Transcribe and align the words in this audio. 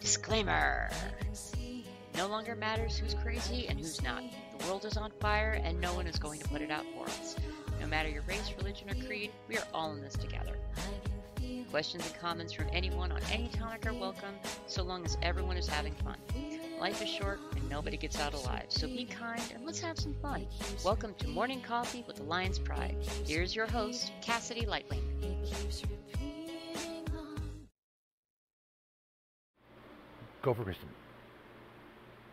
Disclaimer 0.00 0.90
No 2.16 2.26
longer 2.26 2.56
matters 2.56 2.98
who's 2.98 3.14
crazy 3.14 3.68
and 3.68 3.78
who's 3.78 4.02
not. 4.02 4.20
The 4.58 4.66
world 4.66 4.84
is 4.84 4.96
on 4.96 5.12
fire 5.20 5.60
and 5.62 5.80
no 5.80 5.94
one 5.94 6.08
is 6.08 6.18
going 6.18 6.40
to 6.40 6.48
put 6.48 6.60
it 6.60 6.72
out 6.72 6.84
for 6.96 7.04
us. 7.04 7.36
No 7.80 7.86
matter 7.86 8.08
your 8.08 8.22
race, 8.22 8.52
religion, 8.58 8.90
or 8.90 9.06
creed, 9.06 9.30
we 9.46 9.56
are 9.56 9.66
all 9.72 9.92
in 9.92 10.00
this 10.00 10.14
together. 10.14 10.56
Questions 11.70 12.04
and 12.04 12.20
comments 12.20 12.52
from 12.52 12.66
anyone 12.72 13.12
on 13.12 13.20
any 13.30 13.46
topic 13.46 13.86
are 13.86 13.94
welcome, 13.94 14.34
so 14.66 14.82
long 14.82 15.04
as 15.04 15.16
everyone 15.22 15.56
is 15.56 15.68
having 15.68 15.94
fun. 15.94 16.16
Life 16.80 17.00
is 17.00 17.08
short 17.08 17.38
and 17.54 17.70
nobody 17.70 17.96
gets 17.96 18.18
out 18.18 18.34
alive, 18.34 18.66
so 18.70 18.88
be 18.88 19.04
kind 19.04 19.42
and 19.54 19.64
let's 19.64 19.80
have 19.80 20.00
some 20.00 20.14
fun. 20.14 20.48
Welcome 20.84 21.14
to 21.18 21.28
Morning 21.28 21.60
Coffee 21.60 22.02
with 22.08 22.16
the 22.16 22.24
Lion's 22.24 22.58
Pride. 22.58 22.96
Here's 23.24 23.54
your 23.54 23.66
host, 23.66 24.10
Cassidae 24.20 24.66
Lightwing. 24.66 25.04
Go 30.42 30.54
for 30.54 30.64
Kristin. 30.64 30.88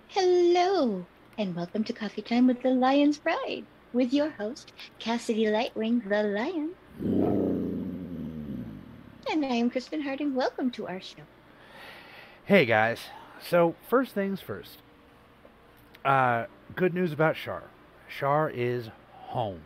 Hello, 0.07 1.05
and 1.37 1.53
welcome 1.53 1.83
to 1.83 1.91
Coffee 1.91 2.21
Time 2.21 2.47
with 2.47 2.61
the 2.61 2.69
Lion's 2.69 3.17
Pride, 3.17 3.65
with 3.91 4.13
your 4.13 4.29
host, 4.29 4.71
Cassidae 4.97 5.51
Lightwing, 5.51 6.07
the 6.07 6.23
Lion. 6.23 6.69
And 9.29 9.45
I 9.45 9.55
am 9.55 9.69
Kristin 9.69 10.03
Harding. 10.03 10.33
Welcome 10.35 10.71
to 10.71 10.87
our 10.87 11.01
show. 11.01 11.23
Hey 12.45 12.65
guys. 12.65 12.99
So 13.45 13.75
first 13.89 14.13
things 14.13 14.39
first. 14.39 14.77
Uh, 16.05 16.45
good 16.77 16.93
news 16.93 17.11
about 17.11 17.35
Shar. 17.35 17.63
Shar 18.07 18.49
is 18.49 18.89
home. 19.11 19.59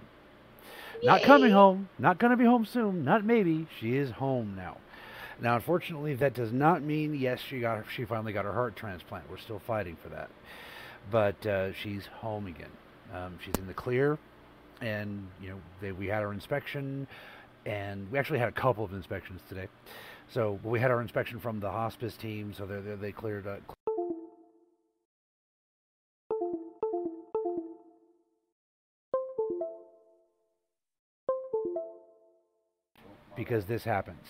Not 1.03 1.21
coming 1.21 1.51
home. 1.51 1.89
Not 1.99 2.17
gonna 2.17 2.37
be 2.37 2.45
home 2.45 2.65
soon. 2.65 3.05
Not 3.05 3.23
maybe. 3.23 3.67
She 3.79 3.97
is 3.97 4.09
home 4.09 4.55
now. 4.55 4.77
Now, 5.41 5.55
unfortunately, 5.55 6.13
that 6.15 6.35
does 6.35 6.53
not 6.53 6.83
mean 6.83 7.15
yes. 7.15 7.39
She 7.39 7.59
got 7.59 7.83
she 7.93 8.05
finally 8.05 8.31
got 8.31 8.45
her 8.45 8.53
heart 8.53 8.75
transplant. 8.75 9.29
We're 9.29 9.37
still 9.37 9.59
fighting 9.59 9.98
for 10.01 10.09
that, 10.09 10.29
but 11.09 11.45
uh, 11.48 11.73
she's 11.73 12.05
home 12.05 12.45
again. 12.45 12.70
Um, 13.11 13.39
she's 13.43 13.55
in 13.55 13.65
the 13.65 13.73
clear, 13.73 14.20
and 14.81 15.27
you 15.41 15.49
know 15.49 15.57
they, 15.81 15.91
we 15.91 16.05
had 16.05 16.21
our 16.21 16.31
inspection, 16.31 17.07
and 17.65 18.09
we 18.11 18.20
actually 18.20 18.37
had 18.37 18.49
a 18.49 18.53
couple 18.53 18.85
of 18.85 18.93
inspections 18.93 19.41
today. 19.49 19.67
So 20.29 20.59
we 20.63 20.79
had 20.79 20.91
our 20.91 21.01
inspection 21.01 21.39
from 21.39 21.59
the 21.59 21.71
hospice 21.71 22.15
team, 22.15 22.53
so 22.55 22.67
they 22.67 22.79
they 22.79 22.95
they 22.95 23.11
cleared. 23.11 23.48
Uh, 23.48 23.55
because 33.35 33.65
this 33.65 33.83
happens. 33.83 34.27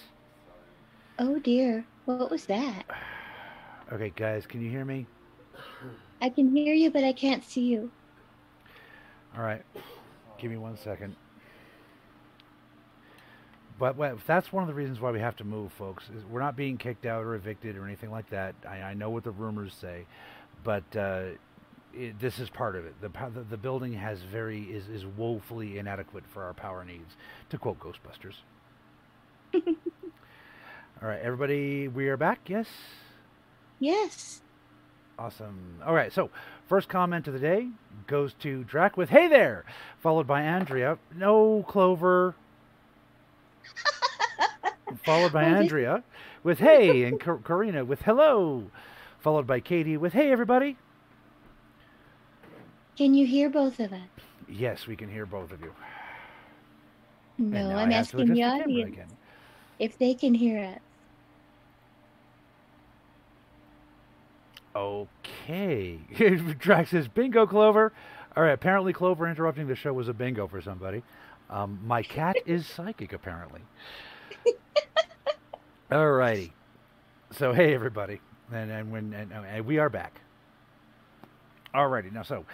Oh 1.24 1.38
dear, 1.38 1.86
what 2.06 2.32
was 2.32 2.46
that? 2.46 2.84
Okay, 3.94 4.14
guys, 4.16 4.46
can 4.48 4.62
you 4.62 4.70
hear 4.70 4.86
me? 4.86 5.06
I 6.22 6.30
can 6.30 6.56
hear 6.56 6.74
you, 6.74 6.90
but 6.90 7.04
I 7.04 7.12
can't 7.12 7.44
see 7.44 7.66
you. 7.66 7.92
All 9.36 9.44
right, 9.44 9.62
give 10.40 10.50
me 10.50 10.56
one 10.56 10.78
second. 10.78 11.14
But 13.78 13.98
well, 13.98 14.18
that's 14.26 14.54
one 14.54 14.64
of 14.64 14.68
the 14.70 14.74
reasons 14.74 15.02
why 15.02 15.12
we 15.12 15.20
have 15.20 15.36
to 15.38 15.44
move, 15.44 15.74
folks. 15.74 16.06
Is 16.16 16.24
we're 16.24 16.40
not 16.40 16.56
being 16.56 16.78
kicked 16.78 17.06
out 17.06 17.26
or 17.26 17.36
evicted 17.36 17.76
or 17.76 17.84
anything 17.86 18.12
like 18.12 18.30
that. 18.30 18.56
I, 18.66 18.78
I 18.78 18.94
know 18.94 19.10
what 19.10 19.26
the 19.26 19.32
rumors 19.32 19.74
say, 19.74 20.06
but 20.64 20.96
uh, 20.96 21.24
it, 21.94 22.18
this 22.18 22.40
is 22.40 22.50
part 22.50 22.78
of 22.78 22.86
it. 22.86 22.96
The, 23.02 23.10
the 23.34 23.44
the 23.50 23.58
building 23.58 23.92
has 23.92 24.22
very 24.22 24.62
is 24.64 24.88
is 24.88 25.06
woefully 25.06 25.80
inadequate 25.80 26.24
for 26.34 26.44
our 26.44 26.54
power 26.54 26.86
needs, 26.86 27.18
to 27.50 27.58
quote 27.58 27.78
Ghostbusters. 27.78 28.36
All 31.02 31.08
right, 31.08 31.20
everybody, 31.22 31.88
we 31.88 32.10
are 32.10 32.18
back. 32.18 32.40
Yes. 32.48 32.68
Yes. 33.80 34.42
Awesome. 35.18 35.80
All 35.86 35.94
right. 35.94 36.12
So, 36.14 36.30
first 36.68 36.90
comment 36.90 37.28
of 37.28 37.34
the 37.34 37.40
day 37.40 37.68
goes 38.08 38.34
to 38.42 38.64
Drac 38.64 38.98
with 38.98 39.10
"Hey 39.10 39.28
there," 39.28 39.66
followed 40.00 40.28
by 40.28 40.42
Andrea. 40.42 40.98
No 41.16 41.64
Clover. 41.68 42.36
followed 45.04 45.34
by 45.34 45.44
Oh, 45.44 45.56
Andrea 45.56 46.04
with 46.44 46.60
"Hey" 46.60 47.04
and 47.04 47.20
Kar- 47.20 47.38
Karina 47.38 47.84
with 47.86 48.04
"Hello," 48.04 48.70
followed 49.20 49.48
by 49.48 49.60
Katie 49.60 49.98
with 49.98 50.14
"Hey 50.14 50.32
everybody." 50.32 50.78
Can 52.98 53.14
you 53.16 53.26
hear 53.26 53.50
both 53.50 53.80
of 53.80 53.94
us? 53.94 54.00
Yes, 54.48 54.86
we 54.86 54.96
can 54.96 55.10
hear 55.10 55.26
both 55.26 55.52
of 55.52 55.62
you. 55.62 55.74
No, 57.40 57.72
I'm 57.72 57.90
I 57.90 57.94
have 57.96 58.10
to 58.12 58.18
asking 58.22 58.34
the 58.34 58.44
audience 58.44 58.94
again. 58.94 59.08
if 59.80 59.98
they 59.98 60.14
can 60.14 60.34
hear 60.36 60.60
us. 60.64 60.80
Okay. 64.76 66.00
Drax 66.60 66.92
says, 66.92 67.08
bingo, 67.08 67.46
Clover. 67.46 67.92
All 68.36 68.44
right, 68.44 68.52
apparently 68.52 68.94
Clover 68.94 69.28
interrupting 69.28 69.68
the 69.68 69.76
show 69.76 69.92
was 69.94 70.08
a 70.08 70.14
bingo 70.14 70.48
for 70.48 70.62
somebody. 70.62 71.04
Um, 71.50 71.80
my 71.86 72.02
cat 72.02 72.38
is 72.46 72.66
psychic, 72.66 73.14
apparently. 73.14 73.62
All 75.92 76.12
righty. 76.12 76.54
So, 77.32 77.52
hey, 77.54 77.74
everybody. 77.74 78.22
And, 78.52 78.72
and, 78.72 78.92
when, 78.92 79.14
and, 79.14 79.32
and 79.34 79.66
we 79.66 79.78
are 79.78 79.90
back. 79.90 80.22
All 81.74 81.88
righty. 81.88 82.10
Now, 82.10 82.24
so 82.24 82.46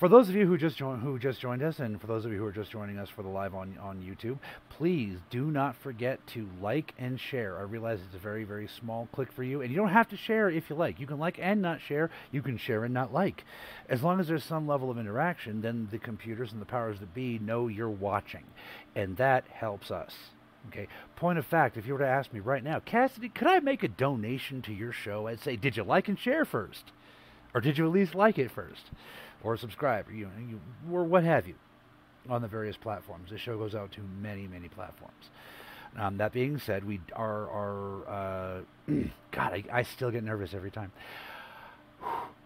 for 0.00 0.08
those 0.08 0.30
of 0.30 0.34
you 0.34 0.46
who 0.46 0.56
just 0.56 0.78
joined, 0.78 1.02
who 1.02 1.18
just 1.18 1.42
joined 1.42 1.62
us, 1.62 1.78
and 1.78 2.00
for 2.00 2.06
those 2.06 2.24
of 2.24 2.32
you 2.32 2.38
who 2.38 2.46
are 2.46 2.52
just 2.52 2.70
joining 2.70 2.98
us 2.98 3.10
for 3.10 3.22
the 3.22 3.28
live 3.28 3.54
on 3.54 3.76
on 3.82 4.00
YouTube, 4.00 4.38
please 4.70 5.18
do 5.28 5.50
not 5.50 5.76
forget 5.76 6.26
to 6.28 6.48
like 6.58 6.94
and 6.98 7.20
share. 7.20 7.58
I 7.58 7.62
realize 7.64 8.00
it's 8.00 8.14
a 8.14 8.18
very 8.18 8.44
very 8.44 8.66
small 8.66 9.10
click 9.12 9.30
for 9.30 9.42
you, 9.42 9.60
and 9.60 9.70
you 9.70 9.76
don't 9.76 9.90
have 9.90 10.08
to 10.08 10.16
share 10.16 10.48
if 10.48 10.70
you 10.70 10.76
like. 10.76 10.98
You 10.98 11.06
can 11.06 11.18
like 11.18 11.38
and 11.38 11.60
not 11.60 11.82
share. 11.82 12.08
You 12.32 12.40
can 12.40 12.56
share 12.56 12.84
and 12.84 12.94
not 12.94 13.12
like, 13.12 13.44
as 13.90 14.02
long 14.02 14.20
as 14.20 14.28
there's 14.28 14.42
some 14.42 14.66
level 14.66 14.90
of 14.90 14.98
interaction. 14.98 15.60
Then 15.60 15.88
the 15.90 15.98
computers 15.98 16.50
and 16.50 16.62
the 16.62 16.66
powers 16.66 16.98
that 17.00 17.12
be 17.12 17.38
know 17.38 17.68
you're 17.68 17.90
watching, 17.90 18.44
and 18.96 19.18
that 19.18 19.44
helps 19.48 19.90
us. 19.90 20.14
Okay. 20.68 20.88
Point 21.16 21.38
of 21.38 21.44
fact, 21.44 21.76
if 21.76 21.86
you 21.86 21.92
were 21.92 21.98
to 21.98 22.06
ask 22.06 22.32
me 22.32 22.40
right 22.40 22.64
now, 22.64 22.80
Cassidae, 22.80 23.34
could 23.34 23.48
I 23.48 23.60
make 23.60 23.82
a 23.82 23.88
donation 23.88 24.62
to 24.62 24.72
your 24.72 24.92
show? 24.92 25.26
I'd 25.26 25.42
say, 25.42 25.56
did 25.56 25.76
you 25.76 25.84
like 25.84 26.08
and 26.08 26.18
share 26.18 26.46
first? 26.46 26.92
Or 27.54 27.60
did 27.60 27.76
you 27.76 27.84
at 27.84 27.92
least 27.92 28.14
like 28.14 28.38
it 28.38 28.50
first? 28.50 28.90
Or 29.42 29.56
subscribe, 29.56 30.08
or, 30.08 30.12
you 30.12 30.26
know, 30.26 30.32
you, 30.48 30.60
or 30.92 31.04
what 31.04 31.24
have 31.24 31.48
you, 31.48 31.54
on 32.28 32.42
the 32.42 32.48
various 32.48 32.76
platforms. 32.76 33.30
This 33.30 33.40
show 33.40 33.56
goes 33.56 33.74
out 33.74 33.92
to 33.92 34.00
many, 34.20 34.46
many 34.46 34.68
platforms. 34.68 35.30
Um, 35.96 36.18
that 36.18 36.32
being 36.32 36.58
said, 36.58 36.84
we 36.84 37.00
are, 37.14 37.48
are 37.50 38.08
uh, 38.08 38.60
God, 39.32 39.52
I, 39.52 39.64
I 39.72 39.82
still 39.82 40.10
get 40.10 40.22
nervous 40.22 40.54
every 40.54 40.70
time. 40.70 40.92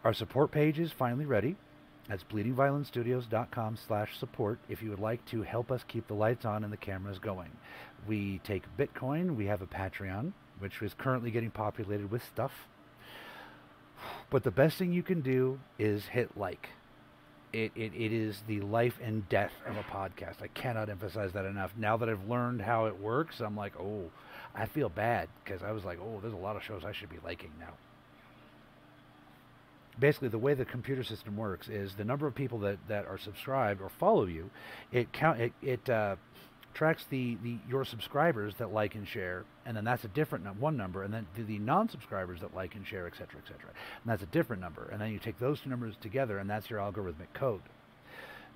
Our 0.02 0.14
support 0.14 0.50
page 0.50 0.78
is 0.78 0.92
finally 0.92 1.26
ready. 1.26 1.56
That's 2.08 2.24
bleedingviolinstudios.com 2.24 3.78
slash 3.86 4.18
support 4.18 4.58
if 4.68 4.82
you 4.82 4.90
would 4.90 5.00
like 5.00 5.24
to 5.26 5.42
help 5.42 5.70
us 5.70 5.82
keep 5.88 6.06
the 6.06 6.14
lights 6.14 6.44
on 6.44 6.64
and 6.64 6.72
the 6.72 6.76
cameras 6.76 7.18
going. 7.18 7.50
We 8.06 8.40
take 8.44 8.64
Bitcoin. 8.76 9.36
We 9.36 9.46
have 9.46 9.62
a 9.62 9.66
Patreon, 9.66 10.32
which 10.58 10.82
is 10.82 10.92
currently 10.94 11.30
getting 11.30 11.50
populated 11.50 12.10
with 12.10 12.22
stuff. 12.22 12.52
But 14.28 14.44
the 14.44 14.50
best 14.50 14.76
thing 14.76 14.92
you 14.92 15.02
can 15.02 15.22
do 15.22 15.60
is 15.78 16.06
hit 16.06 16.36
like. 16.36 16.68
It, 17.54 17.70
it, 17.76 17.94
it 17.94 18.12
is 18.12 18.42
the 18.48 18.60
life 18.62 18.98
and 19.00 19.28
death 19.28 19.52
of 19.64 19.76
a 19.76 19.84
podcast. 19.84 20.42
I 20.42 20.48
cannot 20.48 20.88
emphasize 20.88 21.32
that 21.34 21.44
enough. 21.44 21.70
Now 21.78 21.96
that 21.96 22.08
I've 22.08 22.28
learned 22.28 22.60
how 22.60 22.86
it 22.86 23.00
works, 23.00 23.40
I'm 23.40 23.56
like, 23.56 23.78
oh, 23.78 24.10
I 24.56 24.66
feel 24.66 24.88
bad 24.88 25.28
because 25.44 25.62
I 25.62 25.70
was 25.70 25.84
like, 25.84 26.00
oh, 26.00 26.18
there's 26.20 26.34
a 26.34 26.36
lot 26.36 26.56
of 26.56 26.64
shows 26.64 26.84
I 26.84 26.90
should 26.90 27.10
be 27.10 27.18
liking 27.24 27.52
now 27.60 27.74
basically 29.98 30.28
the 30.28 30.38
way 30.38 30.54
the 30.54 30.64
computer 30.64 31.04
system 31.04 31.36
works 31.36 31.68
is 31.68 31.94
the 31.94 32.04
number 32.04 32.26
of 32.26 32.34
people 32.34 32.58
that, 32.58 32.78
that 32.88 33.06
are 33.06 33.18
subscribed 33.18 33.80
or 33.80 33.88
follow 33.88 34.26
you 34.26 34.50
it 34.92 35.12
count 35.12 35.40
it, 35.40 35.52
it 35.62 35.88
uh, 35.88 36.16
tracks 36.74 37.04
the, 37.08 37.36
the 37.42 37.56
your 37.68 37.84
subscribers 37.84 38.54
that 38.58 38.72
like 38.72 38.94
and 38.96 39.06
share 39.08 39.44
and 39.64 39.76
then 39.76 39.84
that's 39.84 40.04
a 40.04 40.08
different 40.08 40.44
num- 40.44 40.60
one 40.60 40.76
number 40.76 41.02
and 41.04 41.14
then 41.14 41.26
the, 41.36 41.42
the 41.44 41.58
non-subscribers 41.58 42.40
that 42.40 42.54
like 42.54 42.74
and 42.74 42.86
share 42.86 43.06
etc 43.06 43.40
etc 43.40 43.60
and 43.70 44.10
that's 44.10 44.22
a 44.22 44.26
different 44.26 44.60
number 44.60 44.88
and 44.92 45.00
then 45.00 45.10
you 45.12 45.18
take 45.18 45.38
those 45.38 45.60
two 45.60 45.70
numbers 45.70 45.94
together 46.00 46.38
and 46.38 46.50
that's 46.50 46.68
your 46.68 46.80
algorithmic 46.80 47.32
code 47.32 47.62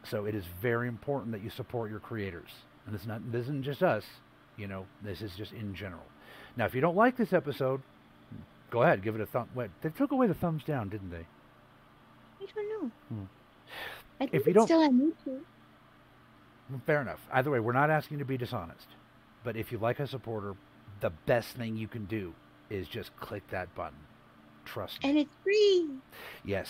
so 0.05 0.25
it 0.27 0.35
is 0.35 0.45
very 0.61 0.89
important 0.89 1.31
that 1.33 1.43
you 1.43 1.49
support 1.51 1.91
your 1.91 2.01
creators 2.01 2.51
and 2.87 2.95
this 2.95 3.03
is 3.03 3.07
not 3.09 3.33
this 3.33 3.43
isn't 3.45 3.63
just 3.65 3.83
us 3.83 4.05
you 4.57 4.67
know 4.67 4.85
this 5.03 5.23
is 5.23 5.33
just 5.37 5.53
in 5.53 5.75
general 5.75 6.03
now 6.57 6.65
if 6.67 6.75
you 6.75 6.81
don't 6.81 6.97
like 6.97 7.17
this 7.17 7.33
episode 7.33 7.81
go 8.71 8.83
ahead 8.83 9.03
give 9.03 9.15
it 9.15 9.21
a 9.21 9.27
thumb 9.27 9.49
wait 9.55 9.71
they 9.83 9.91
took 9.91 10.11
away 10.13 10.27
the 10.27 10.35
thumbs 10.35 10.63
down 10.65 10.89
didn't 10.89 11.11
they 11.11 11.27
I 12.41 12.47
don't 12.55 12.83
know. 12.83 12.91
Hmm. 13.11 13.23
I 14.21 14.27
think 14.27 14.35
If 14.35 14.47
you 14.47 14.53
don't- 14.55 14.67
still 14.67 14.81
on 14.83 14.99
YouTube. 15.27 15.41
Well, 16.71 16.81
Fair 16.87 17.01
enough. 17.01 17.21
Either 17.33 17.51
way, 17.51 17.61
we're 17.61 17.73
not 17.73 17.91
asking 17.91 18.19
you 18.19 18.25
to 18.25 18.29
be 18.29 18.37
dishonest. 18.37 18.87
But 19.45 19.57
if 19.57 19.73
you 19.73 19.79
like 19.79 20.01
a 20.01 20.07
supporter, 20.07 20.55
the 21.01 21.11
best 21.27 21.57
thing 21.57 21.77
you 21.77 21.89
can 21.89 22.05
do 22.07 22.35
is 22.71 22.89
just 22.89 23.17
click 23.17 23.43
that 23.51 23.75
button. 23.75 23.99
Trust 24.65 25.03
me. 25.03 25.09
And 25.09 25.19
it's 25.19 25.35
free. 25.43 25.87
Yes. 26.45 26.69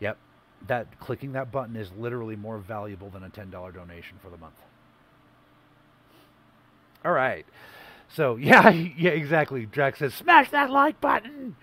Yep. 0.00 0.18
That 0.66 0.98
clicking 1.00 1.32
that 1.32 1.50
button 1.52 1.76
is 1.76 1.90
literally 1.96 2.36
more 2.36 2.58
valuable 2.58 3.08
than 3.10 3.22
a 3.22 3.30
ten 3.30 3.50
dollar 3.50 3.72
donation 3.72 4.18
for 4.20 4.30
the 4.30 4.36
month. 4.36 4.56
All 7.04 7.12
right. 7.12 7.46
So 8.08 8.36
yeah, 8.40 8.68
yeah, 8.70 9.10
exactly. 9.10 9.66
Drax 9.66 9.98
says, 10.00 10.14
"Smash 10.14 10.50
that 10.50 10.70
like 10.70 11.00
button." 11.00 11.56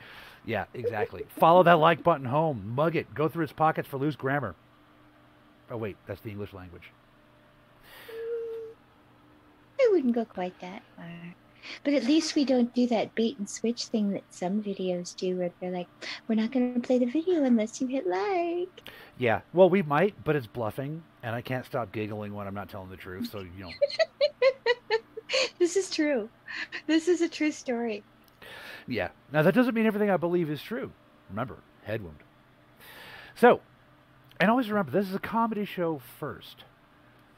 Yeah, 0.45 0.65
exactly. 0.74 1.25
Follow 1.39 1.63
that 1.63 1.74
like 1.80 2.04
button 2.04 2.25
home. 2.25 2.74
Mug 2.75 2.95
it. 2.95 3.13
Go 3.13 3.27
through 3.30 3.44
its 3.45 3.54
pockets 3.54 3.88
for 3.88 3.98
loose 3.98 4.15
grammar. 4.15 4.56
Oh 5.69 5.77
wait, 5.77 5.98
that's 6.07 6.21
the 6.21 6.30
English 6.30 6.54
language. 6.54 6.92
Wouldn't 9.93 10.15
go 10.15 10.25
quite 10.25 10.59
that 10.59 10.81
far. 10.97 11.35
But 11.83 11.93
at 11.93 12.05
least 12.05 12.33
we 12.33 12.45
don't 12.45 12.73
do 12.73 12.87
that 12.87 13.13
bait 13.13 13.37
and 13.37 13.47
switch 13.47 13.85
thing 13.85 14.09
that 14.13 14.23
some 14.31 14.63
videos 14.63 15.15
do 15.15 15.37
where 15.37 15.51
they're 15.61 15.69
like, 15.69 15.87
we're 16.27 16.33
not 16.33 16.51
going 16.51 16.73
to 16.73 16.79
play 16.79 16.97
the 16.97 17.05
video 17.05 17.43
unless 17.43 17.79
you 17.79 17.85
hit 17.85 18.07
like. 18.07 18.89
Yeah, 19.19 19.41
well, 19.53 19.69
we 19.69 19.83
might, 19.83 20.15
but 20.23 20.35
it's 20.35 20.47
bluffing, 20.47 21.03
and 21.21 21.35
I 21.35 21.41
can't 21.41 21.63
stop 21.63 21.91
giggling 21.91 22.33
when 22.33 22.47
I'm 22.47 22.55
not 22.55 22.69
telling 22.69 22.89
the 22.89 22.97
truth. 22.97 23.29
So 23.31 23.41
you 23.41 23.49
know. 23.59 23.69
this 25.59 25.75
is 25.75 25.91
true. 25.91 26.27
This 26.87 27.07
is 27.07 27.21
a 27.21 27.29
true 27.29 27.51
story. 27.51 28.03
Yeah. 28.87 29.09
Now 29.31 29.43
that 29.43 29.53
doesn't 29.53 29.75
mean 29.75 29.85
everything 29.85 30.09
I 30.09 30.17
believe 30.17 30.49
is 30.49 30.61
true. 30.63 30.91
Remember, 31.29 31.57
head 31.83 32.01
wound. 32.03 32.17
So, 33.35 33.61
and 34.39 34.49
always 34.49 34.69
remember, 34.69 34.91
this 34.91 35.07
is 35.07 35.13
a 35.15 35.19
comedy 35.19 35.65
show 35.65 36.01
first, 36.19 36.63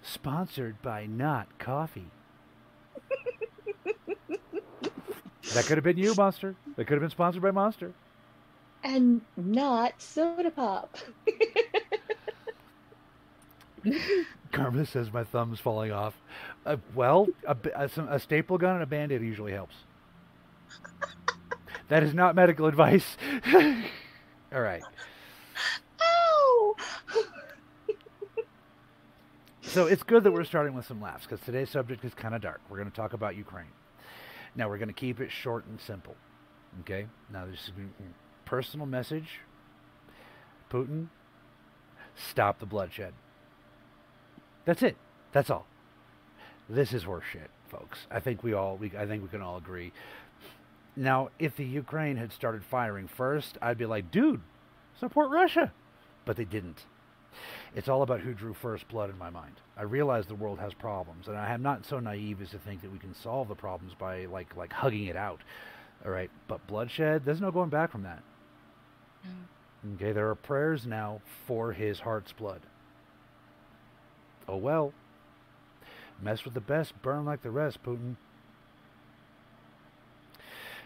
sponsored 0.02 0.82
by 0.82 1.06
Not 1.06 1.60
Coffee. 1.60 2.12
That 5.54 5.66
could 5.66 5.78
have 5.78 5.84
been 5.84 5.98
you, 5.98 6.14
Monster. 6.16 6.56
That 6.76 6.86
could 6.86 6.94
have 6.94 7.02
been 7.02 7.10
sponsored 7.10 7.42
by 7.42 7.52
Monster. 7.52 7.94
And 8.84 9.22
not 9.38 10.02
soda 10.02 10.52
pop. 10.52 10.98
Karma 14.52 14.86
says 14.86 15.12
my 15.12 15.24
thumb's 15.24 15.60
falling 15.60 15.92
off. 15.92 16.16
Uh, 16.66 16.78
well, 16.94 17.28
a, 17.48 17.56
a, 17.76 17.90
a, 18.10 18.20
staple 18.20 18.58
gun 18.58 18.76
and 18.76 18.84
a 18.84 18.86
band-aid 18.86 19.22
usually 19.22 19.52
helps. 19.52 19.76
that 21.90 22.04
is 22.04 22.14
not 22.14 22.36
medical 22.36 22.66
advice. 22.66 23.18
All 24.54 24.62
right. 24.62 24.82
Ow! 26.02 26.76
so 29.62 29.88
it's 29.88 30.04
good 30.04 30.24
that 30.24 30.32
we're 30.32 30.44
starting 30.44 30.74
with 30.74 30.86
some 30.86 31.02
laughs 31.02 31.26
because 31.26 31.44
today's 31.46 31.70
subject 31.70 32.04
is 32.06 32.14
kind 32.14 32.34
of 32.34 32.42
dark. 32.42 32.62
We're 32.70 32.78
going 32.78 32.90
to 32.90 32.96
talk 32.96 33.14
about 33.14 33.36
Ukraine. 33.36 33.68
Now 34.56 34.70
we're 34.70 34.78
going 34.78 34.88
to 34.88 34.94
keep 34.94 35.20
it 35.20 35.32
short 35.32 35.66
and 35.68 35.80
simple. 35.80 36.16
Okay. 36.82 37.08
Now 37.32 37.46
this 37.46 37.60
is 37.60 37.70
a 37.70 38.48
personal 38.48 38.86
message. 38.86 39.40
Putin, 40.72 41.08
stop 42.16 42.60
the 42.60 42.66
bloodshed. 42.66 43.14
That's 44.66 44.82
it. 44.82 44.98
That's 45.32 45.50
all. 45.50 45.68
This 46.68 46.94
is 46.94 47.04
horseshit, 47.04 47.50
folks. 47.70 48.08
I 48.10 48.20
think 48.20 48.44
we 48.44 48.54
all 48.54 48.78
we 48.78 48.92
I 48.98 49.06
think 49.06 49.22
we 49.22 49.30
can 49.30 49.42
all 49.42 49.58
agree. 49.58 49.92
Now, 50.96 51.30
if 51.40 51.56
the 51.58 51.66
Ukraine 51.66 52.16
had 52.16 52.32
started 52.32 52.64
firing 52.64 53.08
first, 53.08 53.58
I'd 53.62 53.78
be 53.78 53.86
like, 53.86 54.12
dude, 54.12 54.42
support 54.98 55.30
Russia. 55.30 55.74
But 56.24 56.38
they 56.38 56.46
didn't. 56.46 56.86
It's 57.76 57.90
all 57.90 58.02
about 58.02 58.22
who 58.22 58.34
drew 58.34 58.54
first 58.54 58.88
blood 58.88 59.10
in 59.10 59.18
my 59.18 59.30
mind. 59.30 59.56
I 59.78 59.84
realize 59.84 60.26
the 60.26 60.36
world 60.36 60.60
has 60.60 60.74
problems, 60.74 61.28
and 61.28 61.38
I 61.38 61.54
am 61.54 61.62
not 61.62 61.86
so 61.86 62.00
naive 62.00 62.42
as 62.42 62.52
to 62.52 62.58
think 62.60 62.82
that 62.82 62.92
we 62.92 63.00
can 63.00 63.14
solve 63.14 63.50
the 63.50 63.56
problems 63.56 63.94
by 63.94 64.26
like 64.26 64.56
like 64.56 64.72
hugging 64.74 65.06
it 65.06 65.18
out. 65.18 65.42
All 66.06 66.12
right, 66.12 66.30
but 66.48 66.66
bloodshed, 66.68 67.26
there's 67.26 67.42
no 67.42 67.52
going 67.52 67.70
back 67.70 67.92
from 67.92 68.04
that. 68.04 68.22
Mm. 69.26 69.96
Okay, 69.96 70.12
there 70.12 70.30
are 70.30 70.36
prayers 70.36 70.86
now 70.86 71.22
for 71.46 71.74
his 71.74 72.00
heart's 72.00 72.32
blood. 72.32 72.62
Oh 74.48 74.58
well. 74.58 74.94
Mess 76.22 76.46
with 76.46 76.54
the 76.54 76.62
best, 76.62 77.02
burn 77.02 77.26
like 77.26 77.42
the 77.42 77.52
rest, 77.52 77.84
Putin. 77.84 78.16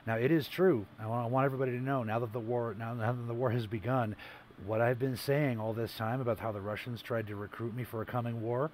Now 0.07 0.15
it 0.15 0.31
is 0.31 0.47
true. 0.47 0.87
I 0.99 1.05
want, 1.05 1.25
I 1.25 1.29
want 1.29 1.45
everybody 1.45 1.73
to 1.73 1.83
know 1.83 2.03
now 2.03 2.19
that 2.19 2.33
the 2.33 2.39
war 2.39 2.75
now, 2.77 2.93
now 2.93 3.11
that 3.11 3.27
the 3.27 3.33
war 3.33 3.51
has 3.51 3.67
begun, 3.67 4.15
what 4.65 4.81
I've 4.81 4.99
been 4.99 5.17
saying 5.17 5.59
all 5.59 5.73
this 5.73 5.95
time 5.95 6.21
about 6.21 6.39
how 6.39 6.51
the 6.51 6.61
Russians 6.61 7.01
tried 7.01 7.27
to 7.27 7.35
recruit 7.35 7.75
me 7.75 7.83
for 7.83 8.01
a 8.01 8.05
coming 8.05 8.41
war. 8.41 8.71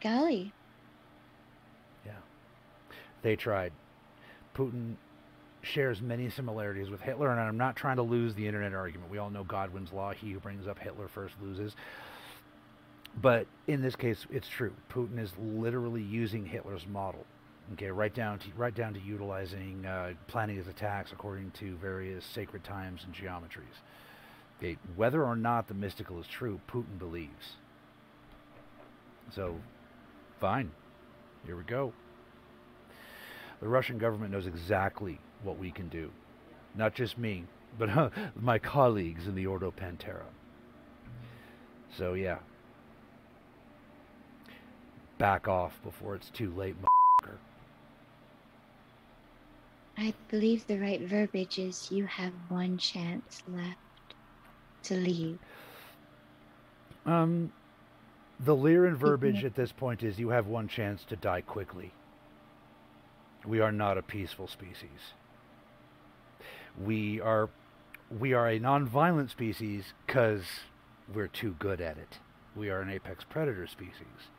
Golly. 0.00 0.52
Yeah. 2.04 2.12
They 3.22 3.36
tried. 3.36 3.72
Putin 4.54 4.96
shares 5.62 6.02
many 6.02 6.28
similarities 6.28 6.90
with 6.90 7.00
Hitler, 7.00 7.30
and 7.30 7.40
I'm 7.40 7.56
not 7.56 7.76
trying 7.76 7.96
to 7.96 8.02
lose 8.02 8.34
the 8.34 8.46
internet 8.46 8.74
argument. 8.74 9.10
We 9.10 9.18
all 9.18 9.30
know 9.30 9.44
Godwin's 9.44 9.92
law: 9.92 10.12
he 10.12 10.32
who 10.32 10.40
brings 10.40 10.66
up 10.66 10.78
Hitler 10.78 11.08
first 11.08 11.34
loses. 11.40 11.76
But 13.20 13.46
in 13.66 13.82
this 13.82 13.94
case, 13.94 14.26
it's 14.30 14.48
true. 14.48 14.72
Putin 14.90 15.18
is 15.18 15.32
literally 15.38 16.02
using 16.02 16.46
Hitler's 16.46 16.86
model. 16.86 17.24
Okay, 17.74 17.90
right 17.90 18.12
down 18.12 18.38
to 18.40 18.46
right 18.56 18.74
down 18.74 18.92
to 18.94 19.00
utilizing 19.00 19.86
uh, 19.86 20.12
planning 20.26 20.56
his 20.56 20.66
attacks 20.66 21.10
according 21.12 21.50
to 21.52 21.76
various 21.76 22.24
sacred 22.24 22.64
times 22.64 23.04
and 23.04 23.14
geometries. 23.14 23.80
Okay, 24.58 24.76
whether 24.94 25.24
or 25.24 25.36
not 25.36 25.68
the 25.68 25.74
mystical 25.74 26.20
is 26.20 26.26
true, 26.26 26.60
Putin 26.70 26.98
believes. 26.98 27.56
So, 29.34 29.56
fine. 30.40 30.70
Here 31.46 31.56
we 31.56 31.64
go. 31.64 31.92
The 33.60 33.68
Russian 33.68 33.98
government 33.98 34.32
knows 34.32 34.46
exactly 34.46 35.20
what 35.42 35.58
we 35.58 35.70
can 35.70 35.88
do. 35.88 36.10
Not 36.74 36.94
just 36.94 37.16
me, 37.16 37.44
but 37.78 37.88
uh, 37.88 38.10
my 38.40 38.58
colleagues 38.58 39.26
in 39.26 39.34
the 39.34 39.46
Ordo 39.46 39.72
Pantera. 39.72 40.26
So, 41.96 42.14
yeah. 42.14 42.38
Back 45.18 45.48
off 45.48 45.72
before 45.82 46.14
it's 46.14 46.30
too 46.30 46.52
late. 46.54 46.76
I 49.96 50.14
believe 50.28 50.66
the 50.66 50.78
right 50.78 51.00
verbiage 51.00 51.58
is 51.58 51.90
you 51.90 52.06
have 52.06 52.32
one 52.48 52.78
chance 52.78 53.42
left 53.46 53.78
to 54.84 54.94
leave. 54.94 55.38
Um, 57.04 57.52
the 58.40 58.56
Lyran 58.56 58.96
verbiage 58.96 59.44
at 59.44 59.54
this 59.54 59.72
point 59.72 60.02
is 60.02 60.18
you 60.18 60.30
have 60.30 60.46
one 60.46 60.68
chance 60.68 61.04
to 61.04 61.16
die 61.16 61.42
quickly. 61.42 61.92
We 63.46 63.60
are 63.60 63.72
not 63.72 63.98
a 63.98 64.02
peaceful 64.02 64.46
species. 64.46 65.14
We 66.80 67.20
are 67.20 67.50
we 68.18 68.32
are 68.32 68.48
a 68.48 68.58
non-violent 68.58 69.30
species 69.30 69.94
because 70.06 70.42
we're 71.12 71.28
too 71.28 71.56
good 71.58 71.80
at 71.80 71.98
it. 71.98 72.18
We 72.54 72.70
are 72.70 72.80
an 72.80 72.90
apex 72.90 73.24
predator 73.24 73.66
species. 73.66 74.30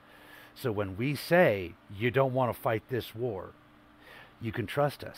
So 0.56 0.71
when 0.71 0.95
we 0.95 1.15
say 1.15 1.73
you 1.95 2.11
don't 2.11 2.33
want 2.33 2.53
to 2.53 2.59
fight 2.59 2.83
this 2.89 3.15
war, 3.15 3.51
you 4.42 4.51
can 4.51 4.68
trust 4.68 5.04
us 5.04 5.18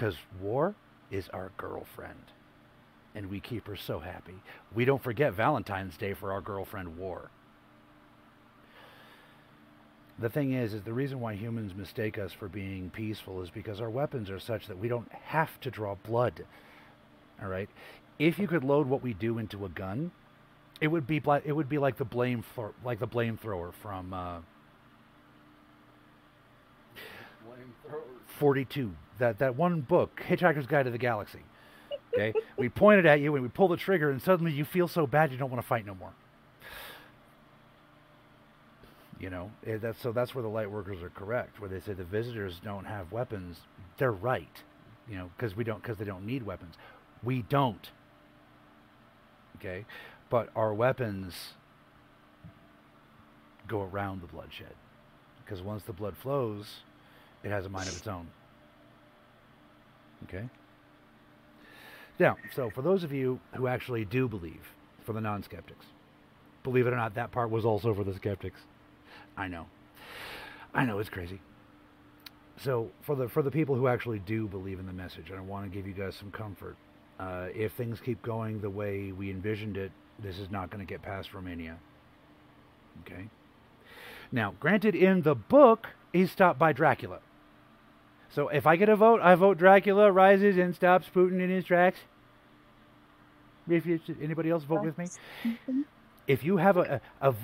because 0.00 0.16
war 0.40 0.74
is 1.10 1.28
our 1.28 1.52
girlfriend. 1.58 2.24
And 3.14 3.28
we 3.28 3.38
keep 3.38 3.66
her 3.66 3.76
so 3.76 3.98
happy. 3.98 4.36
We 4.74 4.86
don't 4.86 5.02
forget 5.02 5.34
Valentine's 5.34 5.98
Day 5.98 6.14
for 6.14 6.32
our 6.32 6.40
girlfriend 6.40 6.96
war. 6.96 7.30
The 10.18 10.30
thing 10.30 10.54
is, 10.54 10.72
is 10.72 10.82
the 10.84 10.92
reason 10.94 11.20
why 11.20 11.34
humans 11.34 11.74
mistake 11.74 12.18
us 12.18 12.32
for 12.32 12.48
being 12.48 12.88
peaceful 12.88 13.42
is 13.42 13.50
because 13.50 13.78
our 13.82 13.90
weapons 13.90 14.30
are 14.30 14.38
such 14.38 14.68
that 14.68 14.78
we 14.78 14.88
don't 14.88 15.10
have 15.12 15.60
to 15.60 15.70
draw 15.70 15.96
blood. 15.96 16.46
All 17.42 17.48
right. 17.48 17.68
If 18.18 18.38
you 18.38 18.48
could 18.48 18.64
load 18.64 18.86
what 18.86 19.02
we 19.02 19.12
do 19.12 19.36
into 19.36 19.66
a 19.66 19.68
gun, 19.68 20.12
it 20.80 20.88
would 20.88 21.06
be 21.06 21.20
it 21.44 21.52
would 21.52 21.68
be 21.68 21.78
like 21.78 21.98
the 21.98 22.06
blame 22.06 22.42
for 22.42 22.72
like 22.82 23.00
the 23.00 23.06
blame 23.06 23.36
thrower 23.36 23.72
from 23.72 24.14
uh, 24.14 24.38
42. 28.38 28.92
That 29.18 29.38
that 29.38 29.56
one 29.56 29.82
book, 29.82 30.22
Hitchhiker's 30.26 30.66
Guide 30.66 30.84
to 30.84 30.90
the 30.90 30.98
Galaxy. 30.98 31.40
Okay, 32.12 32.32
we 32.56 32.68
point 32.68 32.98
it 32.98 33.06
at 33.06 33.20
you 33.20 33.34
and 33.34 33.42
we 33.42 33.48
pull 33.48 33.68
the 33.68 33.76
trigger, 33.76 34.10
and 34.10 34.20
suddenly 34.20 34.52
you 34.52 34.64
feel 34.64 34.88
so 34.88 35.06
bad 35.06 35.30
you 35.30 35.38
don't 35.38 35.50
want 35.50 35.62
to 35.62 35.66
fight 35.66 35.86
no 35.86 35.94
more. 35.94 36.12
You 39.20 39.28
know, 39.28 39.50
eh, 39.66 39.76
that's 39.76 40.00
so 40.00 40.12
that's 40.12 40.34
where 40.34 40.42
the 40.42 40.48
light 40.48 40.70
workers 40.70 41.02
are 41.02 41.10
correct, 41.10 41.60
where 41.60 41.68
they 41.68 41.80
say 41.80 41.92
the 41.92 42.04
visitors 42.04 42.60
don't 42.64 42.86
have 42.86 43.12
weapons. 43.12 43.58
They're 43.98 44.10
right, 44.10 44.62
you 45.08 45.16
know, 45.16 45.30
because 45.36 45.54
we 45.54 45.62
don't 45.62 45.82
because 45.82 45.98
they 45.98 46.06
don't 46.06 46.24
need 46.24 46.42
weapons. 46.44 46.74
We 47.22 47.42
don't. 47.42 47.90
Okay, 49.56 49.84
but 50.30 50.48
our 50.56 50.72
weapons 50.72 51.52
go 53.68 53.82
around 53.82 54.22
the 54.22 54.26
bloodshed 54.26 54.74
because 55.44 55.62
once 55.62 55.82
the 55.82 55.92
blood 55.92 56.16
flows, 56.16 56.80
it 57.42 57.50
has 57.50 57.66
a 57.66 57.68
mind 57.68 57.88
of 57.88 57.96
its 57.96 58.06
own. 58.06 58.26
Okay. 60.24 60.48
Now, 62.18 62.36
so 62.54 62.70
for 62.70 62.82
those 62.82 63.02
of 63.02 63.12
you 63.12 63.40
who 63.54 63.66
actually 63.66 64.04
do 64.04 64.28
believe, 64.28 64.74
for 65.04 65.14
the 65.14 65.20
non-skeptics, 65.20 65.86
believe 66.62 66.86
it 66.86 66.92
or 66.92 66.96
not, 66.96 67.14
that 67.14 67.32
part 67.32 67.50
was 67.50 67.64
also 67.64 67.94
for 67.94 68.04
the 68.04 68.14
skeptics. 68.14 68.60
I 69.36 69.48
know. 69.48 69.66
I 70.74 70.84
know 70.84 70.98
it's 70.98 71.08
crazy. 71.08 71.40
So 72.62 72.90
for 73.00 73.16
the 73.16 73.26
for 73.28 73.42
the 73.42 73.50
people 73.50 73.74
who 73.74 73.88
actually 73.88 74.18
do 74.18 74.46
believe 74.46 74.78
in 74.78 74.86
the 74.86 74.92
message, 74.92 75.32
I 75.34 75.40
want 75.40 75.70
to 75.70 75.74
give 75.74 75.86
you 75.86 75.94
guys 75.94 76.14
some 76.14 76.30
comfort. 76.30 76.76
Uh, 77.18 77.46
if 77.54 77.72
things 77.72 78.00
keep 78.00 78.20
going 78.22 78.60
the 78.60 78.70
way 78.70 79.12
we 79.12 79.30
envisioned 79.30 79.76
it, 79.76 79.92
this 80.22 80.38
is 80.38 80.50
not 80.50 80.70
going 80.70 80.84
to 80.84 80.90
get 80.90 81.02
past 81.02 81.32
Romania. 81.32 81.78
Okay. 83.06 83.28
Now, 84.30 84.54
granted, 84.60 84.94
in 84.94 85.22
the 85.22 85.34
book, 85.34 85.88
he's 86.12 86.30
stopped 86.30 86.58
by 86.58 86.72
Dracula. 86.72 87.20
So 88.30 88.48
if 88.48 88.66
I 88.66 88.76
get 88.76 88.88
a 88.88 88.96
vote, 88.96 89.20
I 89.20 89.34
vote 89.34 89.58
Dracula 89.58 90.10
rises 90.10 90.56
and 90.56 90.74
stops 90.74 91.10
Putin 91.12 91.40
in 91.40 91.50
his 91.50 91.64
tracks. 91.64 91.98
If 93.68 93.86
you, 93.86 94.00
anybody 94.22 94.50
else 94.50 94.64
vote 94.64 94.84
with 94.84 94.98
me, 94.98 95.06
if 96.26 96.44
you 96.44 96.56
have 96.56 96.76
a 96.76 97.00
a 97.20 97.34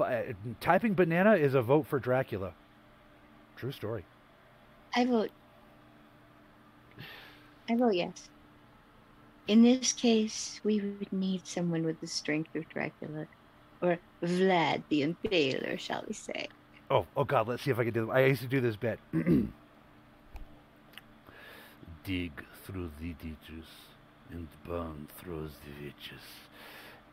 typing 0.61 0.95
banana 0.95 1.35
is 1.35 1.55
a 1.55 1.63
vote 1.63 1.87
for 1.87 1.99
Dracula. 1.99 2.53
True 3.57 3.73
story. 3.73 4.05
I 4.95 5.05
vote. 5.05 5.31
I 7.69 7.77
vote 7.77 7.95
yes. 7.95 8.29
In 9.49 9.63
this 9.63 9.93
case, 9.93 10.61
we 10.65 10.81
would 10.81 11.13
need 11.13 11.47
someone 11.47 11.85
with 11.85 12.01
the 12.01 12.07
strength 12.07 12.55
of 12.55 12.69
Dracula, 12.69 13.27
or 13.83 13.99
Vlad 14.23 14.83
the 14.89 15.03
Impaler, 15.03 15.79
shall 15.79 16.05
we 16.07 16.15
say? 16.15 16.49
Oh, 16.91 17.07
oh 17.17 17.25
God! 17.25 17.49
Let's 17.49 17.63
see 17.63 17.71
if 17.71 17.79
I 17.79 17.85
can 17.85 17.93
do. 17.93 18.11
I 18.11 18.27
used 18.27 18.43
to 18.43 18.49
do 18.49 18.61
this 18.61 18.77
bit. 18.77 18.99
Dig 22.07 22.45
through 22.65 22.93
the 23.01 23.15
ditches 23.15 23.67
and 24.31 24.47
burn 24.65 25.09
through 25.19 25.49
the 25.49 25.85
witches, 25.85 26.23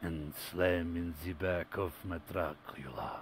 and 0.03 0.33
slam 0.51 0.95
in 0.95 1.15
the 1.25 1.33
back 1.33 1.77
of 1.77 1.93
my 2.05 2.19
Dracula. 2.31 3.21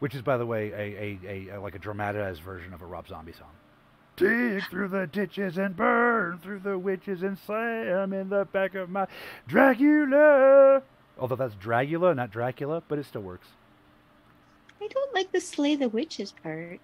Which 0.00 0.12
is, 0.12 0.22
by 0.22 0.36
the 0.36 0.44
way, 0.44 0.72
a, 0.72 0.76
a, 0.76 1.18
a, 1.24 1.56
a 1.56 1.60
like 1.60 1.76
a 1.76 1.78
dramatized 1.78 2.42
version 2.42 2.74
of 2.74 2.82
a 2.82 2.84
Rob 2.84 3.06
Zombie 3.06 3.32
song. 3.32 3.52
Dig 4.16 4.64
through 4.64 4.88
the 4.88 5.06
ditches 5.06 5.56
and 5.56 5.76
burn 5.76 6.40
through 6.40 6.60
the 6.60 6.78
witches 6.78 7.22
and 7.22 7.38
slam 7.38 8.12
in 8.12 8.28
the 8.28 8.44
back 8.44 8.74
of 8.74 8.90
my 8.90 9.06
Dracula. 9.46 10.82
Although 11.16 11.36
that's 11.36 11.54
Dracula, 11.54 12.12
not 12.12 12.32
Dracula, 12.32 12.82
but 12.88 12.98
it 12.98 13.06
still 13.06 13.22
works. 13.22 13.46
I 14.80 14.88
don't 14.88 15.14
like 15.14 15.30
the 15.30 15.40
slay 15.40 15.76
the 15.76 15.88
witches 15.88 16.32
part. 16.42 16.80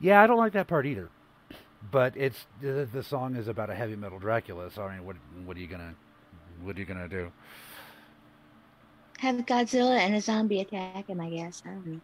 Yeah, 0.00 0.20
I 0.20 0.26
don't 0.26 0.38
like 0.38 0.54
that 0.54 0.66
part 0.66 0.86
either. 0.86 1.08
But 1.90 2.16
it's 2.16 2.46
the, 2.60 2.88
the 2.90 3.02
song 3.02 3.36
is 3.36 3.48
about 3.48 3.70
a 3.70 3.74
heavy 3.74 3.96
metal 3.96 4.18
Dracula, 4.18 4.70
so 4.70 4.82
I 4.84 4.96
mean, 4.96 5.04
what 5.06 5.16
what 5.44 5.56
are 5.56 5.60
you 5.60 5.66
gonna 5.66 5.94
what 6.62 6.76
are 6.76 6.80
you 6.80 6.86
gonna 6.86 7.08
do? 7.08 7.32
Have 9.20 9.36
Godzilla 9.46 9.98
and 9.98 10.14
a 10.14 10.20
zombie 10.20 10.60
attack 10.60 10.94
him, 10.94 11.06
I 11.06 11.14
guess. 11.30 11.48
I 11.50 11.54
don't 11.56 11.86
know. 11.86 12.00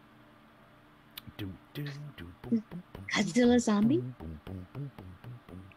Do, 1.37 1.51
do, 1.73 1.83
do, 2.17 2.25
boom, 2.41 2.57
boom, 2.69 2.83
boom, 2.93 3.05
Godzilla 3.13 3.59
zombie? 3.59 4.01
boom, 4.01 4.15
boom, 4.19 4.39
boom, 4.45 4.67
boom, 4.73 4.91
boom, 4.97 5.13
boom, 5.23 5.39
boom, 5.47 5.68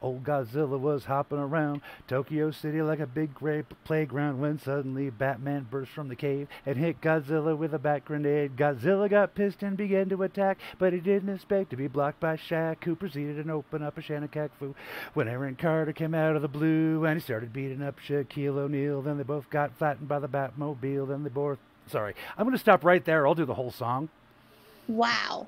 Old 0.00 0.24
Godzilla 0.24 0.78
was 0.78 1.04
hopping 1.04 1.38
around 1.38 1.80
Tokyo 2.08 2.50
City 2.50 2.82
like 2.82 3.00
a 3.00 3.06
big 3.06 3.34
gray 3.34 3.62
playground 3.84 4.40
when 4.40 4.58
suddenly 4.58 5.10
Batman 5.10 5.66
burst 5.70 5.92
from 5.92 6.08
the 6.08 6.16
cave 6.16 6.48
and 6.66 6.76
hit 6.76 7.00
Godzilla 7.00 7.56
with 7.56 7.72
a 7.72 7.78
bat 7.78 8.04
grenade. 8.04 8.56
Godzilla 8.56 9.08
got 9.08 9.34
pissed 9.34 9.62
and 9.62 9.76
began 9.76 10.08
to 10.08 10.22
attack, 10.22 10.58
but 10.78 10.92
he 10.92 11.00
didn't 11.00 11.34
expect 11.34 11.70
to 11.70 11.76
be 11.76 11.86
blocked 11.86 12.20
by 12.20 12.36
Shaq, 12.36 12.84
who 12.84 12.96
proceeded 12.96 13.44
to 13.44 13.52
open 13.52 13.82
up 13.82 13.96
a 13.96 14.02
Shanakakfu. 14.02 14.74
When 15.14 15.28
Aaron 15.28 15.56
Carter 15.56 15.92
came 15.92 16.14
out 16.14 16.36
of 16.36 16.42
the 16.42 16.48
blue 16.48 17.04
and 17.04 17.18
he 17.18 17.22
started 17.22 17.52
beating 17.52 17.82
up 17.82 18.00
Shaquille 18.00 18.58
O'Neal. 18.58 19.02
Then 19.02 19.18
they 19.18 19.24
both 19.24 19.48
got 19.50 19.76
flattened 19.78 20.08
by 20.08 20.18
the 20.18 20.28
Batmobile. 20.28 21.08
Then 21.08 21.22
they 21.22 21.30
both. 21.30 21.58
Sorry, 21.86 22.14
I'm 22.36 22.44
going 22.44 22.56
to 22.56 22.60
stop 22.60 22.84
right 22.84 23.04
there. 23.04 23.26
I'll 23.26 23.34
do 23.34 23.44
the 23.44 23.54
whole 23.54 23.72
song. 23.72 24.08
Wow. 24.88 25.46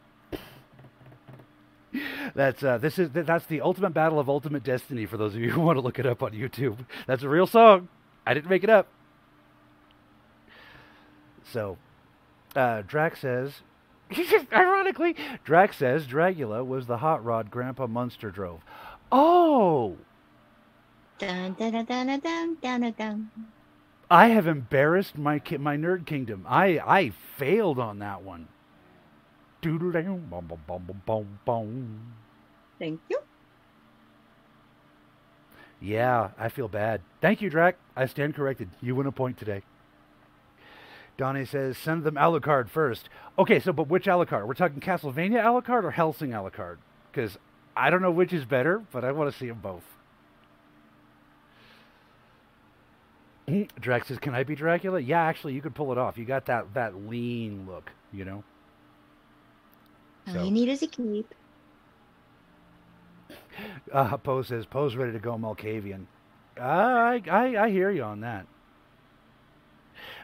That's 2.34 2.62
uh, 2.62 2.78
this 2.78 2.98
is 2.98 3.10
that's 3.12 3.46
the 3.46 3.60
ultimate 3.60 3.90
battle 3.90 4.18
of 4.18 4.28
ultimate 4.28 4.64
destiny 4.64 5.06
for 5.06 5.16
those 5.16 5.34
of 5.34 5.40
you 5.40 5.50
who 5.50 5.60
want 5.60 5.76
to 5.76 5.80
look 5.80 5.98
it 5.98 6.06
up 6.06 6.22
on 6.22 6.32
YouTube. 6.32 6.78
That's 7.06 7.22
a 7.22 7.28
real 7.28 7.46
song. 7.46 7.88
I 8.26 8.34
didn't 8.34 8.50
make 8.50 8.64
it 8.64 8.70
up. 8.70 8.88
So, 11.52 11.76
uh, 12.56 12.82
Drax 12.82 13.20
says, 13.20 13.60
ironically, 14.52 15.14
Drax 15.44 15.76
says 15.76 16.06
Dragula 16.06 16.66
was 16.66 16.86
the 16.86 16.98
hot 16.98 17.24
rod 17.24 17.50
Grandpa 17.50 17.86
Munster 17.86 18.30
drove. 18.30 18.60
Oh, 19.12 19.96
Dun 21.18 21.54
dun 21.54 21.70
dun 21.72 21.84
dun 21.86 22.06
dun 22.06 22.20
dun 22.20 22.56
dun 22.60 22.80
dun. 22.80 22.92
dun. 22.98 23.30
I 24.10 24.28
have 24.28 24.46
embarrassed 24.46 25.16
my 25.16 25.38
ki- 25.38 25.58
my 25.58 25.76
nerd 25.76 26.06
kingdom. 26.06 26.44
I 26.48 26.78
I 26.78 27.12
failed 27.36 27.78
on 27.78 28.00
that 28.00 28.22
one. 28.22 28.48
Doodle-dang, 29.64 30.26
bum, 30.28 30.44
bum, 30.44 30.58
bum, 30.66 30.84
bum, 30.86 31.02
bum, 31.06 31.38
bum. 31.46 32.12
Thank 32.78 33.00
you. 33.08 33.18
Yeah, 35.80 36.32
I 36.38 36.50
feel 36.50 36.68
bad. 36.68 37.00
Thank 37.22 37.40
you, 37.40 37.48
Drac. 37.48 37.76
I 37.96 38.04
stand 38.04 38.34
corrected. 38.34 38.68
You 38.82 38.94
win 38.94 39.06
a 39.06 39.12
point 39.12 39.38
today. 39.38 39.62
Donnie 41.16 41.46
says, 41.46 41.78
send 41.78 42.04
them 42.04 42.16
Alucard 42.16 42.68
first. 42.68 43.08
Okay, 43.38 43.58
so, 43.58 43.72
but 43.72 43.88
which 43.88 44.04
Alucard? 44.04 44.46
We're 44.46 44.52
talking 44.52 44.80
Castlevania 44.80 45.42
Alucard 45.42 45.84
or 45.84 45.92
Hellsing 45.92 46.32
Alucard? 46.32 46.76
Because 47.10 47.38
I 47.74 47.88
don't 47.88 48.02
know 48.02 48.10
which 48.10 48.34
is 48.34 48.44
better, 48.44 48.82
but 48.92 49.02
I 49.02 49.12
want 49.12 49.32
to 49.32 49.38
see 49.38 49.48
them 49.48 49.60
both. 49.62 49.84
Drax 53.80 54.08
says, 54.08 54.18
can 54.18 54.34
I 54.34 54.42
be 54.42 54.56
Dracula? 54.56 55.00
Yeah, 55.00 55.22
actually, 55.22 55.54
you 55.54 55.62
could 55.62 55.74
pull 55.74 55.90
it 55.90 55.96
off. 55.96 56.18
You 56.18 56.26
got 56.26 56.44
that, 56.46 56.74
that 56.74 57.08
lean 57.08 57.66
look, 57.66 57.92
you 58.12 58.26
know? 58.26 58.44
All 60.28 60.34
So- 60.34 60.44
you 60.44 60.50
need 60.50 60.68
is 60.68 60.82
a 60.82 60.86
keep. 60.86 61.34
Uh, 63.92 64.16
Poe 64.16 64.42
says, 64.42 64.66
Poe's 64.66 64.96
ready 64.96 65.12
to 65.12 65.20
go 65.20 65.34
Malkavian. 65.36 66.06
I, 66.60 67.22
I, 67.30 67.56
I 67.56 67.70
hear 67.70 67.88
you 67.90 68.02
on 68.02 68.20
that. 68.20 68.46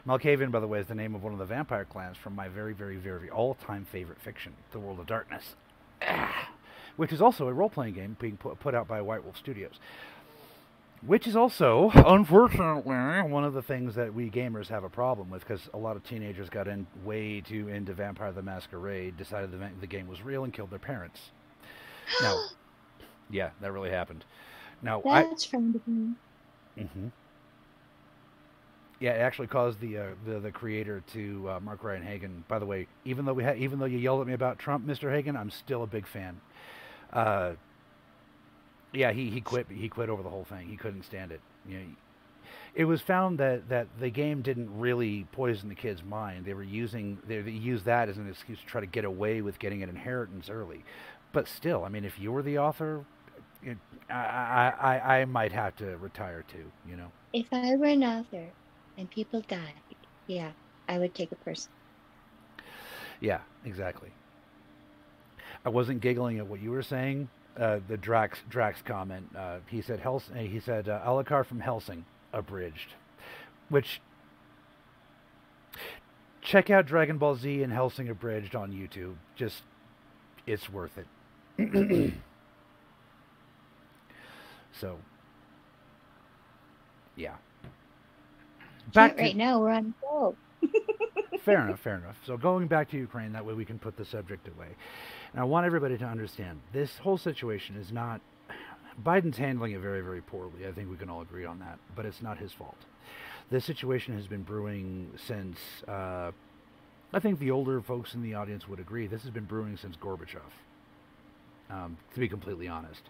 Malkavian, 0.05 0.51
by 0.51 0.59
the 0.59 0.67
way, 0.67 0.79
is 0.79 0.87
the 0.87 0.95
name 0.95 1.15
of 1.15 1.23
one 1.23 1.31
of 1.31 1.39
the 1.39 1.45
vampire 1.45 1.85
clans 1.85 2.17
from 2.17 2.35
my 2.35 2.49
very, 2.49 2.73
very, 2.73 2.97
very 2.97 3.29
all-time 3.29 3.85
favorite 3.89 4.19
fiction, 4.21 4.53
The 4.73 4.79
World 4.79 4.99
of 4.99 5.05
Darkness, 5.07 5.55
which 6.97 7.13
is 7.13 7.21
also 7.21 7.47
a 7.47 7.53
role-playing 7.53 7.93
game 7.93 8.17
being 8.19 8.35
put, 8.35 8.59
put 8.59 8.75
out 8.75 8.87
by 8.87 9.01
White 9.01 9.23
Wolf 9.23 9.37
Studios. 9.37 9.79
Which 11.05 11.25
is 11.27 11.35
also, 11.35 11.89
unfortunately, 11.95 12.93
one 13.31 13.43
of 13.43 13.53
the 13.53 13.63
things 13.63 13.95
that 13.95 14.13
we 14.13 14.29
gamers 14.29 14.67
have 14.67 14.83
a 14.83 14.89
problem 14.89 15.31
with 15.31 15.41
because 15.41 15.67
a 15.73 15.77
lot 15.77 15.95
of 15.95 16.03
teenagers 16.03 16.49
got 16.49 16.67
in 16.67 16.85
way 17.03 17.41
too 17.41 17.69
into 17.69 17.93
Vampire 17.93 18.31
the 18.31 18.43
Masquerade, 18.43 19.17
decided 19.17 19.51
the, 19.51 19.69
the 19.79 19.87
game 19.87 20.07
was 20.07 20.21
real, 20.21 20.43
and 20.43 20.53
killed 20.53 20.69
their 20.69 20.79
parents. 20.79 21.31
Now, 22.19 22.45
yeah, 23.31 23.51
that 23.61 23.71
really 23.71 23.89
happened. 23.91 24.25
Now, 24.81 25.03
I, 25.09 25.23
That's 25.23 25.45
from 25.45 25.71
the 25.73 25.79
game. 25.79 26.17
hmm 26.77 27.07
Yeah, 28.99 29.11
it 29.13 29.19
actually 29.19 29.47
caused 29.47 29.79
the 29.79 29.97
uh, 29.97 30.07
the 30.25 30.39
the 30.39 30.51
creator 30.51 31.03
to 31.13 31.49
uh, 31.49 31.59
Mark 31.59 31.83
Rein-Hagen. 31.83 32.45
By 32.47 32.59
the 32.59 32.65
way, 32.65 32.87
even 33.05 33.25
though 33.25 33.33
we 33.33 33.43
ha- 33.43 33.55
even 33.57 33.79
though 33.79 33.85
you 33.85 33.97
yelled 33.97 34.21
at 34.21 34.27
me 34.27 34.33
about 34.33 34.59
Trump, 34.59 34.85
Mr. 34.85 35.11
Hagen, 35.11 35.35
I'm 35.35 35.49
still 35.51 35.83
a 35.83 35.87
big 35.87 36.07
fan. 36.07 36.41
Uh, 37.11 37.53
yeah, 38.93 39.11
he, 39.11 39.29
he 39.29 39.41
quit. 39.41 39.67
He 39.69 39.89
quit 39.89 40.09
over 40.09 40.23
the 40.23 40.29
whole 40.29 40.43
thing. 40.45 40.67
He 40.67 40.77
couldn't 40.77 41.03
stand 41.03 41.31
it. 41.31 41.41
You 41.67 41.79
know, 41.79 41.85
it 42.73 42.85
was 42.85 43.01
found 43.01 43.37
that, 43.39 43.67
that 43.69 43.87
the 43.99 44.09
game 44.09 44.41
didn't 44.41 44.69
really 44.79 45.25
poison 45.31 45.69
the 45.69 45.75
kid's 45.75 46.03
mind. 46.03 46.45
They 46.45 46.53
were 46.53 46.63
using 46.63 47.19
they, 47.27 47.41
they 47.41 47.51
used 47.51 47.85
that 47.85 48.09
as 48.09 48.17
an 48.17 48.29
excuse 48.29 48.59
to 48.59 48.65
try 48.65 48.81
to 48.81 48.87
get 48.87 49.05
away 49.05 49.41
with 49.41 49.59
getting 49.59 49.83
an 49.83 49.89
inheritance 49.89 50.49
early. 50.49 50.83
But 51.33 51.47
still, 51.47 51.83
I 51.83 51.89
mean, 51.89 52.05
if 52.05 52.19
you 52.19 52.31
were 52.31 52.41
the 52.41 52.57
author, 52.59 53.05
it, 53.63 53.77
I, 54.09 54.13
I 54.13 54.97
I 54.97 55.19
I 55.21 55.25
might 55.25 55.51
have 55.51 55.75
to 55.77 55.97
retire 55.97 56.43
too. 56.47 56.71
You 56.89 56.97
know. 56.97 57.11
If 57.33 57.47
I 57.51 57.75
were 57.75 57.85
an 57.85 58.03
author 58.03 58.47
and 58.97 59.09
people 59.09 59.41
died, 59.41 59.73
yeah, 60.27 60.51
I 60.87 60.97
would 60.97 61.13
take 61.13 61.31
a 61.31 61.35
person. 61.35 61.71
Yeah, 63.19 63.41
exactly. 63.65 64.11
I 65.65 65.69
wasn't 65.69 66.01
giggling 66.01 66.39
at 66.39 66.47
what 66.47 66.61
you 66.61 66.71
were 66.71 66.81
saying. 66.83 67.29
Uh, 67.59 67.79
the 67.87 67.97
Drax 67.97 68.39
Drax 68.49 68.81
comment. 68.81 69.27
Uh, 69.37 69.57
he 69.67 69.81
said 69.81 69.99
Hels- 69.99 70.29
uh, 70.33 70.39
He 70.39 70.59
said 70.59 70.87
uh, 70.87 71.01
Alucard 71.05 71.45
from 71.45 71.59
Hellsing 71.59 72.05
abridged, 72.33 72.93
which 73.69 74.01
check 76.41 76.69
out 76.69 76.85
Dragon 76.85 77.17
Ball 77.17 77.35
Z 77.35 77.61
and 77.61 77.73
Hellsing 77.73 78.09
abridged 78.09 78.55
on 78.55 78.71
YouTube. 78.71 79.15
Just 79.35 79.63
it's 80.47 80.69
worth 80.69 80.97
it. 80.97 82.13
so 84.71 84.97
yeah. 87.17 87.35
Can't 88.93 89.17
to- 89.17 89.23
right 89.23 89.35
now, 89.35 89.59
we're 89.59 89.71
on 89.71 89.93
go. 90.01 90.35
fair 91.43 91.65
enough, 91.65 91.79
fair 91.81 91.97
enough. 91.97 92.15
So 92.25 92.37
going 92.37 92.67
back 92.67 92.89
to 92.91 92.97
Ukraine, 92.97 93.33
that 93.33 93.45
way 93.45 93.53
we 93.53 93.65
can 93.65 93.77
put 93.79 93.97
the 93.97 94.05
subject 94.05 94.47
away. 94.47 94.67
And 95.33 95.41
I 95.41 95.43
want 95.43 95.65
everybody 95.65 95.97
to 95.97 96.05
understand 96.05 96.59
this 96.73 96.97
whole 96.97 97.17
situation 97.17 97.75
is 97.77 97.91
not. 97.91 98.21
Biden's 99.03 99.37
handling 99.37 99.71
it 99.71 99.79
very, 99.79 100.01
very 100.01 100.21
poorly. 100.21 100.67
I 100.67 100.71
think 100.73 100.89
we 100.89 100.97
can 100.97 101.09
all 101.09 101.21
agree 101.21 101.45
on 101.45 101.59
that. 101.59 101.79
But 101.95 102.05
it's 102.05 102.21
not 102.21 102.37
his 102.37 102.51
fault. 102.51 102.77
This 103.49 103.65
situation 103.65 104.15
has 104.15 104.27
been 104.27 104.43
brewing 104.43 105.11
since. 105.27 105.57
Uh, 105.87 106.31
I 107.13 107.19
think 107.19 107.39
the 107.39 107.51
older 107.51 107.81
folks 107.81 108.13
in 108.13 108.21
the 108.21 108.35
audience 108.35 108.67
would 108.67 108.79
agree. 108.79 109.07
This 109.07 109.21
has 109.23 109.31
been 109.31 109.45
brewing 109.45 109.77
since 109.77 109.95
Gorbachev. 109.95 110.41
Um, 111.69 111.97
to 112.13 112.19
be 112.19 112.27
completely 112.27 112.67
honest. 112.67 113.01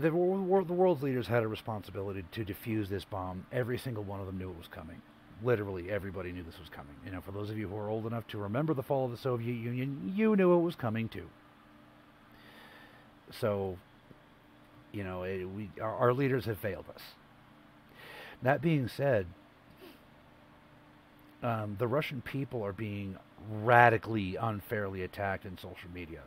the, 0.00 0.10
the 0.10 0.74
world's 0.74 1.02
leaders 1.02 1.26
had 1.26 1.42
a 1.42 1.48
responsibility 1.48 2.24
to 2.32 2.44
defuse 2.44 2.88
this 2.88 3.04
bomb. 3.04 3.46
Every 3.50 3.78
single 3.78 4.04
one 4.04 4.20
of 4.20 4.26
them 4.26 4.38
knew 4.38 4.50
it 4.50 4.58
was 4.58 4.68
coming. 4.68 5.00
Literally, 5.42 5.90
everybody 5.90 6.32
knew 6.32 6.42
this 6.42 6.58
was 6.58 6.68
coming. 6.68 6.94
You 7.04 7.12
know, 7.12 7.20
for 7.20 7.32
those 7.32 7.50
of 7.50 7.58
you 7.58 7.68
who 7.68 7.76
are 7.76 7.88
old 7.88 8.06
enough 8.06 8.26
to 8.28 8.38
remember 8.38 8.72
the 8.74 8.82
fall 8.82 9.04
of 9.04 9.10
the 9.10 9.16
Soviet 9.16 9.54
Union, 9.54 10.12
you 10.14 10.36
knew 10.36 10.54
it 10.54 10.60
was 10.60 10.76
coming 10.76 11.08
too. 11.08 11.28
So, 13.40 13.76
you 14.92 15.02
know, 15.02 15.24
it, 15.24 15.44
we 15.44 15.70
our, 15.80 15.94
our 15.94 16.12
leaders 16.12 16.44
have 16.44 16.58
failed 16.58 16.86
us. 16.94 17.02
That 18.42 18.62
being 18.62 18.88
said, 18.88 19.26
um, 21.42 21.76
the 21.78 21.86
Russian 21.86 22.22
people 22.22 22.62
are 22.64 22.72
being 22.72 23.16
radically 23.62 24.36
unfairly 24.36 25.02
attacked 25.02 25.44
in 25.44 25.58
social 25.58 25.90
media. 25.92 26.20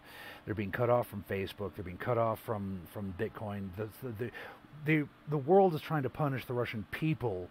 They're 0.46 0.56
being 0.56 0.72
cut 0.72 0.90
off 0.90 1.08
from 1.08 1.24
Facebook. 1.30 1.72
They're 1.76 1.84
being 1.84 1.98
cut 1.98 2.18
off 2.18 2.40
from 2.46 2.82
from 2.92 3.14
Bitcoin. 3.18 3.70
The 3.78 3.88
the 4.20 4.32
the, 4.86 5.08
the 5.30 5.38
world 5.38 5.74
is 5.74 5.82
trying 5.82 6.04
to 6.04 6.10
punish 6.10 6.46
the 6.46 6.54
Russian 6.54 6.86
people 6.92 7.50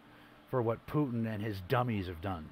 for 0.50 0.62
what 0.62 0.86
Putin 0.86 1.26
and 1.32 1.42
his 1.42 1.60
dummies 1.68 2.06
have 2.06 2.20
done. 2.20 2.48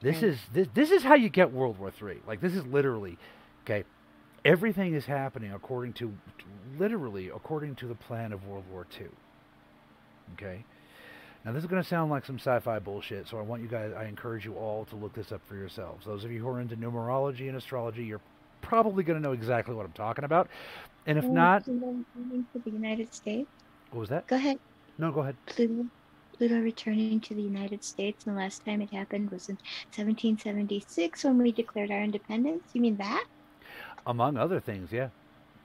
This 0.00 0.22
is 0.22 0.38
this 0.52 0.68
this 0.74 0.90
is 0.90 1.02
how 1.02 1.14
you 1.14 1.28
get 1.28 1.52
World 1.52 1.78
War 1.78 1.90
Three. 1.90 2.18
Like 2.26 2.40
this 2.40 2.54
is 2.54 2.64
literally, 2.66 3.18
okay. 3.64 3.84
Everything 4.44 4.94
is 4.94 5.04
happening 5.06 5.52
according 5.52 5.94
to, 5.94 6.14
literally 6.78 7.28
according 7.28 7.74
to 7.76 7.86
the 7.88 7.96
plan 7.96 8.32
of 8.32 8.46
World 8.46 8.64
War 8.70 8.86
Two. 8.88 9.10
Okay. 10.34 10.64
Now, 11.44 11.52
this 11.52 11.62
is 11.62 11.68
going 11.68 11.82
to 11.82 11.88
sound 11.88 12.10
like 12.10 12.24
some 12.26 12.36
sci 12.38 12.58
fi 12.60 12.78
bullshit, 12.78 13.28
so 13.28 13.38
I 13.38 13.42
want 13.42 13.62
you 13.62 13.68
guys, 13.68 13.92
I 13.96 14.04
encourage 14.04 14.44
you 14.44 14.54
all 14.54 14.84
to 14.86 14.96
look 14.96 15.14
this 15.14 15.32
up 15.32 15.40
for 15.46 15.54
yourselves. 15.54 16.04
Those 16.04 16.24
of 16.24 16.30
you 16.32 16.40
who 16.40 16.48
are 16.48 16.60
into 16.60 16.76
numerology 16.76 17.48
and 17.48 17.56
astrology, 17.56 18.04
you're 18.04 18.20
probably 18.60 19.02
going 19.04 19.16
to 19.18 19.22
know 19.22 19.32
exactly 19.32 19.74
what 19.74 19.86
I'm 19.86 19.92
talking 19.92 20.24
about. 20.24 20.48
And 21.06 21.16
if 21.16 21.24
Oh, 21.24 21.28
not, 21.32 21.64
Pluto 21.64 21.86
returning 22.16 22.46
to 22.52 22.58
the 22.58 22.70
United 22.70 23.14
States. 23.14 23.48
what 23.90 24.00
was 24.00 24.08
that? 24.10 24.26
Go 24.26 24.36
ahead. 24.36 24.58
No, 24.98 25.10
go 25.12 25.20
ahead. 25.20 25.36
Pluto, 25.46 25.86
Pluto 26.38 26.60
returning 26.60 27.20
to 27.20 27.34
the 27.34 27.42
United 27.42 27.82
States, 27.82 28.24
and 28.24 28.36
the 28.36 28.40
last 28.40 28.64
time 28.64 28.80
it 28.80 28.90
happened 28.90 29.30
was 29.30 29.48
in 29.48 29.56
1776 29.96 31.24
when 31.24 31.38
we 31.38 31.50
declared 31.50 31.90
our 31.90 32.00
independence. 32.00 32.62
You 32.72 32.80
mean 32.80 32.96
that? 32.98 33.26
Among 34.06 34.36
other 34.36 34.60
things, 34.60 34.92
yeah. 34.92 35.08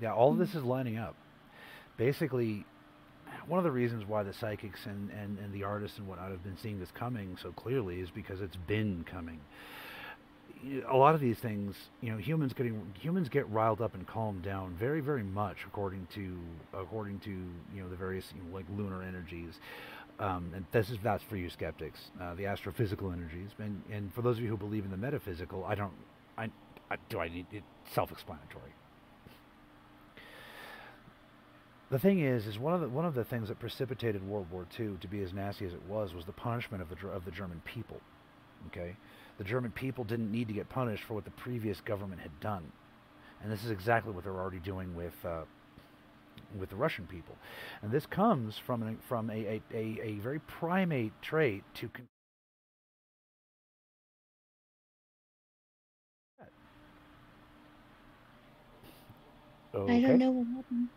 Yeah, 0.01 0.13
all 0.13 0.32
of 0.32 0.36
hmm. 0.36 0.42
this 0.42 0.56
is 0.56 0.63
lining 0.63 0.98
up. 0.98 1.15
Basically, 1.96 2.65
one 3.48 3.60
of 3.60 3.63
the 3.63 3.72
reasons 3.72 4.08
why 4.08 4.24
the 4.24 4.34
psychics 4.34 4.88
and, 4.88 5.12
and, 5.12 5.38
and 5.38 5.53
the 5.53 5.63
artists 5.63 6.00
and 6.00 6.08
whatnot 6.08 6.32
have 6.32 6.44
been 6.44 6.58
seeing 6.58 6.80
this 6.80 6.92
coming 6.92 7.38
so 7.39 7.51
clearly 7.51 8.00
is 8.00 8.10
because 8.10 8.42
it's 8.42 8.56
been 8.56 9.06
coming. 9.10 9.39
A 10.89 10.96
lot 10.96 11.13
of 11.13 11.22
these 11.22 11.38
things, 11.38 11.75
you 12.01 12.12
know, 12.12 12.18
humans 12.18 12.53
getting 12.53 12.82
humans 13.00 13.30
get 13.30 13.48
riled 13.50 13.82
up 13.82 13.94
and 13.94 14.08
calmed 14.08 14.44
down 14.44 14.74
very, 14.80 15.01
very 15.01 15.24
much 15.24 15.58
according 15.68 16.08
to 16.15 16.38
according 16.74 17.20
to 17.20 17.32
you 17.32 17.84
know 17.84 17.89
the 17.89 17.98
various 17.98 18.34
you 18.34 18.42
know, 18.42 18.56
like 18.56 18.65
lunar 18.75 19.03
energies. 19.03 19.60
Um, 20.20 20.51
and 20.55 20.65
this 20.72 20.89
is 20.89 20.98
that's 21.03 21.24
for 21.24 21.38
you 21.38 21.50
skeptics, 21.50 22.00
uh, 22.22 22.36
the 22.36 22.43
astrophysical 22.43 23.12
energies, 23.12 23.50
and 23.58 23.82
and 23.91 24.13
for 24.13 24.22
those 24.22 24.38
of 24.38 24.43
you 24.43 24.50
who 24.50 24.58
believe 24.58 24.86
in 24.86 24.91
the 24.91 24.98
metaphysical, 24.98 25.65
I 25.65 25.75
don't, 25.75 25.93
I, 26.38 26.50
I 26.91 26.98
do 27.10 27.20
I 27.20 27.29
need 27.29 27.48
it 27.51 27.63
self-explanatory. 27.93 28.72
The 31.89 32.00
thing 32.00 32.22
is, 32.22 32.48
is 32.48 32.60
one 32.60 32.74
of 32.74 32.82
the 32.82 32.89
one 32.89 33.05
of 33.05 33.15
the 33.15 33.24
things 33.24 33.50
that 33.50 33.60
precipitated 33.60 34.27
World 34.27 34.48
War 34.51 34.67
II 34.79 34.98
to 35.01 35.08
be 35.08 35.22
as 35.24 35.34
nasty 35.34 35.65
as 35.65 35.74
it 35.74 35.82
was 35.88 36.13
was 36.13 36.25
the 36.25 36.32
punishment 36.32 36.84
of 36.84 36.89
the 36.89 37.08
of 37.08 37.25
the 37.25 37.32
German 37.32 37.62
people. 37.65 38.00
Okay, 38.67 38.96
the 39.39 39.43
German 39.43 39.72
people 39.72 40.03
didn't 40.03 40.32
need 40.32 40.48
to 40.48 40.53
get 40.53 40.70
punished 40.70 41.03
for 41.03 41.15
what 41.15 41.25
the 41.25 41.32
previous 41.32 41.82
government 41.82 42.22
had 42.22 42.39
done, 42.39 42.72
and 43.41 43.51
this 43.51 43.63
is 43.63 43.72
exactly 43.72 44.13
what 44.13 44.24
they're 44.24 44.39
already 44.39 44.60
doing 44.60 44.96
with 44.96 45.13
uh, 45.25 45.41
with 46.60 46.69
the 46.69 46.75
Russian 46.75 47.05
people, 47.07 47.36
and 47.81 47.91
this 47.91 48.05
comes 48.05 48.57
from 48.57 48.83
an, 48.83 48.98
from 49.07 49.29
a, 49.29 49.33
a, 49.33 49.62
a, 49.74 50.00
a 50.03 50.19
very 50.19 50.39
primate 50.39 51.13
trait 51.22 51.63
to. 51.75 51.89
Con- 51.89 52.07
I 59.87 60.01
don't 60.01 60.20
know 60.20 60.31
what 60.31 60.48
happened. 60.48 60.89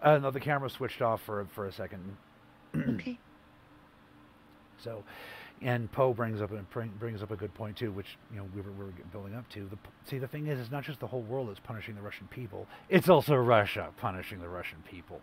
Uh, 0.00 0.18
no, 0.18 0.30
the 0.30 0.40
camera 0.40 0.70
switched 0.70 1.02
off 1.02 1.20
for 1.22 1.44
for 1.54 1.66
a 1.66 1.72
second. 1.72 2.16
okay. 2.76 3.18
So, 4.78 5.02
and 5.62 5.90
Poe 5.90 6.12
brings 6.12 6.40
up 6.40 6.50
brings 6.98 7.22
up 7.22 7.30
a 7.30 7.36
good 7.36 7.54
point 7.54 7.76
too, 7.76 7.90
which 7.92 8.16
you 8.30 8.38
know 8.38 8.46
we 8.54 8.60
were, 8.60 8.72
we 8.72 8.84
were 8.86 8.92
building 9.12 9.34
up 9.34 9.48
to. 9.50 9.60
The, 9.60 9.78
see, 10.08 10.18
the 10.18 10.28
thing 10.28 10.46
is, 10.46 10.58
it's 10.58 10.70
not 10.70 10.84
just 10.84 11.00
the 11.00 11.06
whole 11.06 11.22
world 11.22 11.48
that's 11.48 11.60
punishing 11.60 11.94
the 11.94 12.02
Russian 12.02 12.28
people; 12.28 12.66
it's 12.88 13.08
also 13.08 13.34
Russia 13.34 13.88
punishing 13.96 14.40
the 14.40 14.48
Russian 14.48 14.78
people. 14.88 15.20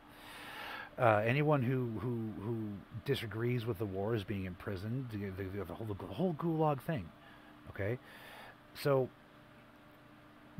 Uh, 0.98 1.22
anyone 1.26 1.62
who, 1.62 2.00
who 2.00 2.30
who 2.42 2.58
disagrees 3.06 3.66
with 3.66 3.78
the 3.78 3.86
war 3.86 4.16
is 4.16 4.24
being 4.24 4.46
imprisoned. 4.46 5.08
The, 5.12 5.44
the, 5.44 5.66
the 5.66 5.74
whole 5.74 5.88
the 5.88 6.14
whole 6.14 6.34
Gulag 6.34 6.82
thing. 6.82 7.10
Okay, 7.70 7.98
so 8.74 9.10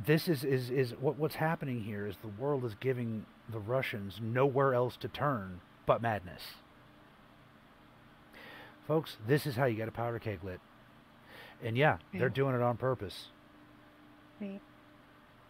this 0.04 0.28
is, 0.28 0.44
is, 0.44 0.70
is 0.70 0.92
what, 1.00 1.18
what's 1.18 1.36
happening 1.36 1.84
here 1.84 2.06
is 2.06 2.16
the 2.22 2.28
world 2.28 2.66
is 2.66 2.76
giving 2.76 3.26
the 3.50 3.60
Russians 3.60 4.20
nowhere 4.22 4.74
else 4.74 4.98
to 4.98 5.08
turn 5.08 5.62
but 5.86 6.02
madness. 6.02 6.42
Folks, 8.88 9.18
this 9.28 9.46
is 9.46 9.56
how 9.56 9.66
you 9.66 9.76
get 9.76 9.88
a 9.88 9.92
powder 9.92 10.20
keg 10.20 10.44
lit. 10.44 10.60
And 11.64 11.78
yeah, 11.78 11.98
they're 12.14 12.30
doing 12.30 12.56
it 12.56 12.62
on 12.62 12.78
purpose. 12.78 13.28
Right. 14.40 14.62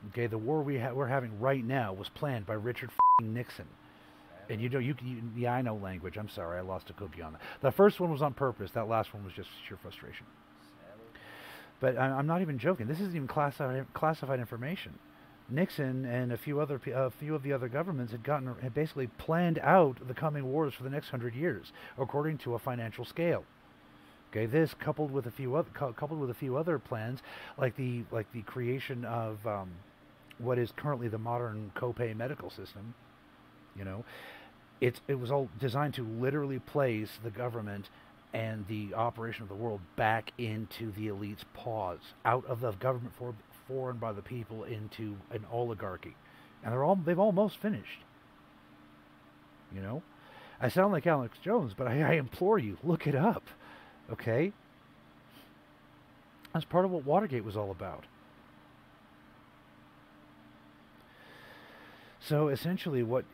Okay, 0.09 0.27
the 0.27 0.37
war 0.37 0.61
we 0.61 0.77
ha- 0.77 0.93
we're 0.93 1.07
having 1.07 1.39
right 1.39 1.63
now 1.63 1.91
was 1.93 2.09
planned 2.09 2.45
by 2.45 2.53
Richard 2.53 2.91
fing 3.19 3.33
Nixon. 3.33 3.65
And 4.49 4.61
you 4.61 4.69
know, 4.69 4.79
you, 4.79 4.95
you 5.03 5.21
yeah, 5.35 5.53
I 5.53 5.61
know 5.63 5.75
language. 5.75 6.17
I'm 6.17 6.29
sorry, 6.29 6.59
I 6.59 6.61
lost 6.61 6.89
a 6.91 6.93
cookie 6.93 7.21
on 7.21 7.33
that. 7.33 7.41
The 7.61 7.71
first 7.71 7.99
one 7.99 8.11
was 8.11 8.21
on 8.21 8.33
purpose. 8.33 8.71
That 8.71 8.87
last 8.87 9.13
one 9.13 9.23
was 9.23 9.33
just 9.33 9.49
sheer 9.67 9.77
frustration. 9.77 10.27
But 11.79 11.97
I, 11.97 12.05
I'm 12.05 12.27
not 12.27 12.41
even 12.41 12.59
joking. 12.59 12.87
This 12.87 12.99
isn't 12.99 13.15
even 13.15 13.27
classified 13.27 13.85
classified 13.93 14.39
information. 14.39 14.97
Nixon 15.49 16.05
and 16.05 16.31
a 16.31 16.37
few 16.37 16.59
other 16.59 16.79
a 16.93 17.11
few 17.11 17.35
of 17.35 17.43
the 17.43 17.53
other 17.53 17.67
governments 17.67 18.11
had 18.11 18.23
gotten 18.23 18.55
had 18.61 18.73
basically 18.73 19.07
planned 19.07 19.59
out 19.59 20.07
the 20.07 20.13
coming 20.13 20.51
wars 20.51 20.73
for 20.73 20.83
the 20.83 20.89
next 20.89 21.09
hundred 21.09 21.35
years 21.35 21.71
according 21.97 22.37
to 22.39 22.55
a 22.55 22.59
financial 22.59 23.05
scale. 23.05 23.43
Okay, 24.31 24.45
this 24.45 24.73
coupled 24.73 25.11
with 25.11 25.27
a 25.27 25.31
few 25.31 25.55
other 25.55 25.69
coupled 25.69 26.19
with 26.19 26.29
a 26.29 26.33
few 26.33 26.57
other 26.57 26.79
plans 26.79 27.19
like 27.57 27.75
the 27.75 28.03
like 28.11 28.31
the 28.33 28.41
creation 28.41 29.05
of 29.05 29.45
um, 29.45 29.71
what 30.39 30.57
is 30.57 30.71
currently 30.75 31.07
the 31.07 31.17
modern 31.17 31.71
copay 31.75 32.15
medical 32.15 32.49
system. 32.49 32.95
You 33.77 33.85
know, 33.85 34.03
it's 34.81 35.01
it 35.07 35.19
was 35.19 35.31
all 35.31 35.49
designed 35.59 35.93
to 35.95 36.03
literally 36.03 36.59
place 36.59 37.19
the 37.23 37.29
government 37.29 37.89
and 38.33 38.67
the 38.67 38.93
operation 38.93 39.43
of 39.43 39.49
the 39.49 39.55
world 39.55 39.79
back 39.95 40.33
into 40.37 40.91
the 40.91 41.07
elite's 41.07 41.45
paws, 41.53 41.99
out 42.25 42.45
of 42.47 42.59
the 42.59 42.71
government 42.73 43.13
for 43.17 43.33
foreign 43.67 43.97
by 43.97 44.11
the 44.11 44.21
people 44.21 44.63
into 44.63 45.17
an 45.31 45.45
oligarchy, 45.51 46.15
and 46.63 46.71
they're 46.71 46.83
all 46.83 46.95
they've 46.95 47.19
almost 47.19 47.57
finished. 47.57 48.01
You 49.73 49.81
know, 49.81 50.03
I 50.61 50.69
sound 50.69 50.93
like 50.93 51.07
Alex 51.07 51.37
Jones, 51.43 51.73
but 51.75 51.87
I, 51.87 52.01
I 52.11 52.13
implore 52.13 52.59
you, 52.59 52.77
look 52.83 53.07
it 53.07 53.15
up, 53.15 53.49
okay? 54.11 54.51
That's 56.53 56.65
part 56.65 56.85
of 56.85 56.91
what 56.91 57.05
Watergate 57.05 57.43
was 57.43 57.57
all 57.57 57.71
about. 57.71 58.05
So 62.21 62.47
essentially, 62.47 63.03
what 63.03 63.25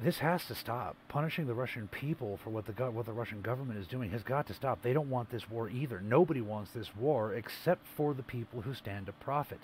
this 0.00 0.18
has 0.18 0.44
to 0.46 0.54
stop. 0.54 0.96
Punishing 1.08 1.46
the 1.46 1.54
Russian 1.54 1.88
people 1.88 2.38
for 2.42 2.50
what 2.50 2.66
the 2.66 2.72
what 2.90 3.06
the 3.06 3.12
Russian 3.12 3.40
government 3.42 3.78
is 3.78 3.86
doing 3.86 4.10
has 4.10 4.22
got 4.22 4.46
to 4.48 4.54
stop. 4.54 4.82
They 4.82 4.92
don't 4.92 5.10
want 5.10 5.30
this 5.30 5.48
war 5.48 5.68
either. 5.68 6.00
Nobody 6.00 6.40
wants 6.40 6.72
this 6.72 6.94
war 6.96 7.34
except 7.34 7.86
for 7.86 8.12
the 8.12 8.22
people 8.22 8.62
who 8.62 8.74
stand 8.74 9.06
to 9.06 9.12
profit. 9.12 9.60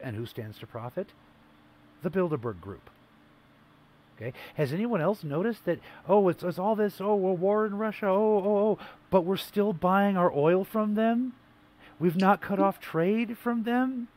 And 0.00 0.16
who 0.16 0.26
stands 0.26 0.58
to 0.58 0.66
profit? 0.66 1.08
The 2.02 2.10
Bilderberg 2.10 2.60
Group. 2.60 2.90
Okay. 4.16 4.32
Has 4.54 4.72
anyone 4.72 5.00
else 5.00 5.22
noticed 5.24 5.64
that? 5.66 5.78
Oh, 6.08 6.28
it's, 6.28 6.42
it's 6.42 6.58
all 6.58 6.74
this. 6.74 7.00
Oh, 7.00 7.12
a 7.12 7.34
war 7.34 7.66
in 7.66 7.76
Russia. 7.76 8.06
Oh, 8.06 8.42
oh, 8.44 8.58
oh. 8.58 8.78
But 9.10 9.24
we're 9.24 9.36
still 9.36 9.72
buying 9.72 10.16
our 10.16 10.32
oil 10.32 10.64
from 10.64 10.94
them. 10.94 11.34
We've 11.98 12.16
not 12.16 12.40
cut 12.40 12.58
off 12.58 12.80
trade 12.80 13.36
from 13.38 13.64
them. 13.64 14.08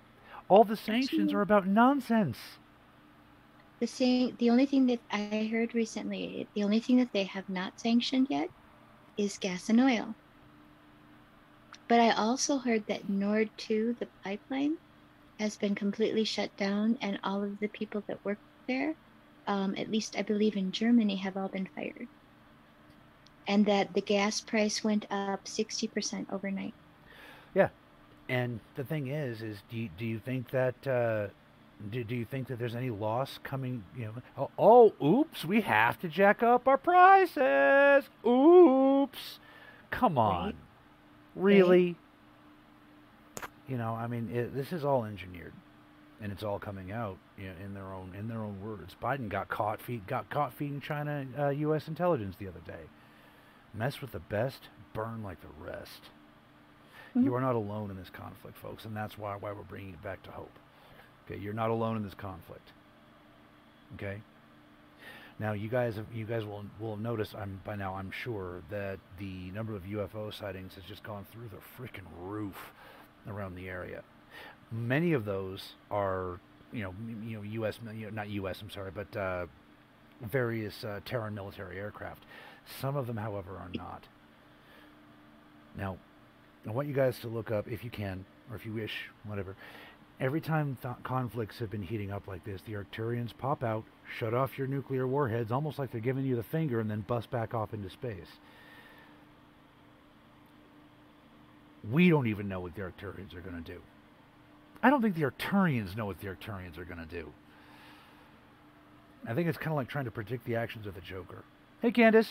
All 0.48 0.64
the 0.64 0.76
sanctions 0.76 1.34
are 1.34 1.42
about 1.42 1.68
nonsense. 1.68 2.38
The 3.82 3.88
same. 3.88 4.36
The 4.40 4.50
only 4.50 4.66
thing 4.66 4.88
that 4.88 5.00
I 5.10 5.50
heard 5.52 5.74
recently, 5.74 6.50
the 6.54 6.64
only 6.64 6.80
thing 6.82 6.98
that 6.98 7.14
they 7.14 7.24
have 7.24 7.48
not 7.48 7.80
sanctioned 7.80 8.28
yet, 8.30 8.50
is 9.18 9.38
gas 9.38 9.70
and 9.70 9.80
oil. 9.80 10.16
But 11.88 12.02
I 12.02 12.12
also 12.12 12.58
heard 12.60 12.84
that 12.88 13.10
Nord 13.10 13.50
Two, 13.58 13.96
the 14.00 14.10
pipeline, 14.24 14.76
has 15.40 15.56
been 15.56 15.76
completely 15.76 16.26
shut 16.26 16.56
down, 16.58 16.98
and 17.02 17.20
all 17.24 17.44
of 17.44 17.58
the 17.60 17.70
people 17.70 18.04
that 18.08 18.24
work 18.26 18.40
there, 18.68 18.96
um, 19.48 19.76
at 19.78 19.90
least 19.90 20.18
I 20.18 20.24
believe 20.24 20.58
in 20.58 20.72
Germany, 20.72 21.16
have 21.18 21.38
all 21.38 21.50
been 21.50 21.70
fired. 21.74 22.08
And 23.48 23.66
that 23.66 23.94
the 23.94 24.02
gas 24.02 24.42
price 24.42 24.84
went 24.84 25.06
up 25.10 25.48
sixty 25.48 25.88
percent 25.88 26.28
overnight. 26.32 26.76
Yeah. 27.56 27.70
And 28.28 28.60
the 28.76 28.84
thing 28.84 29.08
is, 29.08 29.42
is 29.42 29.58
do 29.72 29.78
you, 29.78 29.90
do 29.98 30.06
you 30.06 30.20
think 30.20 30.52
that 30.52 30.86
uh, 30.86 31.30
Do, 31.92 32.04
do 32.04 32.14
you 32.16 32.26
think 32.26 32.48
that 32.50 32.60
there's 32.60 32.76
any 32.76 32.90
loss 32.90 33.40
coming? 33.44 33.84
You 33.98 34.06
know, 34.06 34.14
oh, 34.38 34.92
oh, 35.02 35.06
oops, 35.22 35.46
we 35.46 35.62
have 35.62 36.00
to 36.02 36.08
jack 36.10 36.44
up 36.44 36.68
our 36.68 36.78
prices. 36.78 38.10
Oops, 38.28 39.40
come 39.92 40.18
on, 40.18 40.46
Right. 40.46 40.56
really? 41.36 41.96
You 43.68 43.78
know, 43.78 43.94
I 43.94 44.08
mean, 44.08 44.30
it, 44.34 44.54
this 44.54 44.74
is 44.74 44.84
all 44.84 45.06
engineered, 45.06 45.54
and 46.22 46.32
it's 46.32 46.44
all 46.44 46.60
coming 46.60 46.92
out 46.92 47.18
you 47.38 47.46
know, 47.46 47.54
in 47.64 47.74
their 47.74 47.94
own 47.94 48.14
in 48.18 48.28
their 48.28 48.44
own 48.44 48.60
words. 48.62 48.96
Biden 49.02 49.30
got 49.30 49.48
caught 49.48 49.82
feed 49.82 50.06
got 50.08 50.30
caught 50.30 50.52
feeding 50.54 50.82
China 50.82 51.26
uh, 51.38 51.50
U.S. 51.50 51.88
intelligence 51.88 52.36
the 52.40 52.48
other 52.50 52.62
day. 52.66 52.88
Mess 53.74 54.02
with 54.02 54.12
the 54.12 54.20
best, 54.20 54.64
burn 54.94 55.24
like 55.24 55.38
the 55.42 55.64
rest. 55.64 56.10
You 57.16 57.32
Mhm. 57.32 57.36
are 57.38 57.42
not 57.42 57.56
alone 57.56 57.90
in 57.90 57.98
this 57.98 58.10
conflict, 58.10 58.58
folks, 58.58 58.84
and 58.86 58.96
that's 58.98 59.18
why 59.18 59.36
why 59.36 59.52
we're 59.54 59.64
bringing 59.64 59.94
it 59.94 60.02
back 60.04 60.22
to 60.24 60.32
hope. 60.32 60.60
Okay, 61.30 61.40
you're 61.40 61.54
not 61.54 61.70
alone 61.70 61.98
in 61.98 62.04
this 62.04 62.14
conflict. 62.14 62.72
Okay. 63.96 64.22
Now, 65.40 65.54
you 65.54 65.70
guys, 65.70 65.98
you 66.14 66.26
guys 66.26 66.44
will 66.44 66.66
will 66.80 66.92
have 66.92 67.00
noticed. 67.00 67.36
I'm 67.36 67.62
by 67.64 67.76
now. 67.76 67.96
I'm 67.96 68.12
sure 68.12 68.62
that 68.70 69.00
the 69.20 69.52
number 69.52 69.76
of 69.76 69.84
UFO 69.84 70.34
sightings 70.38 70.76
has 70.76 70.84
just 70.84 71.04
gone 71.04 71.26
through 71.32 71.50
the 71.50 71.82
freaking 71.82 72.06
roof 72.20 72.56
around 73.28 73.56
the 73.56 73.70
area. 73.70 74.02
Many 74.72 75.14
of 75.14 75.26
those 75.26 75.76
are, 75.90 76.40
you 76.74 76.84
know, 76.84 76.94
you 77.24 77.38
know, 77.38 77.44
U.S. 77.44 77.80
not 78.12 78.30
U.S. 78.30 78.62
I'm 78.62 78.70
sorry, 78.70 78.92
but 78.94 79.16
uh, 79.18 79.46
various 80.22 80.84
uh, 80.84 81.00
Terran 81.06 81.34
military 81.34 81.80
aircraft. 81.80 82.24
Some 82.82 82.96
of 82.98 83.08
them, 83.08 83.18
however, 83.18 83.52
are 83.52 83.70
not. 83.74 84.04
Now, 85.78 85.98
I 86.68 86.72
want 86.72 86.88
you 86.88 86.94
guys 86.94 87.18
to 87.20 87.28
look 87.28 87.50
up, 87.52 87.68
if 87.68 87.84
you 87.84 87.90
can, 87.90 88.26
or 88.50 88.56
if 88.58 88.66
you 88.66 88.74
wish, 88.74 88.92
whatever. 89.26 89.56
Every 90.20 90.42
time 90.42 90.78
th- 90.82 90.96
conflicts 91.04 91.60
have 91.60 91.72
been 91.72 91.82
heating 91.82 92.12
up 92.12 92.28
like 92.28 92.44
this, 92.44 92.62
the 92.62 92.74
Arcturians 92.74 93.32
pop 93.38 93.64
out, 93.64 93.86
shut 94.18 94.34
off 94.34 94.58
your 94.58 94.68
nuclear 94.68 95.08
warheads, 95.08 95.52
almost 95.52 95.80
like 95.80 95.92
they're 95.92 96.02
giving 96.02 96.26
you 96.26 96.36
the 96.36 96.44
finger, 96.44 96.82
and 96.82 96.92
then 96.92 97.02
bust 97.02 97.32
back 97.32 97.54
off 97.54 97.74
into 97.74 97.90
space. 97.90 98.28
We 101.90 102.10
don't 102.10 102.28
even 102.28 102.50
know 102.50 102.60
what 102.60 102.76
the 102.76 102.82
Arcturians 102.82 103.34
are 103.34 103.42
going 103.42 103.64
to 103.64 103.72
do. 103.72 103.80
I 104.84 104.90
don't 104.90 105.02
think 105.02 105.16
the 105.16 105.24
Arcturians 105.24 105.96
know 105.96 106.06
what 106.06 106.20
the 106.20 106.28
Arcturians 106.28 106.78
are 106.78 106.86
going 106.86 107.00
to 107.00 107.06
do. 107.06 107.32
I 109.28 109.34
think 109.34 109.48
it's 109.48 109.58
kind 109.58 109.72
of 109.72 109.78
like 109.78 109.90
trying 109.90 110.06
to 110.06 110.12
predict 110.12 110.46
the 110.46 110.56
actions 110.56 110.86
of 110.86 110.96
the 110.96 111.02
Joker. 111.02 111.44
Hey, 111.82 111.92
Candace. 111.92 112.30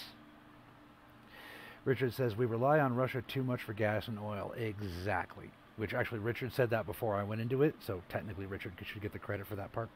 Richard 1.84 2.12
says 2.12 2.36
we 2.36 2.44
rely 2.44 2.80
on 2.80 2.94
Russia 2.94 3.22
too 3.26 3.42
much 3.42 3.62
for 3.62 3.72
gas 3.72 4.08
and 4.08 4.18
oil. 4.18 4.52
Exactly. 4.58 5.50
Which 5.78 5.94
actually, 5.94 6.18
Richard 6.18 6.52
said 6.52 6.68
that 6.70 6.84
before 6.86 7.14
I 7.16 7.22
went 7.22 7.40
into 7.40 7.62
it, 7.62 7.74
so 7.80 8.02
technically, 8.08 8.46
Richard 8.46 8.72
should 8.84 9.00
get 9.00 9.12
the 9.12 9.18
credit 9.18 9.46
for 9.46 9.56
that 9.56 9.72
part. 9.72 9.88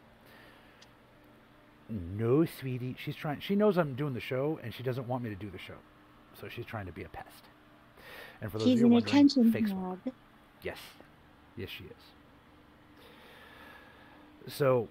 No, 1.90 2.44
sweetie. 2.44 2.96
She's 2.98 3.16
trying. 3.16 3.40
She 3.40 3.56
knows 3.56 3.76
I'm 3.76 3.94
doing 3.94 4.14
the 4.14 4.20
show, 4.20 4.60
and 4.62 4.72
she 4.72 4.84
doesn't 4.84 5.08
want 5.08 5.24
me 5.24 5.30
to 5.30 5.36
do 5.36 5.50
the 5.50 5.58
show, 5.58 5.74
so 6.40 6.48
she's 6.48 6.64
trying 6.64 6.86
to 6.86 6.92
be 6.92 7.02
a 7.02 7.08
pest. 7.08 7.44
And 8.40 8.50
for 8.50 8.58
those 8.58 8.68
She's 8.68 8.80
of 8.80 8.90
you 8.90 8.96
an 8.96 9.02
attention 9.02 9.52
fake. 9.52 9.66
Yes. 10.62 10.78
Yes, 11.56 11.68
she 11.68 11.84
is. 11.84 11.90
So, 14.54 14.88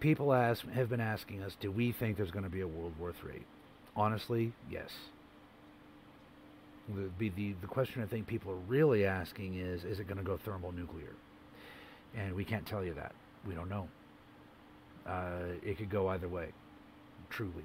people 0.00 0.32
ask, 0.32 0.66
have 0.68 0.88
been 0.88 1.00
asking 1.00 1.42
us, 1.42 1.56
do 1.58 1.70
we 1.70 1.92
think 1.92 2.16
there's 2.16 2.30
going 2.30 2.44
to 2.44 2.50
be 2.50 2.60
a 2.60 2.68
World 2.68 2.92
War 2.98 3.14
III? 3.24 3.42
Honestly, 3.96 4.52
yes. 4.70 4.90
The, 6.94 7.02
be 7.18 7.28
the, 7.30 7.54
the 7.60 7.66
question 7.66 8.02
I 8.02 8.06
think 8.06 8.26
people 8.26 8.52
are 8.52 8.62
really 8.68 9.04
asking 9.06 9.54
is, 9.54 9.84
is 9.84 9.98
it 9.98 10.06
going 10.06 10.18
to 10.18 10.24
go 10.24 10.36
thermonuclear? 10.36 11.14
And 12.16 12.34
we 12.34 12.44
can't 12.44 12.64
tell 12.64 12.84
you 12.84 12.94
that. 12.94 13.12
We 13.46 13.54
don't 13.54 13.68
know. 13.68 13.88
Uh, 15.06 15.54
it 15.62 15.78
could 15.78 15.90
go 15.90 16.08
either 16.08 16.28
way, 16.28 16.48
truly. 17.30 17.64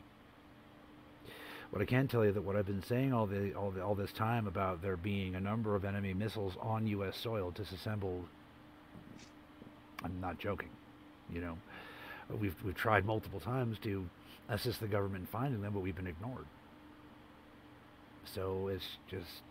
What 1.71 1.81
I 1.81 1.85
can 1.85 2.07
tell 2.07 2.25
you 2.25 2.33
that 2.33 2.41
what 2.41 2.55
I've 2.55 2.65
been 2.65 2.83
saying 2.83 3.13
all 3.13 3.25
the 3.25 3.53
all 3.53 3.71
the, 3.71 3.81
all 3.81 3.95
this 3.95 4.11
time 4.11 4.45
about 4.45 4.81
there 4.81 4.97
being 4.97 5.35
a 5.35 5.39
number 5.39 5.75
of 5.75 5.85
enemy 5.85 6.13
missiles 6.13 6.53
on 6.61 6.85
U.S. 6.87 7.15
soil 7.17 7.51
disassembled. 7.51 8.25
I'm 10.03 10.19
not 10.19 10.37
joking. 10.37 10.69
You 11.31 11.39
know, 11.39 11.57
we've 12.39 12.55
we've 12.65 12.75
tried 12.75 13.05
multiple 13.05 13.39
times 13.39 13.77
to 13.83 14.05
assist 14.49 14.81
the 14.81 14.87
government 14.87 15.21
in 15.21 15.27
finding 15.27 15.61
them, 15.61 15.71
but 15.71 15.79
we've 15.79 15.95
been 15.95 16.07
ignored. 16.07 16.45
So 18.25 18.67
it's 18.67 18.97
just 19.07 19.43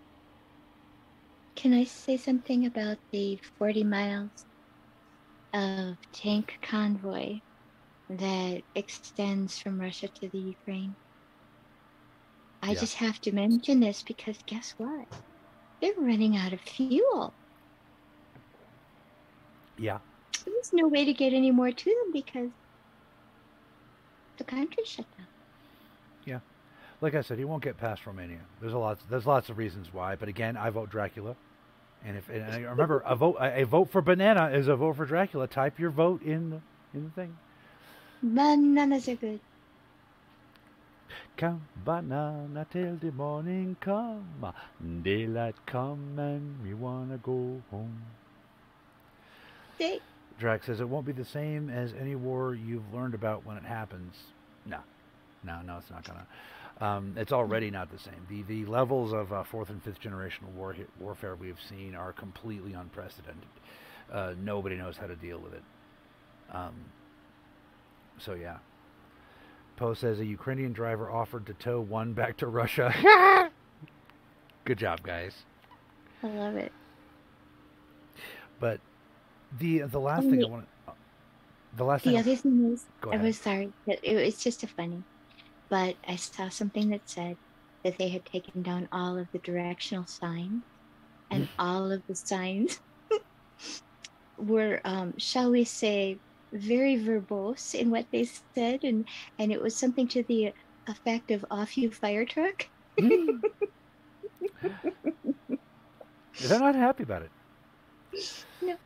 Can 1.54 1.72
I 1.72 1.84
say 1.84 2.16
something 2.16 2.66
about 2.66 2.98
the 3.12 3.38
40 3.56 3.84
miles 3.84 4.46
of 5.52 5.98
tank 6.12 6.58
convoy 6.62 7.40
that 8.08 8.64
extends 8.74 9.58
from 9.58 9.80
Russia 9.80 10.08
to 10.08 10.28
the 10.30 10.38
Ukraine? 10.38 10.96
I 12.62 12.72
Yeah. 12.72 12.80
just 12.80 12.94
have 12.96 13.20
to 13.22 13.32
mention 13.32 13.80
this 13.80 14.02
because 14.02 14.38
guess 14.46 14.74
what? 14.78 15.08
They're 15.80 15.92
running 15.98 16.36
out 16.36 16.52
of 16.54 16.60
fuel. 16.62 17.36
yeah, 19.78 19.98
There's 20.44 20.70
no 20.74 20.86
way 20.88 21.06
to 21.06 21.14
get 21.14 21.32
any 21.32 21.50
more 21.50 21.72
to 21.72 21.84
them 21.84 22.12
because 22.12 22.50
the 24.38 24.44
country 24.44 24.84
shut 24.84 25.06
down. 25.16 25.28
Like 27.00 27.14
I 27.14 27.22
said, 27.22 27.38
he 27.38 27.44
won't 27.44 27.62
get 27.62 27.78
past 27.78 28.06
Romania. 28.06 28.40
There's 28.60 28.72
a 28.72 28.78
lot. 28.78 28.98
There's 29.08 29.26
lots 29.26 29.48
of 29.48 29.58
reasons 29.58 29.88
why, 29.92 30.16
but 30.16 30.28
again, 30.28 30.56
I 30.56 30.70
vote 30.70 30.90
Dracula. 30.90 31.36
And 32.04 32.16
if 32.16 32.28
and 32.28 32.44
I 32.44 32.60
remember, 32.60 33.02
a 33.04 33.14
vote 33.14 33.36
a 33.40 33.64
vote 33.64 33.90
for 33.90 34.00
banana 34.00 34.50
is 34.50 34.68
a 34.68 34.76
vote 34.76 34.96
for 34.96 35.06
Dracula. 35.06 35.46
Type 35.46 35.78
your 35.78 35.90
vote 35.90 36.22
in 36.22 36.50
the, 36.50 36.60
in 36.94 37.04
the 37.04 37.10
thing. 37.10 37.36
Bananas 38.22 39.08
are 39.08 39.14
good. 39.14 39.40
Come 41.36 41.62
banana 41.84 42.66
till 42.70 42.96
the 42.96 43.12
morning 43.12 43.76
come, 43.80 44.52
daylight 45.02 45.54
come 45.64 46.18
and 46.18 46.62
we 46.62 46.74
wanna 46.74 47.16
go 47.18 47.62
home. 47.70 48.02
They, 49.78 50.00
Drax 50.38 50.66
says 50.66 50.80
it 50.80 50.88
won't 50.88 51.06
be 51.06 51.12
the 51.12 51.24
same 51.24 51.70
as 51.70 51.94
any 51.98 52.14
war 52.14 52.54
you've 52.54 52.92
learned 52.92 53.14
about 53.14 53.46
when 53.46 53.56
it 53.56 53.64
happens. 53.64 54.16
No, 54.66 54.78
no, 55.42 55.62
no, 55.62 55.78
it's 55.78 55.90
not 55.90 56.04
gonna. 56.04 56.26
Um, 56.80 57.14
it's 57.16 57.32
already 57.32 57.70
not 57.70 57.90
the 57.90 57.98
same. 57.98 58.26
The 58.28 58.42
the 58.42 58.64
levels 58.66 59.12
of 59.12 59.32
uh, 59.32 59.44
fourth 59.44 59.70
and 59.70 59.82
fifth 59.82 60.00
generation 60.00 60.54
war 60.54 60.74
warfare 60.98 61.36
we 61.36 61.48
have 61.48 61.60
seen 61.60 61.94
are 61.94 62.12
completely 62.12 62.72
unprecedented. 62.74 63.48
Uh, 64.10 64.34
nobody 64.38 64.76
knows 64.76 64.96
how 64.96 65.06
to 65.06 65.16
deal 65.16 65.38
with 65.40 65.54
it. 65.54 65.64
Um, 66.50 66.92
so 68.18 68.34
yeah. 68.34 68.58
Poe 69.76 69.94
says 69.94 70.20
a 70.20 70.24
Ukrainian 70.26 70.72
driver 70.72 71.10
offered 71.10 71.46
to 71.46 71.54
tow 71.54 71.80
one 71.80 72.12
back 72.12 72.36
to 72.38 72.46
Russia. 72.46 73.50
Good 74.64 74.78
job, 74.78 75.02
guys. 75.02 75.44
I 76.22 76.28
love 76.28 76.56
it. 76.56 76.74
But 78.60 78.80
the 79.52 79.80
the 79.80 80.00
last 80.00 80.28
Oh, 80.28 80.30
thing 80.30 80.42
I 80.42 80.46
want 80.46 80.66
to. 80.86 80.92
The 81.76 81.84
last 81.84 82.04
The 82.04 82.14
thing. 82.14 82.18
other 82.18 82.36
thing 82.36 82.72
is, 82.74 82.86
I 83.10 83.16
was 83.16 83.40
sorry, 83.40 83.72
but 83.86 83.98
it 84.02 84.14
was 84.16 84.38
just 84.42 84.62
a 84.62 84.66
funny. 84.68 85.06
But 85.70 85.96
I 86.06 86.16
saw 86.16 86.48
something 86.50 86.90
that 86.90 87.08
said 87.08 87.38
that 87.84 87.96
they 87.98 88.08
had 88.10 88.24
taken 88.26 88.62
down 88.62 88.88
all 88.92 89.18
of 89.18 89.28
the 89.32 89.38
directional 89.38 90.06
signs, 90.06 90.64
and 91.30 91.48
all 91.58 91.90
of 91.92 92.02
the 92.08 92.16
signs 92.16 92.80
were, 94.38 94.80
um, 94.84 95.14
shall 95.18 95.50
we 95.52 95.64
say, 95.64 96.20
very 96.52 96.96
verbose 96.96 97.74
in 97.74 97.90
what 97.90 98.06
they 98.12 98.24
said, 98.54 98.84
and 98.84 99.08
and 99.38 99.52
it 99.52 99.62
was 99.62 99.76
something 99.76 100.08
to 100.08 100.22
the 100.24 100.52
effect 100.88 101.30
of 101.30 101.44
"off 101.50 101.76
you 101.78 101.90
fire 101.90 102.24
truck." 102.26 102.68
They're 102.98 103.40
not 106.58 106.74
happy 106.74 107.04
about 107.04 107.22
it. 107.22 107.30
No. 108.60 108.76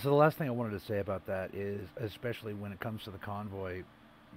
So 0.00 0.08
the 0.10 0.14
last 0.14 0.38
thing 0.38 0.48
I 0.48 0.52
wanted 0.52 0.78
to 0.78 0.86
say 0.86 1.00
about 1.00 1.26
that 1.26 1.54
is, 1.54 1.88
especially 1.96 2.54
when 2.54 2.72
it 2.72 2.80
comes 2.80 3.02
to 3.04 3.10
the 3.10 3.18
convoy, 3.18 3.82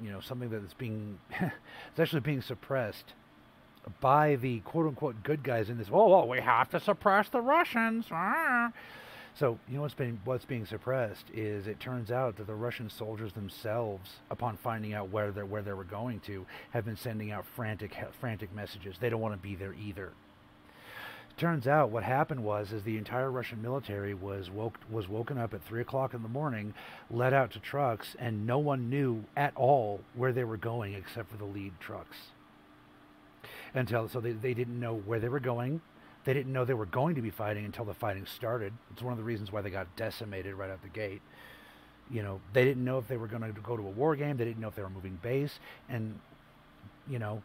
you 0.04 0.12
know, 0.12 0.20
something 0.20 0.50
that 0.50 0.64
is 0.64 0.74
being, 0.74 1.20
it's 1.40 2.00
actually 2.00 2.22
being 2.22 2.42
suppressed 2.42 3.14
by 4.02 4.36
the 4.36 4.60
quote 4.62 4.88
unquote 4.88 5.24
good 5.24 5.44
guys 5.44 5.70
in 5.70 5.78
this. 5.78 5.88
Oh, 5.92 6.10
well, 6.10 6.28
we 6.28 6.40
have 6.40 6.70
to 6.72 6.80
suppress 6.80 7.30
the 7.30 7.42
Russians. 7.42 8.08
ah." 8.12 8.72
So 9.36 9.60
you 9.68 9.76
know 9.76 9.82
what's 9.82 9.94
being 9.94 10.20
what's 10.24 10.46
being 10.46 10.66
suppressed 10.66 11.26
is 11.34 11.68
it 11.68 11.80
turns 11.80 12.10
out 12.10 12.38
that 12.38 12.48
the 12.48 12.56
Russian 12.56 12.90
soldiers 12.90 13.34
themselves, 13.34 14.10
upon 14.32 14.58
finding 14.58 14.94
out 14.94 15.10
where 15.10 15.32
they 15.32 15.44
where 15.44 15.62
they 15.62 15.74
were 15.74 15.84
going 15.84 16.22
to, 16.22 16.46
have 16.72 16.86
been 16.86 16.96
sending 16.96 17.32
out 17.32 17.46
frantic 17.56 17.94
frantic 18.20 18.56
messages. 18.56 18.96
They 19.00 19.10
don't 19.10 19.20
want 19.20 19.34
to 19.34 19.40
be 19.42 19.56
there 19.56 19.74
either 19.74 20.14
turns 21.38 21.68
out 21.68 21.90
what 21.90 22.04
happened 22.04 22.44
was 22.44 22.72
is 22.72 22.84
the 22.84 22.98
entire 22.98 23.30
Russian 23.30 23.62
military 23.62 24.14
was 24.14 24.50
woke 24.50 24.80
was 24.90 25.08
woken 25.08 25.38
up 25.38 25.54
at 25.54 25.64
three 25.64 25.82
o'clock 25.82 26.14
in 26.14 26.24
the 26.24 26.30
morning, 26.30 26.74
led 27.10 27.34
out 27.34 27.52
to 27.52 27.60
trucks, 27.60 28.16
and 28.20 28.48
no 28.48 28.60
one 28.60 28.90
knew 28.90 29.24
at 29.36 29.56
all 29.56 30.02
where 30.14 30.32
they 30.32 30.44
were 30.44 30.58
going 30.58 30.94
except 30.94 31.30
for 31.30 31.38
the 31.38 31.46
lead 31.46 31.74
trucks. 31.80 32.18
Until 33.74 34.08
so 34.08 34.20
they, 34.22 34.32
they 34.32 34.54
didn't 34.54 34.80
know 34.80 34.96
where 34.96 35.20
they 35.20 35.30
were 35.30 35.40
going. 35.40 35.82
They 36.24 36.34
didn't 36.34 36.54
know 36.54 36.66
they 36.66 36.74
were 36.74 36.88
going 36.88 37.16
to 37.16 37.22
be 37.22 37.30
fighting 37.30 37.66
until 37.66 37.86
the 37.86 37.94
fighting 37.94 38.26
started. 38.26 38.74
It's 38.92 39.02
one 39.02 39.12
of 39.12 39.18
the 39.18 39.24
reasons 39.24 39.52
why 39.52 39.62
they 39.62 39.70
got 39.70 39.96
decimated 39.96 40.56
right 40.56 40.72
out 40.72 40.82
the 40.82 40.90
gate. 40.90 41.22
You 42.10 42.24
know, 42.24 42.40
they 42.54 42.64
didn't 42.64 42.84
know 42.84 42.98
if 42.98 43.08
they 43.08 43.18
were 43.18 43.28
going 43.28 43.42
to 43.42 43.62
go 43.62 43.78
to 43.78 43.84
a 43.84 43.92
war 43.92 44.16
game. 44.16 44.38
They 44.38 44.46
didn't 44.46 44.60
know 44.62 44.70
if 44.70 44.76
they 44.76 44.82
were 44.82 44.90
moving 44.90 45.20
base, 45.22 45.60
and 45.90 46.20
you 47.08 47.20
know, 47.20 47.44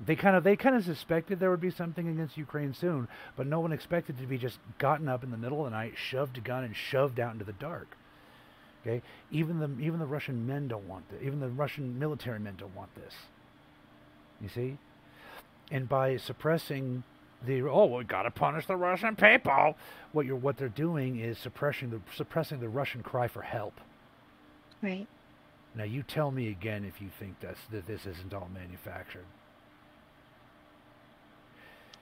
they 0.00 0.16
kind 0.16 0.36
of 0.36 0.44
they 0.44 0.56
kind 0.56 0.74
of 0.74 0.84
suspected 0.84 1.38
there 1.38 1.50
would 1.50 1.60
be 1.60 1.70
something 1.70 2.08
against 2.08 2.36
Ukraine 2.36 2.74
soon, 2.74 3.08
but 3.36 3.46
no 3.46 3.60
one 3.60 3.72
expected 3.72 4.18
to 4.18 4.26
be 4.26 4.38
just 4.38 4.58
gotten 4.78 5.08
up 5.08 5.22
in 5.22 5.30
the 5.30 5.36
middle 5.36 5.64
of 5.64 5.70
the 5.70 5.76
night, 5.76 5.94
shoved 5.96 6.38
a 6.38 6.40
gun, 6.40 6.64
and 6.64 6.74
shoved 6.74 7.20
out 7.20 7.32
into 7.32 7.44
the 7.44 7.52
dark. 7.52 7.96
Okay, 8.82 9.02
even 9.30 9.60
the 9.60 9.84
even 9.84 10.00
the 10.00 10.06
Russian 10.06 10.46
men 10.46 10.66
don't 10.66 10.88
want 10.88 11.08
this. 11.10 11.20
Even 11.22 11.40
the 11.40 11.48
Russian 11.48 11.98
military 11.98 12.40
men 12.40 12.54
don't 12.58 12.74
want 12.74 12.94
this. 12.94 13.14
You 14.40 14.48
see, 14.48 14.78
and 15.70 15.88
by 15.88 16.16
suppressing 16.16 17.04
the 17.46 17.62
oh 17.62 17.86
we 17.86 18.04
got 18.04 18.22
to 18.22 18.30
punish 18.30 18.66
the 18.66 18.76
Russian 18.76 19.14
people, 19.14 19.76
what 20.12 20.26
you're 20.26 20.36
what 20.36 20.56
they're 20.56 20.68
doing 20.68 21.20
is 21.20 21.38
suppressing 21.38 21.90
the 21.90 22.00
suppressing 22.16 22.60
the 22.60 22.68
Russian 22.68 23.02
cry 23.02 23.28
for 23.28 23.42
help. 23.42 23.80
Right. 24.82 25.06
Now 25.74 25.84
you 25.84 26.02
tell 26.02 26.30
me 26.30 26.48
again 26.48 26.84
if 26.84 27.00
you 27.00 27.08
think 27.20 27.36
that's 27.40 27.60
that 27.70 27.86
this 27.86 28.06
isn't 28.06 28.34
all 28.34 28.50
manufactured. 28.52 29.26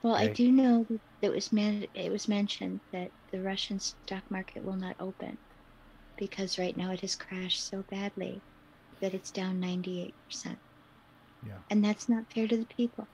Well, 0.03 0.15
I 0.15 0.27
do 0.27 0.51
know 0.51 0.85
that 0.89 0.99
it 1.21 1.31
was 1.31 1.51
man- 1.51 1.87
it 1.93 2.11
was 2.11 2.27
mentioned 2.27 2.79
that 2.91 3.11
the 3.31 3.41
Russian 3.41 3.79
stock 3.79 4.23
market 4.29 4.63
will 4.63 4.75
not 4.75 4.95
open 4.99 5.37
because 6.17 6.57
right 6.59 6.75
now 6.75 6.91
it 6.91 7.01
has 7.01 7.15
crashed 7.15 7.67
so 7.67 7.83
badly 7.89 8.41
that 8.99 9.13
it's 9.13 9.31
down 9.31 9.59
98%. 9.59 10.13
Yeah. 11.45 11.53
And 11.69 11.83
that's 11.83 12.07
not 12.09 12.31
fair 12.33 12.47
to 12.47 12.57
the 12.57 12.65
people. 12.65 13.07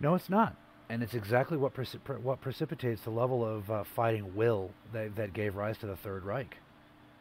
No, 0.00 0.14
it's 0.14 0.30
not, 0.30 0.54
and 0.88 1.02
it's 1.02 1.14
exactly 1.14 1.56
what 1.56 1.74
preci- 1.74 2.02
pre- 2.02 2.16
what 2.16 2.40
precipitates 2.40 3.02
the 3.02 3.10
level 3.10 3.44
of 3.44 3.70
uh, 3.70 3.84
fighting 3.84 4.34
will 4.36 4.70
that 4.92 5.16
that 5.16 5.32
gave 5.32 5.56
rise 5.56 5.78
to 5.78 5.86
the 5.86 5.96
Third 5.96 6.24
Reich. 6.24 6.56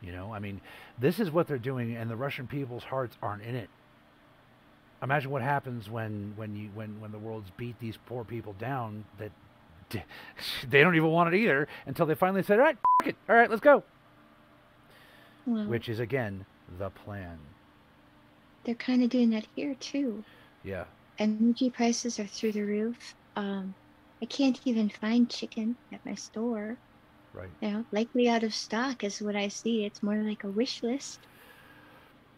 You 0.01 0.11
know, 0.11 0.31
I 0.31 0.37
mean, 0.37 0.61
this 0.99 1.19
is 1.19 1.31
what 1.31 1.47
they're 1.47 1.57
doing, 1.57 1.95
and 1.95 2.09
the 2.09 2.15
Russian 2.15 2.45
people's 2.45 2.83
hearts 2.83 3.17
aren't 3.21 3.41
in 3.41 3.55
it. 3.55 3.69
Imagine 5.03 5.29
what 5.31 5.41
happens 5.41 5.89
when 5.89 6.33
when 6.35 6.55
you 6.55 6.69
when 6.73 6.99
when 6.99 7.11
the 7.11 7.19
world's 7.19 7.51
beat 7.57 7.79
these 7.79 7.97
poor 8.07 8.23
people 8.23 8.53
down 8.53 9.05
that 9.19 9.31
they 10.69 10.81
don't 10.81 10.95
even 10.95 11.09
want 11.09 11.33
it 11.33 11.37
either 11.37 11.67
until 11.85 12.05
they 12.05 12.15
finally 12.15 12.43
said, 12.43 12.59
"All 12.59 12.65
right, 12.65 12.77
f- 13.01 13.07
it, 13.09 13.15
all 13.29 13.35
right, 13.35 13.49
let's 13.49 13.61
go." 13.61 13.83
Well, 15.45 15.65
Which 15.65 15.87
is 15.87 15.99
again 15.99 16.45
the 16.77 16.89
plan. 16.89 17.37
they're 18.65 18.75
kind 18.75 19.01
of 19.03 19.09
doing 19.09 19.29
that 19.29 19.47
here 19.55 19.75
too. 19.75 20.23
Yeah, 20.63 20.85
Energy 21.19 21.69
prices 21.69 22.19
are 22.19 22.25
through 22.27 22.51
the 22.51 22.63
roof. 22.63 23.15
Um, 23.35 23.73
I 24.21 24.25
can't 24.25 24.59
even 24.65 24.89
find 24.89 25.29
chicken 25.29 25.75
at 25.93 26.05
my 26.05 26.15
store. 26.15 26.75
right. 27.33 27.49
You 27.61 27.71
know, 27.71 27.85
likely 27.91 28.27
out 28.27 28.43
of 28.43 28.53
stock 28.53 29.03
is 29.03 29.21
what 29.21 29.35
I 29.35 29.47
see. 29.47 29.85
It's 29.85 30.03
more 30.03 30.17
like 30.17 30.43
a 30.43 30.49
wish 30.49 30.81
list. 30.83 31.19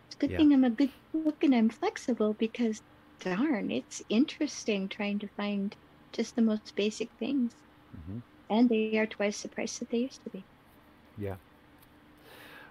It's 0.10 0.15
a 0.17 0.19
good 0.28 0.36
Yeah. 0.36 0.45
thing 0.45 0.54
I'm 0.54 0.65
a 0.65 0.72
good 0.72 0.93
cook 1.13 1.43
and 1.43 1.56
I'm 1.56 1.69
flexible 1.69 2.34
because 2.34 2.84
darn, 3.22 3.72
it's 3.72 4.02
interesting 4.10 4.89
trying 4.89 5.19
to 5.19 5.30
find 5.30 5.78
just 6.13 6.36
the 6.36 6.41
most 6.41 6.76
basic 6.76 7.13
things. 7.17 7.56
hmm 7.93 8.19
And 8.50 8.69
they 8.69 8.98
are 8.98 9.08
twice 9.08 9.41
the 9.43 9.50
price 9.50 9.80
that 9.80 9.89
they 9.89 10.00
used 10.00 10.24
to 10.24 10.30
be. 10.32 10.48
Yeah. 11.17 11.38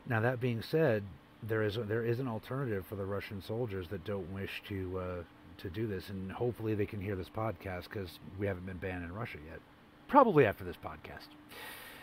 Now 0.04 0.20
that 0.20 0.40
being 0.40 0.60
said, 0.62 1.08
there 1.42 1.62
is 1.62 1.76
a, 1.76 1.84
there 1.84 2.04
is 2.04 2.18
an 2.18 2.26
alternative 2.28 2.84
for 2.86 2.96
the 2.96 3.06
Russian 3.06 3.40
soldiers 3.40 3.88
that 3.88 4.02
don't 4.04 4.30
wish 4.30 4.62
to 4.64 4.98
uh, 4.98 5.24
to 5.58 5.70
do 5.70 5.86
this, 5.86 6.08
and 6.08 6.32
hopefully 6.32 6.74
they 6.74 6.86
can 6.86 7.00
hear 7.00 7.14
this 7.16 7.30
podcast 7.30 7.84
because 7.84 8.18
we 8.36 8.46
haven't 8.46 8.66
been 8.66 8.78
banned 8.78 9.04
in 9.04 9.12
Russia 9.12 9.38
yet. 9.44 9.62
Probably 10.08 10.44
after 10.46 10.64
this 10.64 10.76
podcast. 10.78 11.28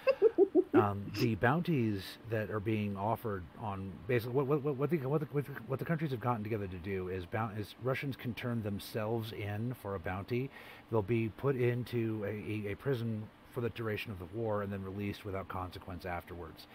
um, 0.75 1.11
the 1.19 1.35
bounties 1.35 2.01
that 2.29 2.49
are 2.49 2.59
being 2.59 2.97
offered 2.97 3.43
on 3.61 3.91
basically 4.07 4.33
what 4.33 4.47
what 4.47 4.63
what 4.63 4.75
what 4.77 4.89
the, 4.89 4.97
what, 4.97 5.21
the, 5.21 5.51
what 5.67 5.79
the 5.79 5.85
countries 5.85 6.11
have 6.11 6.19
gotten 6.19 6.43
together 6.43 6.67
to 6.67 6.77
do 6.77 7.09
is 7.09 7.25
bound 7.25 7.57
is 7.59 7.75
Russians 7.83 8.15
can 8.15 8.33
turn 8.33 8.63
themselves 8.63 9.31
in 9.31 9.75
for 9.81 9.95
a 9.95 9.99
bounty. 9.99 10.49
They'll 10.91 11.01
be 11.01 11.29
put 11.29 11.55
into 11.55 12.23
a, 12.25 12.69
a, 12.69 12.71
a 12.73 12.75
prison 12.75 13.23
for 13.53 13.61
the 13.61 13.69
duration 13.69 14.11
of 14.11 14.19
the 14.19 14.37
war 14.37 14.61
and 14.61 14.71
then 14.71 14.83
released 14.83 15.25
without 15.25 15.47
consequence 15.47 16.05
afterwards, 16.05 16.67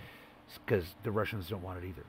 because 0.64 0.84
the 1.04 1.10
Russians 1.10 1.48
don't 1.48 1.62
want 1.62 1.84
it 1.84 1.86
either. 1.86 2.06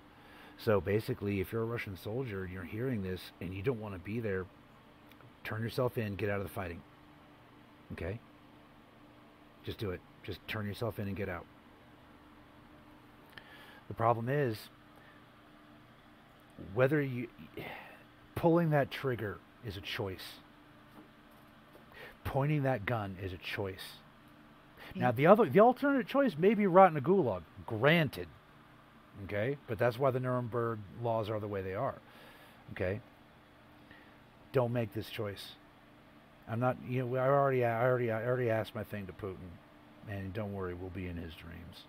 So 0.57 0.79
basically, 0.79 1.41
if 1.41 1.51
you're 1.51 1.63
a 1.63 1.65
Russian 1.65 1.97
soldier 1.97 2.43
and 2.43 2.53
you're 2.53 2.63
hearing 2.63 3.01
this 3.03 3.19
and 3.41 3.53
you 3.53 3.61
don't 3.61 3.81
want 3.81 3.95
to 3.95 3.99
be 3.99 4.19
there, 4.19 4.45
turn 5.43 5.61
yourself 5.61 5.97
in, 5.97 6.15
get 6.15 6.29
out 6.29 6.37
of 6.37 6.43
the 6.43 6.53
fighting. 6.53 6.81
Okay? 7.93 8.19
Just 9.65 9.77
do 9.77 9.91
it. 9.91 9.99
Just 10.23 10.39
turn 10.47 10.65
yourself 10.65 10.99
in 10.99 11.07
and 11.07 11.17
get 11.17 11.29
out. 11.29 11.45
The 13.91 13.97
problem 13.97 14.29
is 14.29 14.57
whether 16.73 17.01
you 17.01 17.27
pulling 18.35 18.69
that 18.69 18.89
trigger 18.89 19.37
is 19.67 19.75
a 19.75 19.81
choice. 19.81 20.39
Pointing 22.23 22.63
that 22.63 22.85
gun 22.85 23.17
is 23.21 23.33
a 23.33 23.37
choice. 23.37 23.97
Now 24.95 25.11
the 25.11 25.27
other 25.27 25.49
the 25.49 25.59
alternate 25.59 26.07
choice 26.07 26.37
may 26.37 26.53
be 26.53 26.67
rot 26.67 26.91
in 26.91 26.95
a 26.95 27.01
gulag, 27.01 27.41
granted. 27.65 28.29
Okay? 29.25 29.57
But 29.67 29.77
that's 29.77 29.99
why 29.99 30.09
the 30.11 30.21
Nuremberg 30.21 30.79
laws 31.03 31.29
are 31.29 31.41
the 31.41 31.49
way 31.49 31.61
they 31.61 31.75
are. 31.75 31.99
Okay? 32.71 33.01
Don't 34.53 34.71
make 34.71 34.93
this 34.93 35.09
choice. 35.09 35.49
I'm 36.47 36.61
not 36.61 36.77
you 36.87 37.05
know 37.05 37.17
I 37.17 37.27
already 37.27 37.65
I 37.65 37.83
already 37.83 38.09
I 38.09 38.25
already 38.25 38.49
asked 38.49 38.73
my 38.73 38.85
thing 38.85 39.05
to 39.07 39.11
Putin 39.11 39.51
and 40.07 40.33
don't 40.33 40.53
worry, 40.53 40.75
we'll 40.75 40.91
be 40.91 41.07
in 41.07 41.17
his 41.17 41.33
dreams. 41.35 41.83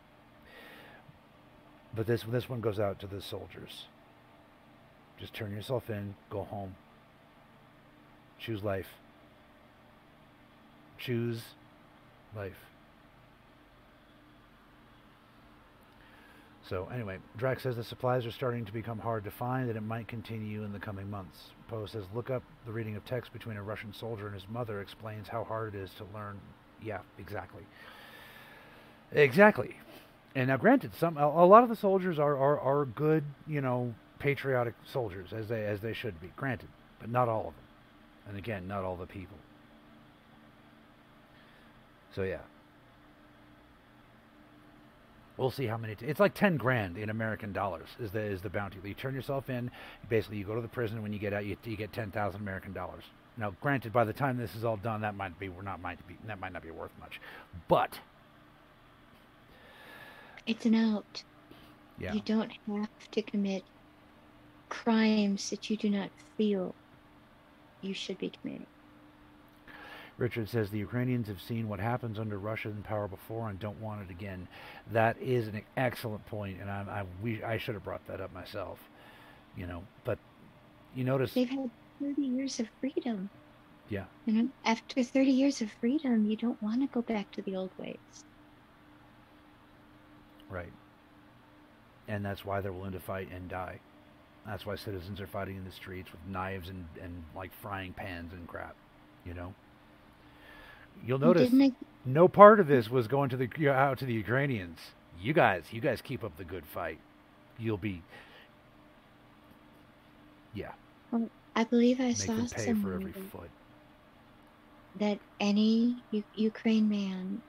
But 1.94 2.06
this 2.06 2.22
this 2.22 2.48
one 2.48 2.60
goes 2.60 2.78
out 2.78 2.98
to 3.00 3.06
the 3.06 3.20
soldiers. 3.20 3.86
Just 5.18 5.34
turn 5.34 5.52
yourself 5.52 5.90
in, 5.90 6.14
go 6.30 6.44
home. 6.44 6.74
Choose 8.38 8.62
life. 8.62 8.88
Choose 10.98 11.42
life. 12.34 12.58
So 16.68 16.88
anyway, 16.92 17.18
Drax 17.36 17.64
says 17.64 17.76
the 17.76 17.84
supplies 17.84 18.24
are 18.24 18.30
starting 18.30 18.64
to 18.64 18.72
become 18.72 18.98
hard 18.98 19.24
to 19.24 19.30
find 19.30 19.68
and 19.68 19.76
it 19.76 19.82
might 19.82 20.08
continue 20.08 20.64
in 20.64 20.72
the 20.72 20.78
coming 20.78 21.10
months. 21.10 21.50
Poe 21.68 21.86
says 21.86 22.04
look 22.14 22.30
up 22.30 22.42
the 22.66 22.72
reading 22.72 22.96
of 22.96 23.04
text 23.04 23.32
between 23.32 23.56
a 23.56 23.62
Russian 23.62 23.92
soldier 23.92 24.26
and 24.26 24.34
his 24.34 24.48
mother 24.48 24.80
explains 24.80 25.28
how 25.28 25.44
hard 25.44 25.74
it 25.74 25.78
is 25.78 25.90
to 25.98 26.06
learn. 26.14 26.40
Yeah, 26.82 27.00
exactly. 27.18 27.62
Exactly. 29.12 29.76
And 30.34 30.48
now, 30.48 30.56
granted, 30.56 30.94
some 30.94 31.16
a, 31.18 31.26
a 31.26 31.46
lot 31.46 31.62
of 31.62 31.68
the 31.68 31.76
soldiers 31.76 32.18
are, 32.18 32.36
are, 32.36 32.58
are 32.58 32.84
good, 32.86 33.24
you 33.46 33.60
know, 33.60 33.94
patriotic 34.18 34.74
soldiers 34.84 35.32
as 35.32 35.48
they 35.48 35.64
as 35.66 35.80
they 35.80 35.92
should 35.92 36.20
be. 36.20 36.32
Granted, 36.36 36.68
but 37.00 37.10
not 37.10 37.28
all 37.28 37.40
of 37.40 37.54
them. 37.54 37.64
And 38.28 38.38
again, 38.38 38.66
not 38.66 38.84
all 38.84 38.96
the 38.96 39.06
people. 39.06 39.36
So 42.14 42.22
yeah, 42.22 42.38
we'll 45.36 45.50
see 45.50 45.66
how 45.66 45.76
many. 45.76 45.94
T- 45.94 46.06
it's 46.06 46.20
like 46.20 46.34
ten 46.34 46.56
grand 46.56 46.96
in 46.96 47.10
American 47.10 47.52
dollars 47.52 47.88
is 48.00 48.10
the 48.10 48.20
is 48.20 48.40
the 48.40 48.50
bounty. 48.50 48.78
You 48.84 48.94
turn 48.94 49.14
yourself 49.14 49.50
in. 49.50 49.70
Basically, 50.08 50.38
you 50.38 50.44
go 50.44 50.54
to 50.54 50.62
the 50.62 50.68
prison. 50.68 51.02
When 51.02 51.12
you 51.12 51.18
get 51.18 51.32
out, 51.32 51.44
you, 51.44 51.56
you 51.64 51.76
get 51.76 51.92
ten 51.92 52.10
thousand 52.10 52.40
American 52.40 52.72
dollars. 52.72 53.04
Now, 53.36 53.54
granted, 53.60 53.92
by 53.92 54.04
the 54.04 54.12
time 54.12 54.36
this 54.36 54.54
is 54.54 54.64
all 54.64 54.76
done, 54.76 55.00
that 55.02 55.14
might 55.14 55.38
be 55.38 55.50
not 55.62 55.80
might 55.80 56.06
be 56.06 56.16
that 56.26 56.38
might 56.40 56.52
not 56.52 56.62
be 56.62 56.70
worth 56.70 56.92
much, 57.00 57.20
but 57.68 57.98
It's 60.46 60.66
an 60.66 60.74
out. 60.74 61.22
yeah. 61.98 62.12
You 62.12 62.20
don't 62.24 62.52
have 62.68 63.10
to 63.12 63.22
commit 63.22 63.64
crimes 64.68 65.50
that 65.50 65.68
you 65.70 65.76
do 65.76 65.90
not 65.90 66.10
feel 66.36 66.74
you 67.80 67.94
should 67.94 68.18
be 68.18 68.30
committing. 68.30 68.66
Richard 70.18 70.48
says 70.48 70.70
the 70.70 70.78
Ukrainians 70.78 71.26
have 71.28 71.40
seen 71.40 71.68
what 71.68 71.80
happens 71.80 72.18
under 72.18 72.38
Russian 72.38 72.82
power 72.82 73.08
before 73.08 73.48
and 73.48 73.58
don't 73.58 73.80
want 73.80 74.02
it 74.02 74.10
again. 74.10 74.46
That 74.92 75.16
is 75.20 75.48
an 75.48 75.62
excellent 75.76 76.24
point, 76.26 76.60
and 76.60 76.70
I, 76.70 76.82
I, 76.82 77.04
we, 77.22 77.42
I 77.42 77.56
should 77.56 77.74
have 77.74 77.84
brought 77.84 78.06
that 78.06 78.20
up 78.20 78.32
myself. 78.32 78.78
You 79.56 79.66
know, 79.66 79.82
but 80.04 80.18
you 80.94 81.04
notice, 81.04 81.32
They've 81.34 81.48
had 81.48 81.70
30 82.00 82.22
years 82.22 82.60
of 82.60 82.68
freedom. 82.80 83.30
yeah, 83.88 84.04
You 84.26 84.32
know, 84.34 84.48
after 84.64 85.02
30 85.02 85.30
years 85.30 85.60
of 85.60 85.70
freedom, 85.80 86.26
you 86.26 86.36
don't 86.36 86.62
want 86.62 86.80
to 86.82 86.86
go 86.88 87.02
back 87.02 87.30
to 87.32 87.42
the 87.42 87.56
old 87.56 87.70
ways. 87.78 87.96
Right. 90.52 90.72
And 92.08 92.24
that's 92.24 92.44
why 92.44 92.60
they're 92.60 92.72
willing 92.72 92.92
to 92.92 93.00
fight 93.00 93.28
and 93.32 93.48
die. 93.48 93.78
That's 94.46 94.66
why 94.66 94.74
citizens 94.76 95.20
are 95.20 95.26
fighting 95.26 95.56
in 95.56 95.64
the 95.64 95.70
streets 95.72 96.10
with 96.10 96.20
knives 96.28 96.68
and, 96.68 96.84
and 97.00 97.22
like 97.34 97.50
frying 97.62 97.92
pans 97.92 98.32
and 98.32 98.46
crap. 98.46 98.74
You 99.24 99.34
know. 99.34 99.54
You'll 101.06 101.18
notice 101.18 101.50
I, 101.52 101.72
no 102.04 102.28
part 102.28 102.60
of 102.60 102.66
this 102.66 102.90
was 102.90 103.08
going 103.08 103.30
to 103.30 103.36
the 103.36 103.68
out 103.70 103.98
to 103.98 104.04
the 104.04 104.12
Ukrainians. 104.12 104.78
You 105.20 105.32
guys, 105.32 105.64
you 105.70 105.80
guys 105.80 106.00
keep 106.02 106.22
up 106.24 106.36
the 106.36 106.44
good 106.44 106.66
fight. 106.66 106.98
You'll 107.58 107.76
be, 107.78 108.02
yeah, 110.54 110.72
I 111.56 111.64
believe 111.64 112.00
I 112.00 112.08
make 112.08 112.16
saw 112.16 112.34
them 112.34 112.46
pay 112.46 112.56
for 112.56 112.60
somewhere 112.60 112.94
every 112.94 113.12
that- 113.12 113.30
foot. 113.30 113.50
that 114.98 115.18
any 115.40 115.96
U- 116.10 116.24
Ukraine 116.34 116.88
man, 116.88 117.42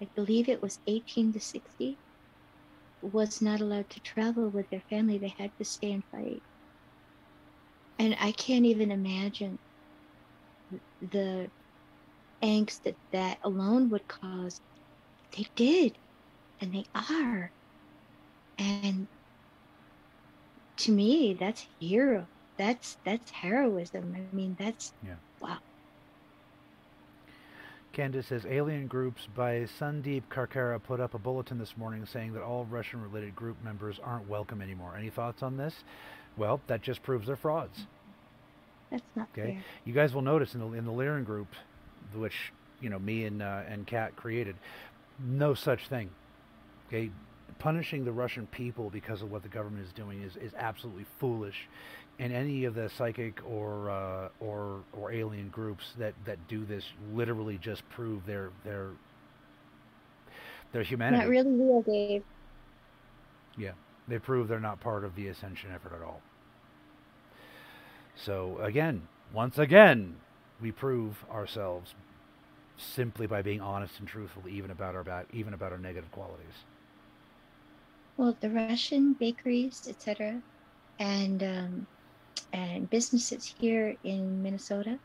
I 0.00 0.06
believe 0.14 0.48
it 0.48 0.60
was 0.62 0.78
18 0.86 1.32
to 1.32 1.40
60, 1.40 1.96
was 3.00 3.40
not 3.42 3.60
allowed 3.60 3.90
to 3.90 4.00
travel 4.00 4.50
with 4.50 4.68
their 4.70 4.82
family. 4.90 5.18
They 5.18 5.34
had 5.36 5.52
to 5.58 5.64
stay 5.64 5.92
and 5.92 6.04
fight. 6.10 6.42
And 7.98 8.16
I 8.20 8.32
can't 8.32 8.64
even 8.66 8.90
imagine 8.90 9.58
the 11.00 11.50
angst 12.42 12.82
that 12.82 12.96
that 13.12 13.38
alone 13.44 13.90
would 13.90 14.06
cause. 14.08 14.60
They 15.36 15.46
did, 15.56 15.98
and 16.60 16.74
they 16.74 16.86
are. 16.94 17.52
And 18.58 19.08
to 20.78 20.92
me, 20.92 21.34
that's 21.38 21.66
hero. 21.78 22.28
That's 22.58 22.98
that's 23.04 23.30
heroism. 23.30 24.14
I 24.16 24.20
mean, 24.20 24.42
that's 24.58 24.82
Yeah. 25.02 25.18
wow. 25.40 25.58
Candace 27.92 28.26
says 28.28 28.46
alien 28.48 28.86
groups 28.86 29.26
by 29.34 29.66
Sundeep 29.80 30.22
Karkara 30.30 30.80
put 30.82 31.00
up 31.00 31.14
a 31.14 31.18
bulletin 31.18 31.58
this 31.58 31.76
morning 31.76 32.06
saying 32.06 32.32
that 32.34 32.42
all 32.42 32.64
Russian 32.66 33.02
related 33.02 33.34
group 33.34 33.56
members 33.64 33.98
aren't 34.02 34.28
welcome 34.28 34.62
anymore. 34.62 34.94
Any 34.96 35.10
thoughts 35.10 35.42
on 35.42 35.56
this? 35.56 35.74
Well, 36.36 36.60
that 36.68 36.82
just 36.82 37.02
proves 37.02 37.26
they're 37.26 37.36
frauds. 37.36 37.86
That's 38.90 39.02
not 39.16 39.28
Okay. 39.32 39.54
fair. 39.54 39.62
You 39.84 39.92
guys 39.92 40.14
will 40.14 40.22
notice 40.22 40.54
in 40.54 40.60
the 40.60 40.66
in 40.72 40.84
the 40.84 40.92
Lyran 40.92 41.24
group, 41.24 41.48
which 42.14 42.52
you 42.80 42.88
know 42.88 42.98
me 42.98 43.24
and 43.24 43.42
uh, 43.42 43.62
and 43.68 43.86
Kat 43.86 44.14
created, 44.16 44.54
no 45.18 45.54
such 45.54 45.88
thing. 45.88 46.10
Okay, 46.88 47.10
punishing 47.58 48.04
the 48.04 48.12
Russian 48.12 48.46
people 48.46 48.90
because 48.90 49.22
of 49.22 49.30
what 49.30 49.42
the 49.42 49.48
government 49.48 49.86
is 49.86 49.92
doing 49.92 50.22
is, 50.22 50.36
is 50.36 50.52
absolutely 50.56 51.06
foolish. 51.18 51.68
And 52.18 52.32
any 52.32 52.64
of 52.64 52.74
the 52.74 52.88
psychic 52.88 53.40
or 53.48 53.90
uh, 53.90 54.28
or 54.40 54.80
or 54.92 55.12
alien 55.12 55.50
groups 55.50 55.92
that, 55.98 56.14
that 56.24 56.48
do 56.48 56.64
this 56.64 56.84
literally 57.14 57.58
just 57.58 57.88
prove 57.90 58.26
their 58.26 58.50
their 58.64 58.90
their 60.72 60.82
humanity. 60.82 61.22
Not 61.22 61.30
really 61.30 61.50
real, 61.50 61.82
Dave. 61.82 62.24
Yeah, 63.56 63.72
they 64.08 64.18
prove 64.18 64.48
they're 64.48 64.60
not 64.60 64.80
part 64.80 65.04
of 65.04 65.14
the 65.14 65.28
ascension 65.28 65.70
effort 65.72 65.92
at 65.94 66.02
all. 66.02 66.20
So 68.16 68.58
again, 68.60 69.06
once 69.32 69.58
again, 69.58 70.16
we 70.60 70.72
prove 70.72 71.24
ourselves 71.30 71.94
simply 72.76 73.26
by 73.26 73.42
being 73.42 73.60
honest 73.60 73.98
and 73.98 74.08
truthful, 74.08 74.48
even 74.48 74.70
about 74.70 74.94
our 74.94 75.04
bad, 75.04 75.26
even 75.32 75.54
about 75.54 75.72
our 75.72 75.78
negative 75.78 76.10
qualities. 76.10 76.64
Well, 78.18 78.36
the 78.40 78.50
Russian 78.50 79.14
bakeries, 79.14 79.86
etc., 79.88 80.36
and 80.98 81.42
um, 81.42 81.88
and 82.52 82.90
businesses 82.90 83.54
here 83.58 83.96
in 84.04 84.42
Minnesota 84.42 85.00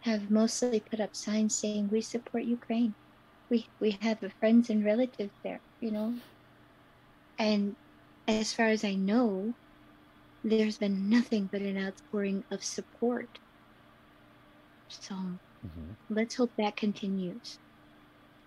have 0.00 0.30
mostly 0.30 0.80
put 0.80 1.00
up 1.00 1.14
signs 1.16 1.58
saying 1.58 1.88
we 1.88 2.00
support 2.02 2.44
Ukraine. 2.44 2.96
We 3.50 3.68
we 3.80 3.92
have 3.92 4.20
friends 4.40 4.70
and 4.70 4.84
relatives 4.84 5.34
there, 5.44 5.62
you 5.80 5.90
know. 5.92 6.20
And 7.38 7.76
as 8.26 8.52
far 8.52 8.66
as 8.68 8.84
I 8.84 8.94
know, 8.94 9.56
there's 10.42 10.78
been 10.78 11.08
nothing 11.08 11.48
but 11.50 11.62
an 11.62 11.78
outpouring 11.78 12.44
of 12.50 12.64
support. 12.64 13.40
So 14.88 15.40
Mm-hmm. 15.66 15.92
let's 16.08 16.36
hope 16.36 16.54
that 16.56 16.76
continues, 16.76 17.58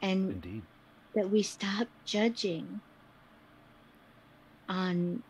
and 0.02 0.38
Indeed. 0.38 0.68
that 1.16 1.30
we 1.30 1.44
stop 1.44 1.90
judging 2.06 2.82
on 4.70 5.24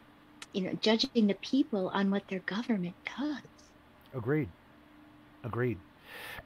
you 0.53 0.61
know 0.61 0.73
judging 0.81 1.27
the 1.27 1.33
people 1.35 1.89
on 1.89 2.11
what 2.11 2.27
their 2.29 2.39
government 2.39 2.95
does 3.17 3.41
Agreed. 4.15 4.49
Agreed. 5.43 5.77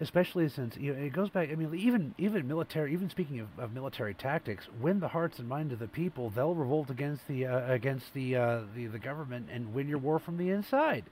Especially 0.02 0.50
since 0.50 0.76
you 0.78 0.94
know, 0.94 1.00
it 1.00 1.14
goes 1.14 1.30
back. 1.30 1.50
I 1.52 1.56
mean, 1.56 1.74
even 1.76 2.16
even 2.18 2.48
military. 2.48 2.92
Even 2.92 3.10
speaking 3.10 3.40
of, 3.40 3.48
of 3.60 3.72
military 3.72 4.16
tactics, 4.16 4.68
win 4.82 5.00
the 5.00 5.10
hearts 5.10 5.38
and 5.38 5.48
minds 5.48 5.72
of 5.72 5.80
the 5.80 5.88
people. 5.88 6.32
They'll 6.32 6.56
revolt 6.56 6.90
against 6.90 7.28
the 7.28 7.46
uh, 7.46 7.72
against 7.72 8.14
the, 8.16 8.36
uh, 8.36 8.62
the 8.76 8.88
the 8.88 8.98
government 8.98 9.50
and 9.52 9.74
win 9.74 9.88
your 9.88 10.00
war 10.00 10.18
from 10.18 10.38
the 10.38 10.50
inside. 10.50 11.04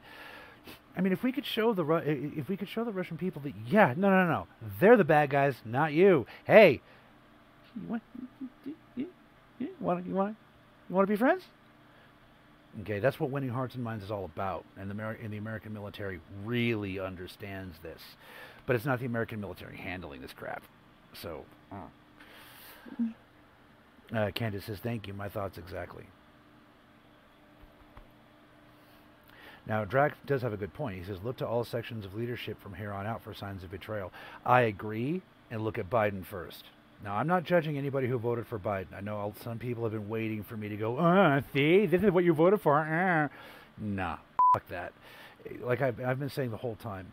I 0.97 1.01
mean, 1.01 1.13
if 1.13 1.21
we 1.21 1.31
could 1.31 1.45
show 1.45 1.73
the 1.73 1.85
Ru- 1.85 1.97
if 1.97 2.49
we 2.49 2.57
could 2.57 2.67
show 2.67 2.83
the 2.83 2.91
Russian 2.91 3.17
people 3.17 3.41
that 3.43 3.53
yeah, 3.67 3.93
no, 3.95 4.09
no, 4.09 4.25
no, 4.25 4.47
they're 4.79 4.97
the 4.97 5.03
bad 5.03 5.29
guys, 5.29 5.55
not 5.63 5.93
you. 5.93 6.25
Hey, 6.45 6.81
you 7.75 7.87
want 7.87 8.01
you, 8.65 8.75
you, 8.95 9.07
you 9.59 9.69
want 9.79 10.07
you 10.07 10.15
want 10.15 10.35
you 10.89 10.95
want 10.95 11.07
to 11.07 11.11
be 11.11 11.17
friends? 11.17 11.43
Okay, 12.81 12.99
that's 12.99 13.19
what 13.19 13.31
winning 13.31 13.49
hearts 13.49 13.73
and 13.75 13.83
minds 13.83 14.03
is 14.03 14.11
all 14.11 14.25
about, 14.25 14.63
and 14.77 14.89
the 14.89 15.17
and 15.21 15.33
the 15.33 15.37
American 15.37 15.73
military 15.73 16.19
really 16.45 16.99
understands 16.99 17.75
this, 17.81 18.01
but 18.67 18.75
it's 18.75 18.85
not 18.85 18.99
the 18.99 19.05
American 19.05 19.41
military 19.41 19.77
handling 19.77 20.21
this 20.21 20.33
crap. 20.33 20.61
So, 21.13 21.43
uh. 21.71 23.07
uh, 24.15 24.31
Candace 24.31 24.65
says, 24.65 24.77
"Thank 24.79 25.07
you. 25.07 25.13
My 25.13 25.27
thoughts 25.27 25.57
exactly." 25.57 26.05
Now, 29.65 29.83
Drac 29.83 30.13
does 30.25 30.43
have 30.43 30.53
a 30.53 30.57
good 30.57 30.73
point. 30.73 30.99
He 30.99 31.03
says, 31.03 31.17
"Look 31.23 31.37
to 31.37 31.47
all 31.47 31.63
sections 31.63 32.05
of 32.05 32.13
leadership 32.13 32.61
from 32.61 32.75
here 32.75 32.93
on 32.93 33.07
out 33.07 33.23
for 33.23 33.33
signs 33.33 33.63
of 33.63 33.71
betrayal." 33.71 34.13
I 34.45 34.61
agree, 34.61 35.23
and 35.49 35.63
look 35.63 35.79
at 35.79 35.89
Biden 35.89 36.23
first. 36.23 36.65
Now, 37.03 37.15
I'm 37.15 37.27
not 37.27 37.43
judging 37.43 37.77
anybody 37.77 38.07
who 38.07 38.17
voted 38.17 38.47
for 38.47 38.57
Biden. 38.57 38.88
I 38.95 39.01
know 39.01 39.33
some 39.43 39.60
people 39.60 39.83
have 39.83 39.91
been 39.91 40.10
waiting 40.10 40.43
for 40.43 40.57
me 40.57 40.67
to 40.69 40.75
go, 40.75 40.97
uh, 40.97 41.41
see, 41.53 41.86
this 41.86 42.03
is 42.03 42.12
what 42.12 42.23
you 42.23 42.33
voted 42.33 42.62
for. 42.62 42.79
Uh. 42.79 43.27
Nah, 43.77 44.17
fuck 44.53 44.67
that. 44.69 44.93
Like 45.62 45.81
I've, 45.81 46.03
I've 46.03 46.19
been 46.19 46.29
saying 46.29 46.51
the 46.51 46.57
whole 46.57 46.75
time, 46.75 47.07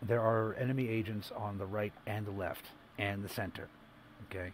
there 0.00 0.20
are 0.20 0.54
enemy 0.54 0.88
agents 0.88 1.32
on 1.36 1.58
the 1.58 1.66
right 1.66 1.92
and 2.06 2.24
the 2.24 2.30
left 2.30 2.66
and 2.98 3.24
the 3.24 3.28
center. 3.28 3.68
Okay, 4.30 4.52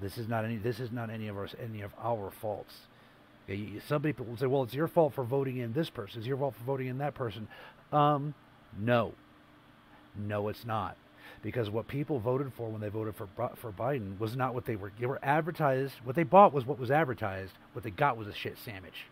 this 0.00 0.18
is 0.18 0.28
not 0.28 0.44
any. 0.44 0.56
This 0.56 0.78
is 0.78 0.92
not 0.92 1.10
any 1.10 1.28
of 1.28 1.36
our 1.36 1.48
any 1.60 1.82
of 1.82 1.92
our 2.00 2.30
faults. 2.30 2.74
Okay, 3.44 3.80
some 3.86 4.02
people 4.02 4.26
will 4.26 4.36
say, 4.36 4.46
"Well, 4.46 4.62
it's 4.62 4.74
your 4.74 4.86
fault 4.88 5.14
for 5.14 5.24
voting 5.24 5.56
in 5.56 5.72
this 5.72 5.90
person. 5.90 6.18
It's 6.18 6.26
your 6.26 6.36
fault 6.36 6.54
for 6.54 6.64
voting 6.64 6.88
in 6.88 6.98
that 6.98 7.14
person." 7.14 7.48
Um, 7.90 8.34
no, 8.78 9.14
no, 10.16 10.48
it's 10.48 10.64
not 10.64 10.96
because 11.42 11.70
what 11.70 11.88
people 11.88 12.18
voted 12.20 12.52
for 12.54 12.68
when 12.68 12.80
they 12.80 12.88
voted 12.88 13.16
for 13.16 13.28
for 13.56 13.72
Biden 13.72 14.18
was 14.18 14.36
not 14.36 14.54
what 14.54 14.64
they 14.64 14.76
were. 14.76 14.92
They 14.98 15.06
were 15.06 15.20
advertised. 15.22 15.94
What 16.04 16.16
they 16.16 16.24
bought 16.24 16.52
was 16.52 16.66
what 16.66 16.78
was 16.78 16.90
advertised. 16.90 17.52
What 17.72 17.84
they 17.84 17.90
got 17.90 18.16
was 18.16 18.28
a 18.28 18.34
shit 18.34 18.58
sandwich. 18.58 19.06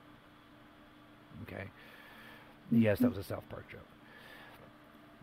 Okay. 1.43 1.65
Yes, 2.71 3.01
that 3.01 3.09
was 3.09 3.19
a 3.19 3.25
South 3.25 3.45
Park 3.51 3.69
joke. 3.71 3.87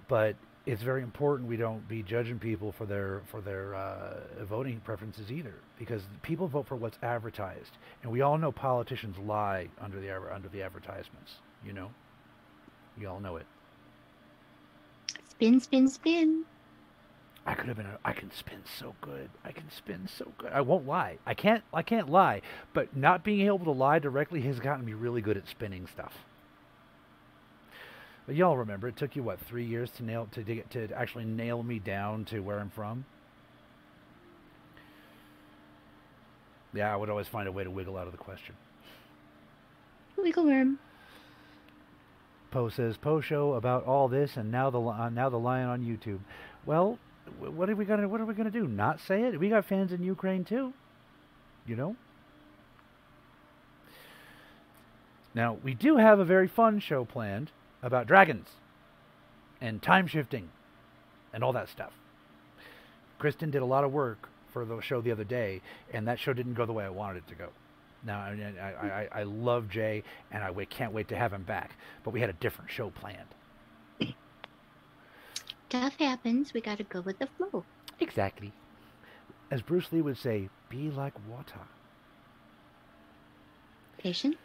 But 0.09 0.35
it's 0.65 0.83
very 0.83 1.01
important 1.01 1.49
we 1.49 1.57
don't 1.57 1.87
be 1.87 2.03
judging 2.03 2.39
people 2.39 2.73
for 2.73 2.85
their 2.85 3.21
for 3.31 3.41
their 3.41 3.75
uh, 3.75 4.43
voting 4.43 4.81
preferences 4.81 5.31
either, 5.31 5.53
because 5.79 6.01
people 6.23 6.47
vote 6.47 6.67
for 6.67 6.75
what's 6.75 6.97
advertised, 7.03 7.77
and 8.03 8.11
we 8.11 8.21
all 8.21 8.37
know 8.37 8.51
politicians 8.51 9.17
lie 9.19 9.69
under 9.79 9.99
the 10.01 10.11
under 10.33 10.49
the 10.49 10.61
advertisements. 10.61 11.35
You 11.65 11.73
know, 11.73 11.91
you 12.99 13.09
all 13.09 13.21
know 13.21 13.37
it. 13.37 13.45
spin 15.29 15.59
spin 15.61 15.87
spin 15.89 16.45
I 17.47 17.53
could 17.53 17.69
have 17.69 17.77
been. 17.77 17.85
A, 17.85 17.97
I 18.03 18.11
can 18.11 18.29
spin 18.31 18.59
so 18.77 18.93
good. 18.99 19.29
I 19.45 19.53
can 19.53 19.71
spin 19.71 20.09
so 20.13 20.33
good. 20.37 20.51
I 20.51 20.59
won't 20.59 20.85
lie. 20.85 21.17
I 21.25 21.33
can't. 21.33 21.63
I 21.73 21.81
can't 21.81 22.09
lie. 22.09 22.41
But 22.73 22.95
not 22.95 23.23
being 23.23 23.47
able 23.47 23.63
to 23.63 23.71
lie 23.71 23.99
directly 23.99 24.41
has 24.41 24.59
gotten 24.59 24.85
me 24.85 24.93
really 24.93 25.21
good 25.21 25.37
at 25.37 25.47
spinning 25.47 25.87
stuff. 25.87 26.13
But 28.25 28.35
y'all 28.35 28.57
remember, 28.57 28.89
it 28.89 28.97
took 28.97 29.15
you 29.15 29.23
what 29.23 29.39
three 29.39 29.63
years 29.63 29.89
to 29.91 30.03
nail 30.03 30.27
to 30.33 30.43
get 30.43 30.69
to 30.71 30.89
actually 30.93 31.23
nail 31.23 31.63
me 31.63 31.79
down 31.79 32.25
to 32.25 32.41
where 32.41 32.59
I'm 32.59 32.69
from. 32.69 33.05
Yeah, 36.73 36.93
I 36.93 36.97
would 36.97 37.09
always 37.09 37.27
find 37.27 37.47
a 37.47 37.51
way 37.51 37.63
to 37.63 37.71
wiggle 37.71 37.95
out 37.95 38.07
of 38.07 38.11
the 38.11 38.17
question. 38.17 38.55
wiggle 40.17 40.43
worm 40.43 40.79
Poe 42.51 42.67
says 42.67 42.97
Poe 42.97 43.21
show 43.21 43.53
about 43.53 43.85
all 43.85 44.09
this, 44.09 44.35
and 44.35 44.51
now 44.51 44.69
the 44.69 44.81
uh, 44.81 45.09
now 45.09 45.29
the 45.29 45.39
lion 45.39 45.69
on 45.69 45.81
YouTube. 45.81 46.19
Well, 46.65 46.99
what 47.39 47.69
are 47.69 47.75
we 47.75 47.85
gonna 47.85 48.07
what 48.07 48.21
are 48.21 48.25
we 48.25 48.33
gonna 48.33 48.51
do? 48.51 48.67
Not 48.67 48.99
say 48.99 49.23
it? 49.23 49.39
We 49.39 49.49
got 49.49 49.65
fans 49.65 49.91
in 49.91 50.03
Ukraine 50.03 50.43
too. 50.43 50.73
You 51.65 51.75
know. 51.75 51.95
Now 55.33 55.57
we 55.63 55.73
do 55.73 55.97
have 55.97 56.19
a 56.19 56.25
very 56.25 56.47
fun 56.47 56.79
show 56.79 57.05
planned 57.05 57.51
about 57.81 58.07
dragons 58.07 58.47
and 59.61 59.81
time 59.81 60.07
shifting 60.07 60.49
and 61.33 61.43
all 61.43 61.53
that 61.53 61.69
stuff. 61.69 61.93
Kristin 63.19 63.51
did 63.51 63.61
a 63.61 63.65
lot 63.65 63.83
of 63.83 63.91
work 63.91 64.29
for 64.51 64.65
the 64.65 64.79
show 64.81 65.01
the 65.01 65.11
other 65.11 65.23
day, 65.23 65.61
and 65.93 66.07
that 66.07 66.19
show 66.19 66.33
didn't 66.33 66.53
go 66.53 66.65
the 66.65 66.73
way 66.73 66.85
I 66.85 66.89
wanted 66.89 67.17
it 67.17 67.27
to 67.27 67.35
go. 67.35 67.49
Now, 68.03 68.19
I, 68.19 68.53
I, 68.59 68.87
I, 68.87 69.19
I 69.19 69.23
love 69.23 69.69
Jay, 69.69 70.03
and 70.31 70.43
I 70.43 70.65
can't 70.65 70.93
wait 70.93 71.07
to 71.09 71.15
have 71.15 71.33
him 71.33 71.43
back. 71.43 71.77
But 72.03 72.11
we 72.11 72.21
had 72.21 72.29
a 72.29 72.33
different 72.33 72.69
show 72.71 72.89
planned. 72.89 73.27
Stuff 75.69 75.93
happens 75.99 76.53
we 76.53 76.61
gotta 76.61 76.83
go 76.83 77.01
with 77.01 77.19
the 77.19 77.27
flow 77.37 77.63
Exactly. 77.99 78.51
As 79.49 79.61
Bruce 79.61 79.91
Lee 79.91 80.01
would 80.01 80.17
say, 80.17 80.49
be 80.69 80.91
like 80.91 81.13
water. 81.27 81.61
patient 83.97 84.37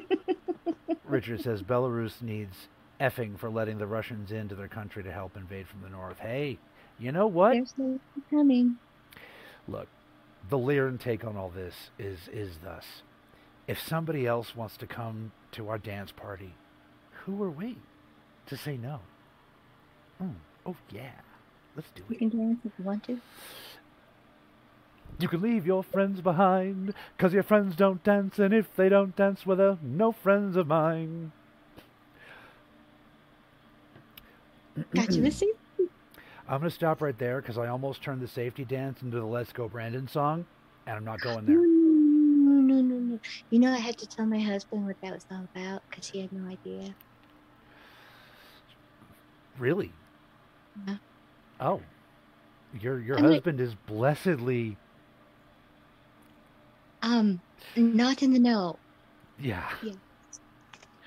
Richard 1.06 1.42
says 1.42 1.62
Belarus 1.62 2.22
needs 2.22 2.68
effing 3.00 3.38
for 3.38 3.50
letting 3.50 3.78
the 3.78 3.88
Russians 3.88 4.32
into 4.32 4.56
their 4.56 4.68
country 4.68 5.04
to 5.04 5.12
help 5.12 5.36
invade 5.36 5.68
from 5.68 5.82
the 5.82 5.90
north. 5.90 6.20
Hey, 6.20 6.58
you 7.00 7.12
know 7.12 7.28
what? 7.28 7.54
there's 7.54 7.74
no 7.78 8.00
coming 8.30 8.78
Look, 9.68 9.88
the 10.50 10.58
Lyran 10.58 11.00
take 11.00 11.24
on 11.24 11.38
all 11.38 11.50
this 11.50 11.76
is 12.00 12.18
is 12.32 12.58
thus: 12.64 12.86
if 13.68 13.80
somebody 13.80 14.26
else 14.26 14.56
wants 14.56 14.78
to 14.78 14.88
come 14.88 15.32
to 15.52 15.70
our 15.70 15.78
dance 15.78 16.12
party, 16.12 16.56
who 17.26 17.44
are 17.44 17.52
we 17.52 17.78
to 18.48 18.58
say 18.58 18.78
no? 18.78 19.02
Mm. 20.22 20.34
Oh 20.66 20.76
yeah, 20.92 21.12
let's 21.76 21.90
do 21.92 22.04
You 22.10 22.16
it. 22.16 22.20
can 22.20 22.30
dance 22.30 22.60
if 22.66 22.72
you 22.78 22.86
want 22.86 23.04
to. 23.06 23.20
You 25.20 25.28
can 25.28 25.42
leave 25.42 25.66
your 25.68 25.84
friends 25.84 26.22
behind, 26.22 26.94
cause 27.18 27.34
your 27.34 27.44
friends 27.44 27.76
don't 27.76 28.04
dance, 28.04 28.40
and 28.40 28.54
if 28.54 28.76
they 28.76 28.90
don't 28.90 29.16
dance, 29.16 29.46
well, 29.46 29.58
they're 29.58 29.78
no 29.82 30.12
friends 30.12 30.56
of 30.56 30.68
mine. 30.68 31.32
Got 34.96 35.12
you, 35.12 35.22
Missy? 35.22 35.48
I'm 36.48 36.60
going 36.60 36.70
to 36.70 36.76
stop 36.76 37.02
right 37.02 37.18
there 37.18 37.40
because 37.40 37.58
I 37.58 37.68
almost 37.68 38.02
turned 38.02 38.22
the 38.22 38.28
safety 38.28 38.66
dance 38.66 39.02
into 39.02 39.18
the 39.18 39.26
Let's 39.26 39.54
Go 39.54 39.70
Brandon 39.70 40.08
song, 40.08 40.46
and 40.88 40.96
I'm 40.98 41.06
not 41.06 41.22
going 41.22 41.46
there. 41.46 41.56
no, 41.56 41.62
no, 41.64 42.82
no, 42.82 42.96
no. 42.96 43.20
You 43.52 43.60
know, 43.60 43.72
I 43.72 43.78
had 43.78 43.98
to 44.00 44.08
tell 44.08 44.26
my 44.26 44.40
husband 44.40 44.86
what 44.86 45.00
that 45.02 45.14
was 45.14 45.26
all 45.32 45.48
about 45.56 45.84
because 45.90 46.08
he 46.08 46.20
had 46.20 46.32
no 46.34 46.50
idea. 46.50 46.96
Really? 49.60 49.92
Oh. 51.60 51.82
Your 52.80 53.00
your 53.00 53.18
I'm 53.18 53.24
like- 53.24 53.34
husband 53.34 53.60
is 53.60 53.76
blessedly 53.86 54.78
Um, 57.02 57.42
not 57.76 58.22
in 58.24 58.32
the 58.34 58.40
know. 58.40 58.78
yeah. 59.40 59.70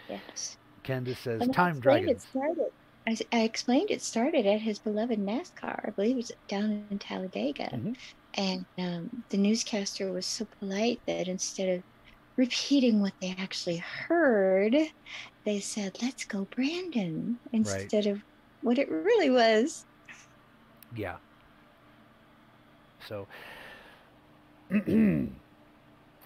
Yes. 0.08 0.56
Candace 0.82 1.18
says 1.20 1.40
And 1.40 1.54
time 1.54 1.76
explained 1.76 2.04
dragons. 2.06 2.24
It 2.24 2.28
started. 2.28 2.72
I, 3.06 3.16
I 3.32 3.40
explained 3.42 3.90
it 3.90 4.02
started 4.02 4.46
at 4.46 4.60
his 4.60 4.78
beloved 4.78 5.18
NASCAR. 5.18 5.88
I 5.88 5.90
believe 5.90 6.18
it's 6.18 6.32
down 6.48 6.84
in 6.90 6.98
Talladega. 6.98 7.70
Mhm. 7.72 7.96
And 8.34 8.64
um, 8.78 9.22
the 9.30 9.36
newscaster 9.38 10.10
was 10.12 10.26
so 10.26 10.46
polite 10.58 11.00
that 11.06 11.28
instead 11.28 11.68
of 11.78 11.82
repeating 12.36 13.00
what 13.00 13.12
they 13.20 13.34
actually 13.38 13.76
heard, 13.78 14.76
they 15.44 15.60
said, 15.60 15.96
"Let's 16.02 16.24
go, 16.24 16.46
Brandon," 16.54 17.38
instead 17.52 18.06
of 18.06 18.22
what 18.64 18.78
it 18.78 18.90
really 18.90 19.30
was. 19.30 19.84
Yeah. 20.96 21.16
So 23.06 23.26
and 24.70 25.30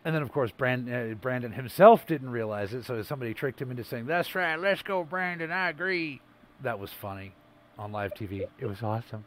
then 0.05 0.23
of 0.23 0.33
course 0.33 0.53
Brand, 0.53 0.89
uh, 0.93 1.15
Brandon 1.15 1.53
himself 1.53 2.07
didn't 2.07 2.31
realize 2.31 2.73
it, 2.73 2.85
so 2.85 3.03
somebody 3.03 3.35
tricked 3.35 3.61
him 3.61 3.71
into 3.71 3.85
saying, 3.85 4.07
"That's 4.07 4.35
right, 4.35 4.57
let's 4.57 4.83
go, 4.83 5.03
Brandon. 5.03 5.51
I 5.51 5.69
agree." 5.69 6.21
That 6.63 6.79
was 6.79 6.93
funny 6.93 7.35
on 7.79 7.93
live 7.93 8.15
TV. 8.15 8.47
It 8.59 8.67
was 8.67 8.83
awesome. 8.83 9.25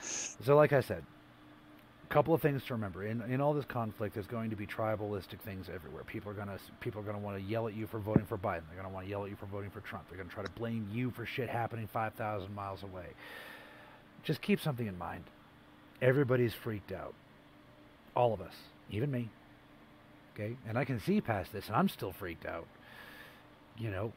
So, 0.00 0.56
like 0.56 0.72
I 0.72 0.80
said, 0.80 1.04
a 2.08 2.12
couple 2.12 2.34
of 2.34 2.42
things 2.42 2.62
to 2.64 2.74
remember 2.74 3.04
in 3.04 3.22
in 3.22 3.40
all 3.40 3.54
this 3.54 3.64
conflict. 3.64 4.14
There's 4.14 4.26
going 4.26 4.50
to 4.50 4.56
be 4.56 4.66
tribalistic 4.66 5.40
things 5.40 5.68
everywhere. 5.72 6.04
People 6.04 6.30
are 6.30 6.34
gonna 6.34 6.58
people 6.80 7.00
are 7.00 7.04
gonna 7.04 7.18
want 7.18 7.36
to 7.36 7.42
yell 7.42 7.66
at 7.66 7.74
you 7.74 7.86
for 7.86 7.98
voting 7.98 8.26
for 8.26 8.36
Biden. 8.36 8.62
They're 8.68 8.80
gonna 8.80 8.94
want 8.94 9.06
to 9.06 9.10
yell 9.10 9.24
at 9.24 9.30
you 9.30 9.36
for 9.36 9.46
voting 9.46 9.70
for 9.70 9.80
Trump. 9.80 10.08
They're 10.08 10.18
gonna 10.18 10.30
try 10.30 10.44
to 10.44 10.50
blame 10.52 10.88
you 10.92 11.10
for 11.10 11.26
shit 11.26 11.48
happening 11.48 11.88
5,000 11.92 12.54
miles 12.54 12.82
away. 12.82 13.06
Just 14.22 14.42
keep 14.42 14.60
something 14.60 14.86
in 14.86 14.98
mind. 14.98 15.24
Everybody's 16.00 16.54
freaked 16.54 16.92
out. 16.92 17.14
All 18.14 18.32
of 18.32 18.40
us, 18.40 18.54
even 18.90 19.10
me. 19.10 19.30
Okay, 20.34 20.56
and 20.68 20.78
I 20.78 20.84
can 20.84 21.00
see 21.00 21.20
past 21.20 21.52
this, 21.52 21.68
and 21.68 21.76
I'm 21.76 21.88
still 21.88 22.12
freaked 22.12 22.46
out. 22.46 22.66
You 23.78 23.90
know, 23.90 24.12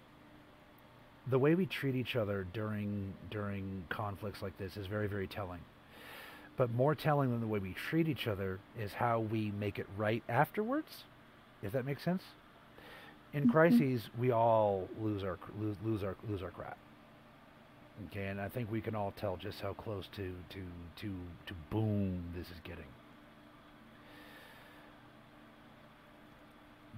the 1.27 1.39
way 1.39 1.55
we 1.55 1.65
treat 1.65 1.95
each 1.95 2.15
other 2.15 2.45
during 2.53 3.13
during 3.31 3.85
conflicts 3.89 4.41
like 4.41 4.57
this 4.57 4.77
is 4.77 4.87
very 4.87 5.07
very 5.07 5.27
telling. 5.27 5.59
But 6.57 6.73
more 6.73 6.95
telling 6.95 7.29
than 7.31 7.39
the 7.39 7.47
way 7.47 7.59
we 7.59 7.73
treat 7.73 8.07
each 8.07 8.27
other 8.27 8.59
is 8.77 8.93
how 8.93 9.19
we 9.19 9.51
make 9.51 9.79
it 9.79 9.87
right 9.95 10.23
afterwards. 10.27 11.03
If 11.61 11.71
that 11.71 11.85
makes 11.85 12.03
sense. 12.03 12.23
In 13.33 13.45
Mhm. 13.45 13.51
crises, 13.51 14.09
we 14.17 14.31
all 14.31 14.89
lose 14.99 15.23
our 15.23 15.37
lose, 15.59 15.77
lose 15.83 16.03
our 16.03 16.15
lose 16.27 16.41
our 16.41 16.51
crap. 16.51 16.77
Okay, 18.07 18.27
and 18.27 18.39
I 18.41 18.49
think 18.49 18.71
we 18.71 18.81
can 18.81 18.95
all 18.95 19.11
tell 19.11 19.37
just 19.37 19.61
how 19.61 19.73
close 19.73 20.07
to 20.09 20.35
to 20.49 20.65
to 20.97 21.15
to 21.45 21.53
boom 21.69 22.31
this 22.35 22.49
is 22.49 22.59
getting. 22.63 22.85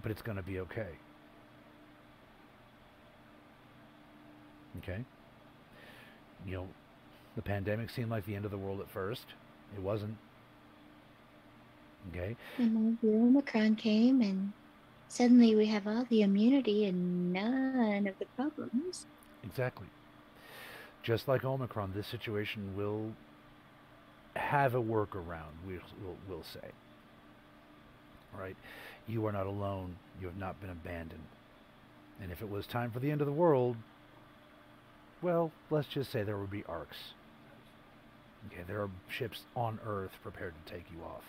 But 0.01 0.11
it's 0.11 0.21
going 0.21 0.37
to 0.37 0.43
be 0.43 0.59
okay. 0.61 0.97
Okay? 4.77 5.03
You 6.45 6.55
know, 6.55 6.67
the 7.35 7.41
pandemic 7.41 7.89
seemed 7.89 8.09
like 8.09 8.25
the 8.25 8.35
end 8.35 8.45
of 8.45 8.51
the 8.51 8.57
world 8.57 8.79
at 8.79 8.89
first. 8.89 9.33
It 9.75 9.81
wasn't. 9.81 10.17
Okay? 12.11 12.35
And 12.57 12.75
then 12.75 12.97
the 13.01 13.09
Omicron 13.09 13.75
came, 13.75 14.21
and 14.21 14.53
suddenly 15.07 15.55
we 15.55 15.67
have 15.67 15.87
all 15.87 16.05
the 16.09 16.21
immunity 16.21 16.85
and 16.85 17.33
none 17.33 18.07
of 18.07 18.17
the 18.19 18.25
problems. 18.35 19.05
Exactly. 19.43 19.87
Just 21.03 21.27
like 21.27 21.43
Omicron, 21.43 21.93
this 21.95 22.07
situation 22.07 22.75
will 22.75 23.11
have 24.35 24.75
a 24.75 24.81
workaround, 24.81 25.53
we'll, 25.65 25.79
we'll, 26.03 26.17
we'll 26.27 26.43
say. 26.43 26.69
Right? 28.37 28.55
You 29.07 29.25
are 29.25 29.31
not 29.31 29.47
alone. 29.47 29.95
You 30.21 30.27
have 30.27 30.37
not 30.37 30.59
been 30.61 30.69
abandoned. 30.69 31.23
And 32.21 32.31
if 32.31 32.41
it 32.41 32.49
was 32.49 32.67
time 32.67 32.91
for 32.91 32.99
the 32.99 33.11
end 33.11 33.21
of 33.21 33.27
the 33.27 33.33
world, 33.33 33.77
well, 35.21 35.51
let's 35.69 35.87
just 35.87 36.11
say 36.11 36.23
there 36.23 36.37
would 36.37 36.51
be 36.51 36.63
arcs. 36.67 36.97
Okay, 38.47 38.63
there 38.67 38.81
are 38.81 38.89
ships 39.09 39.41
on 39.55 39.79
Earth 39.85 40.11
prepared 40.23 40.53
to 40.65 40.73
take 40.73 40.85
you 40.95 41.03
off. 41.03 41.23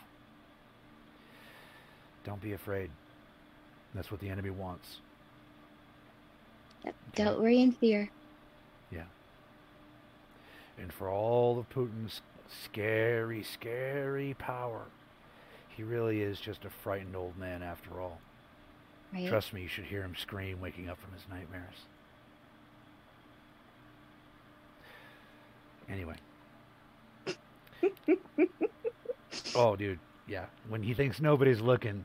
Don't 2.25 2.41
be 2.41 2.53
afraid. 2.53 2.91
That's 3.95 4.11
what 4.11 4.21
the 4.21 4.29
enemy 4.29 4.51
wants. 4.51 4.99
Yep. 6.85 6.95
Okay. 7.09 7.25
Don't 7.25 7.41
worry 7.41 7.63
and 7.63 7.77
fear. 7.77 8.11
Yeah. 8.91 9.05
And 10.79 10.93
for 10.93 11.11
all 11.11 11.59
of 11.59 11.69
Putin's 11.69 12.23
scary, 12.65 13.43
scary 13.43 14.35
power, 14.39 14.85
he 15.69 15.83
really 15.83 16.23
is 16.23 16.41
just 16.41 16.65
a 16.65 16.71
frightened 16.71 17.17
old 17.17 17.37
man 17.37 17.63
after 17.63 18.01
all. 18.01 18.21
Right? 19.13 19.29
Trust 19.29 19.53
me, 19.53 19.63
you 19.63 19.69
should 19.69 19.85
hear 19.85 20.03
him 20.03 20.15
scream 20.17 20.61
waking 20.61 20.89
up 20.89 20.99
from 21.01 21.13
his 21.13 21.23
nightmares. 21.29 21.75
Anyway. 25.89 26.15
oh, 29.55 29.77
dude. 29.77 29.99
Yeah. 30.27 30.47
When 30.69 30.83
he 30.83 30.95
thinks 30.95 31.21
nobody's 31.21 31.61
looking. 31.61 32.05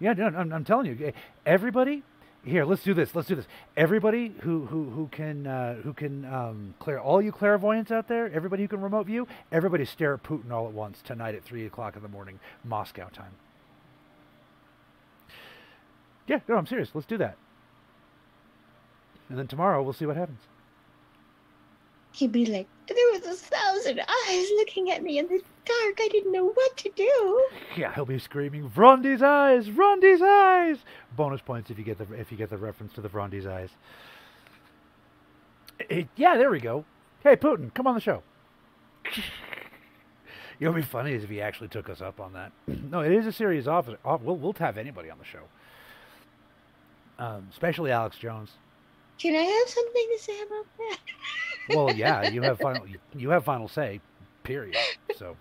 Yeah, 0.00 0.12
no, 0.14 0.26
I'm, 0.26 0.52
I'm 0.52 0.64
telling 0.64 0.86
you. 0.86 1.06
eh, 1.06 1.12
Everybody. 1.44 2.02
Here, 2.44 2.64
let's 2.64 2.84
do 2.84 2.94
this. 2.94 3.12
Let's 3.12 3.26
do 3.26 3.34
this. 3.34 3.46
Everybody 3.76 4.32
who 4.42 4.66
who 4.66 4.88
who 4.90 5.08
can 5.08 5.48
uh, 5.48 5.74
who 5.82 5.92
can 5.92 6.24
um, 6.26 6.74
clear 6.78 7.00
all 7.00 7.20
you 7.20 7.32
clairvoyants 7.32 7.90
out 7.90 8.06
there. 8.06 8.30
Everybody 8.32 8.62
who 8.62 8.68
can 8.68 8.80
remote 8.80 9.06
view. 9.06 9.26
Everybody 9.50 9.84
stare 9.84 10.14
at 10.14 10.22
Putin 10.22 10.52
all 10.52 10.68
at 10.68 10.72
once 10.72 11.02
tonight 11.04 11.34
at 11.34 11.42
three 11.42 11.66
o'clock 11.66 11.96
in 11.96 12.02
the 12.02 12.08
morning, 12.08 12.38
Moscow 12.62 13.08
time. 13.08 13.32
Yeah, 16.28 16.38
no, 16.48 16.56
I'm 16.56 16.66
serious. 16.66 16.90
Let's 16.94 17.06
do 17.08 17.18
that. 17.18 17.36
And 19.28 19.36
then 19.36 19.48
tomorrow 19.48 19.82
we'll 19.82 19.92
see 19.92 20.06
what 20.06 20.16
happens. 20.16 20.38
He'd 22.16 22.32
be 22.32 22.46
like, 22.46 22.66
there 22.88 22.96
was 23.12 23.26
a 23.26 23.34
thousand 23.34 24.00
eyes 24.00 24.46
looking 24.56 24.90
at 24.90 25.02
me 25.02 25.18
in 25.18 25.26
the 25.26 25.42
dark. 25.66 25.98
I 26.00 26.08
didn't 26.10 26.32
know 26.32 26.46
what 26.46 26.74
to 26.78 26.90
do. 26.96 27.46
Yeah, 27.76 27.92
he'll 27.94 28.06
be 28.06 28.18
screaming, 28.18 28.70
"Vrondi's 28.70 29.20
eyes! 29.20 29.68
Vrondi's 29.68 30.22
eyes!" 30.22 30.78
Bonus 31.14 31.42
points 31.42 31.68
if 31.68 31.76
you 31.76 31.84
get 31.84 31.98
the 31.98 32.10
if 32.14 32.32
you 32.32 32.38
get 32.38 32.48
the 32.48 32.56
reference 32.56 32.94
to 32.94 33.02
the 33.02 33.10
Vrondi's 33.10 33.46
eyes. 33.46 33.68
Eh, 35.90 36.04
yeah, 36.16 36.38
there 36.38 36.50
we 36.50 36.58
go. 36.58 36.86
Hey, 37.22 37.36
Putin, 37.36 37.74
come 37.74 37.86
on 37.86 37.94
the 37.94 38.00
show. 38.00 38.22
you 39.14 39.22
know, 40.60 40.70
what'd 40.70 40.86
be 40.86 40.88
funny 40.88 41.12
is 41.12 41.22
if 41.22 41.28
he 41.28 41.42
actually 41.42 41.68
took 41.68 41.90
us 41.90 42.00
up 42.00 42.18
on 42.18 42.32
that. 42.32 42.50
no, 42.66 43.00
it 43.00 43.12
is 43.12 43.26
a 43.26 43.32
serious 43.32 43.66
offer. 43.66 43.98
Off, 44.06 44.22
we'll 44.22 44.36
we'll 44.36 44.54
have 44.54 44.78
anybody 44.78 45.10
on 45.10 45.18
the 45.18 45.24
show, 45.26 45.42
um, 47.18 47.48
especially 47.52 47.90
Alex 47.90 48.16
Jones. 48.16 48.52
Can 49.18 49.34
I 49.34 49.42
have 49.42 49.68
something 49.68 50.08
to 50.16 50.22
say 50.22 50.40
about 50.46 50.66
that? 50.78 50.98
Well, 51.70 51.92
yeah, 51.92 52.28
you 52.28 52.42
have 52.42 52.58
final 52.58 52.86
you 53.14 53.30
have 53.30 53.44
final 53.44 53.68
say. 53.68 54.00
Period. 54.42 54.76
So 55.16 55.36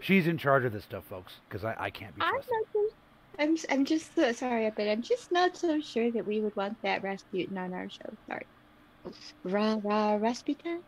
she's 0.00 0.26
in 0.26 0.38
charge 0.38 0.64
of 0.64 0.72
this 0.72 0.84
stuff, 0.84 1.04
folks, 1.04 1.34
because 1.48 1.64
I, 1.64 1.74
I 1.78 1.90
can't 1.90 2.14
be 2.14 2.22
I'm 2.22 2.34
trusted. 2.34 2.54
so, 2.72 2.88
I'm, 3.38 3.56
I'm 3.70 3.84
just 3.84 4.14
so 4.14 4.32
sorry, 4.32 4.70
but 4.74 4.88
I'm 4.88 5.02
just 5.02 5.32
not 5.32 5.56
so 5.56 5.80
sure 5.80 6.10
that 6.12 6.26
we 6.26 6.40
would 6.40 6.54
want 6.56 6.80
that 6.82 7.02
Rasputin 7.02 7.58
on 7.58 7.74
our 7.74 7.88
show. 7.88 8.12
Sorry. 8.28 8.46
Ra 9.44 9.78
Ra 9.82 10.14
Rasputin? 10.14 10.82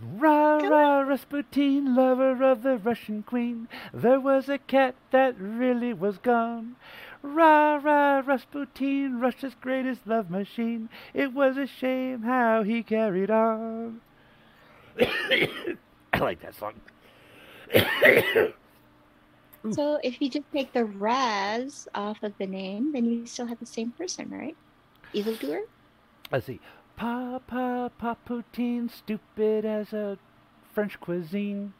Ra 0.00 0.56
ra 0.56 1.00
Rasputin, 1.00 1.94
lover 1.94 2.42
of 2.42 2.62
the 2.62 2.78
Russian 2.78 3.22
queen. 3.22 3.68
There 3.92 4.18
was 4.20 4.48
a 4.48 4.58
cat 4.58 4.94
that 5.10 5.38
really 5.38 5.92
was 5.92 6.16
gone. 6.16 6.76
Ra 7.22 7.76
ra 7.76 8.22
Rasputin, 8.24 9.20
Russia's 9.20 9.54
greatest 9.60 10.06
love 10.06 10.30
machine. 10.30 10.88
It 11.14 11.32
was 11.32 11.56
a 11.56 11.66
shame 11.66 12.22
how 12.22 12.62
he 12.62 12.82
carried 12.82 13.30
on. 13.30 14.00
I 15.00 16.18
like 16.18 16.40
that 16.40 16.54
song. 16.54 16.74
So 19.70 20.00
if 20.02 20.20
you 20.20 20.28
just 20.28 20.50
take 20.52 20.72
the 20.72 20.84
Raz 20.84 21.86
off 21.94 22.22
of 22.24 22.32
the 22.38 22.46
name, 22.48 22.92
then 22.92 23.04
you 23.04 23.26
still 23.26 23.46
have 23.46 23.60
the 23.60 23.66
same 23.66 23.92
person, 23.92 24.28
right? 24.28 24.56
Evildoer? 25.12 25.60
Let's 26.32 26.46
see. 26.46 26.58
Papa 26.96 27.92
Papoutine, 28.00 28.90
stupid 28.90 29.64
as 29.64 29.92
a 29.92 30.18
French 30.74 30.98
cuisine. 30.98 31.74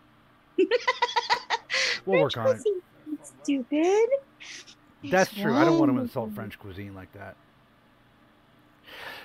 we'll 2.07 2.21
work 2.21 2.37
on 2.37 2.57
it. 2.57 2.63
Stupid. 3.43 4.09
That's 5.05 5.33
true. 5.33 5.55
I 5.55 5.65
don't 5.65 5.79
want 5.79 5.93
to 5.93 6.01
insult 6.01 6.33
French 6.35 6.59
cuisine 6.59 6.95
like 6.95 7.13
that. 7.13 7.37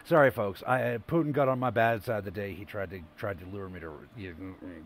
Sorry, 0.05 0.31
folks. 0.31 0.63
I 0.65 0.95
uh, 0.95 0.97
Putin 0.99 1.33
got 1.33 1.49
on 1.49 1.59
my 1.59 1.69
bad 1.69 2.03
side 2.03 2.23
the 2.23 2.31
day 2.31 2.53
he 2.53 2.63
tried 2.63 2.89
to 2.91 3.01
tried 3.17 3.39
to 3.39 3.45
lure 3.45 3.67
me 3.69 3.81
to. 3.81 3.91
You, 4.15 4.35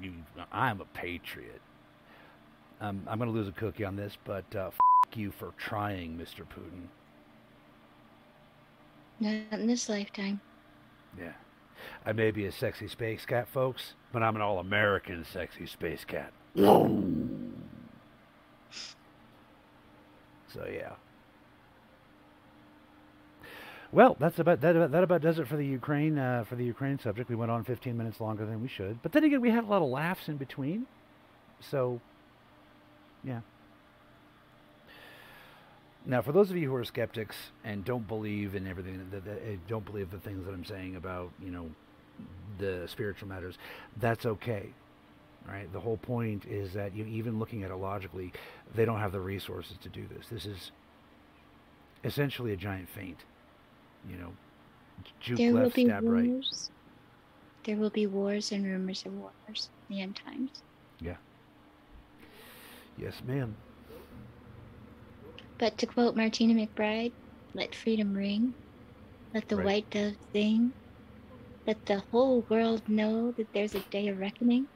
you, 0.01 0.13
I'm 0.51 0.81
a 0.81 0.85
patriot. 0.85 1.61
Um, 2.81 3.03
I'm 3.07 3.19
going 3.19 3.31
to 3.31 3.35
lose 3.35 3.47
a 3.47 3.51
cookie 3.51 3.85
on 3.85 3.95
this, 3.95 4.17
but 4.25 4.45
uh, 4.55 4.67
f- 4.67 4.79
you 5.15 5.31
for 5.31 5.53
trying, 5.57 6.17
Mr. 6.17 6.39
Putin. 6.39 6.87
Not 9.19 9.59
in 9.59 9.67
this 9.67 9.87
lifetime. 9.87 10.41
Yeah. 11.17 11.33
I 12.05 12.13
may 12.13 12.31
be 12.31 12.45
a 12.45 12.51
sexy 12.51 12.87
space 12.87 13.25
cat, 13.25 13.47
folks, 13.47 13.93
but 14.11 14.23
I'm 14.23 14.35
an 14.35 14.41
all 14.41 14.57
American 14.57 15.23
sexy 15.23 15.67
space 15.67 16.03
cat. 16.05 16.33
So, 20.53 20.67
yeah. 20.71 20.93
Well, 23.91 24.15
that's 24.19 24.39
about 24.39 24.61
that. 24.61 24.75
About, 24.75 24.91
that 24.91 25.03
about 25.03 25.21
does 25.21 25.37
it 25.37 25.47
for 25.47 25.57
the 25.57 25.65
Ukraine 25.65 26.17
uh, 26.17 26.45
for 26.47 26.55
the 26.55 26.63
Ukraine 26.63 26.97
subject. 26.97 27.29
We 27.29 27.35
went 27.35 27.51
on 27.51 27.63
15 27.63 27.97
minutes 27.97 28.21
longer 28.21 28.45
than 28.45 28.61
we 28.61 28.67
should, 28.67 29.01
but 29.01 29.11
then 29.11 29.23
again, 29.25 29.41
we 29.41 29.49
had 29.49 29.65
a 29.65 29.67
lot 29.67 29.81
of 29.81 29.89
laughs 29.89 30.29
in 30.29 30.37
between. 30.37 30.85
So, 31.59 31.99
yeah. 33.23 33.41
Now, 36.05 36.21
for 36.21 36.31
those 36.31 36.49
of 36.49 36.57
you 36.57 36.69
who 36.69 36.75
are 36.75 36.85
skeptics 36.85 37.35
and 37.63 37.85
don't 37.85 38.07
believe 38.07 38.55
in 38.55 38.65
everything, 38.65 39.05
that, 39.11 39.25
that, 39.25 39.67
don't 39.67 39.85
believe 39.85 40.09
the 40.09 40.17
things 40.17 40.45
that 40.45 40.51
I'm 40.51 40.65
saying 40.65 40.95
about, 40.95 41.31
you 41.43 41.51
know, 41.51 41.69
the 42.57 42.87
spiritual 42.87 43.27
matters, 43.27 43.57
that's 43.97 44.25
okay. 44.25 44.69
Right? 45.47 45.71
The 45.73 45.79
whole 45.79 45.97
point 45.97 46.45
is 46.45 46.73
that 46.73 46.95
you 46.95 47.05
even 47.05 47.39
looking 47.39 47.63
at 47.63 47.71
it 47.71 47.75
logically, 47.75 48.31
they 48.75 48.85
don't 48.85 48.99
have 48.99 49.11
the 49.11 49.19
resources 49.19 49.77
to 49.81 49.89
do 49.89 50.05
this. 50.07 50.27
This 50.27 50.45
is 50.45 50.71
essentially 52.03 52.53
a 52.53 52.57
giant 52.57 52.89
feint. 52.89 53.17
You 54.09 54.17
know, 54.17 54.33
juke 55.19 55.37
there 55.37 55.53
will 55.53 55.69
be 55.69 55.85
stab 55.85 56.03
right. 56.03 56.29
wars. 56.29 56.71
There 57.63 57.75
will 57.75 57.89
be 57.89 58.07
wars 58.07 58.51
and 58.51 58.65
rumors 58.65 59.05
of 59.05 59.13
wars 59.13 59.69
in 59.89 59.95
the 59.95 60.01
end 60.01 60.15
times. 60.15 60.63
Yeah. 60.99 61.17
Yes, 62.97 63.21
ma'am. 63.25 63.55
But 65.57 65.77
to 65.77 65.85
quote 65.85 66.15
Martina 66.15 66.53
McBride, 66.53 67.11
let 67.53 67.75
freedom 67.75 68.15
ring, 68.15 68.53
let 69.33 69.47
the 69.47 69.57
Right. 69.57 69.65
white 69.65 69.89
dove 69.91 70.15
sing, 70.33 70.73
let 71.67 71.85
the 71.85 71.99
whole 72.11 72.41
world 72.49 72.87
know 72.89 73.31
that 73.33 73.53
there's 73.53 73.75
a 73.75 73.79
day 73.91 74.07
of 74.07 74.19
reckoning. 74.19 74.67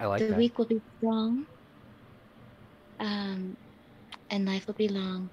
I 0.00 0.06
like 0.06 0.20
the 0.20 0.28
that. 0.28 0.38
week 0.38 0.58
will 0.58 0.66
be 0.66 0.80
strong, 0.96 1.44
um, 2.98 3.54
and 4.30 4.46
life 4.46 4.66
will 4.66 4.74
be 4.74 4.88
long. 4.88 5.28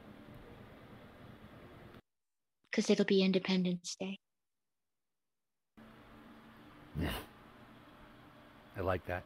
Because 2.70 2.90
it'll 2.90 3.06
be 3.06 3.24
Independence 3.24 3.96
Day. 3.98 4.20
Yeah. 7.02 7.14
I 8.78 8.82
like 8.82 9.06
that. 9.08 9.24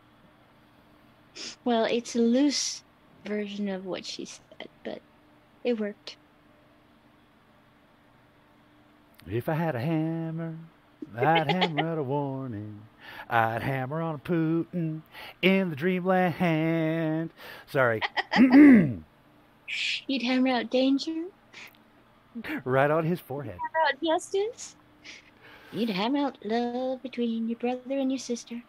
Well, 1.66 1.86
it's 1.86 2.16
a 2.16 2.20
loose 2.20 2.84
version 3.26 3.68
of 3.68 3.84
what 3.86 4.06
she 4.06 4.26
said, 4.26 4.70
but 4.86 5.00
it 5.64 5.80
worked. 5.80 6.18
If 9.28 9.50
I 9.50 9.54
had 9.54 9.76
a 9.76 9.80
hammer, 9.80 10.56
I'd 11.18 11.48
hammer 11.48 11.88
out 11.89 11.98
a 11.98 12.04
warning. 12.04 12.91
I'd 13.32 13.63
hammer 13.63 14.01
on 14.01 14.15
a 14.15 14.17
Putin 14.17 15.01
in 15.41 15.69
the 15.69 15.75
dreamland. 15.77 17.29
Sorry. 17.65 18.01
You'd 18.38 20.21
hammer 20.21 20.49
out 20.49 20.69
danger, 20.69 21.27
right 22.65 22.91
on 22.91 23.05
his 23.05 23.21
forehead. 23.21 23.55
hammer 23.57 23.88
out 23.88 24.01
justice. 24.03 24.75
You'd 25.71 25.89
hammer 25.91 26.19
out 26.19 26.38
love 26.43 27.01
between 27.01 27.47
your 27.47 27.57
brother 27.57 27.97
and 27.97 28.11
your 28.11 28.19
sister. 28.19 28.61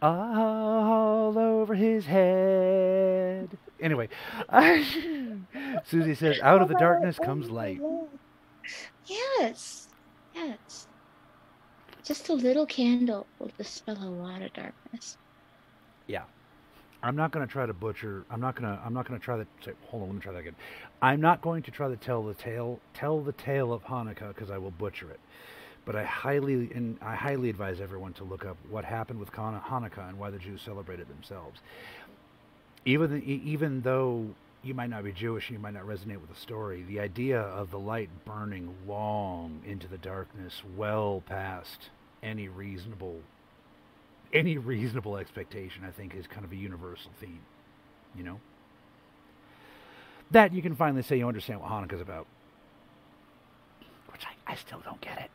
All 0.00 1.36
over 1.36 1.74
his 1.74 2.06
head. 2.06 3.58
Anyway, 3.80 4.08
Susie 5.84 6.14
says, 6.14 6.38
out 6.42 6.62
of 6.62 6.68
the 6.68 6.76
darkness 6.78 7.18
comes 7.18 7.50
light. 7.50 7.80
Yes, 9.06 9.88
yes. 10.32 10.86
Just 12.06 12.28
a 12.28 12.34
little 12.34 12.66
candle 12.66 13.26
will 13.40 13.50
dispel 13.58 13.98
a 14.00 14.06
lot 14.06 14.40
of 14.40 14.52
darkness. 14.52 15.16
Yeah. 16.06 16.22
I'm 17.02 17.16
not 17.16 17.32
going 17.32 17.44
to 17.44 17.50
try 17.52 17.66
to 17.66 17.72
butcher. 17.72 18.24
I'm 18.30 18.40
not 18.40 18.54
going 18.54 18.72
to. 18.72 18.80
I'm 18.84 18.94
not 18.94 19.08
going 19.08 19.18
to 19.18 19.24
try 19.24 19.36
to. 19.36 19.46
Say, 19.64 19.72
hold 19.86 20.04
on, 20.04 20.08
let 20.10 20.14
me 20.14 20.20
try 20.20 20.32
that 20.32 20.38
again. 20.38 20.54
I'm 21.02 21.20
not 21.20 21.42
going 21.42 21.64
to 21.64 21.72
try 21.72 21.88
to 21.88 21.96
tell 21.96 22.22
the 22.22 22.34
tale. 22.34 22.78
Tell 22.94 23.20
the 23.20 23.32
tale 23.32 23.72
of 23.72 23.82
Hanukkah 23.82 24.28
because 24.28 24.52
I 24.52 24.58
will 24.58 24.70
butcher 24.70 25.10
it. 25.10 25.18
But 25.84 25.96
I 25.96 26.04
highly 26.04 26.70
and 26.72 26.96
I 27.02 27.16
highly 27.16 27.50
advise 27.50 27.80
everyone 27.80 28.12
to 28.14 28.24
look 28.24 28.44
up 28.44 28.56
what 28.70 28.84
happened 28.84 29.18
with 29.18 29.32
Hanukkah 29.32 30.08
and 30.08 30.16
why 30.16 30.30
the 30.30 30.38
Jews 30.38 30.62
celebrated 30.62 31.08
themselves. 31.08 31.58
Even 32.84 33.20
even 33.24 33.80
though 33.80 34.28
you 34.62 34.74
might 34.74 34.90
not 34.90 35.02
be 35.02 35.10
Jewish 35.10 35.48
and 35.48 35.58
you 35.58 35.62
might 35.62 35.74
not 35.74 35.86
resonate 35.86 36.20
with 36.20 36.30
the 36.32 36.40
story, 36.40 36.84
the 36.84 37.00
idea 37.00 37.40
of 37.40 37.72
the 37.72 37.80
light 37.80 38.10
burning 38.24 38.72
long 38.86 39.60
into 39.66 39.88
the 39.88 39.98
darkness, 39.98 40.62
well 40.76 41.24
past 41.26 41.90
any 42.22 42.48
reasonable 42.48 43.20
any 44.32 44.58
reasonable 44.58 45.16
expectation, 45.16 45.84
I 45.84 45.90
think, 45.90 46.14
is 46.14 46.26
kind 46.26 46.44
of 46.44 46.52
a 46.52 46.56
universal 46.56 47.10
theme. 47.20 47.40
You 48.16 48.24
know? 48.24 48.40
That 50.32 50.52
you 50.52 50.62
can 50.62 50.74
finally 50.74 51.02
say 51.02 51.16
you 51.16 51.28
understand 51.28 51.60
what 51.60 51.70
Hanukkah's 51.70 52.00
about. 52.00 52.26
Which 54.10 54.22
I, 54.26 54.52
I 54.52 54.56
still 54.56 54.80
don't 54.84 55.00
get 55.00 55.18
it. 55.18 55.30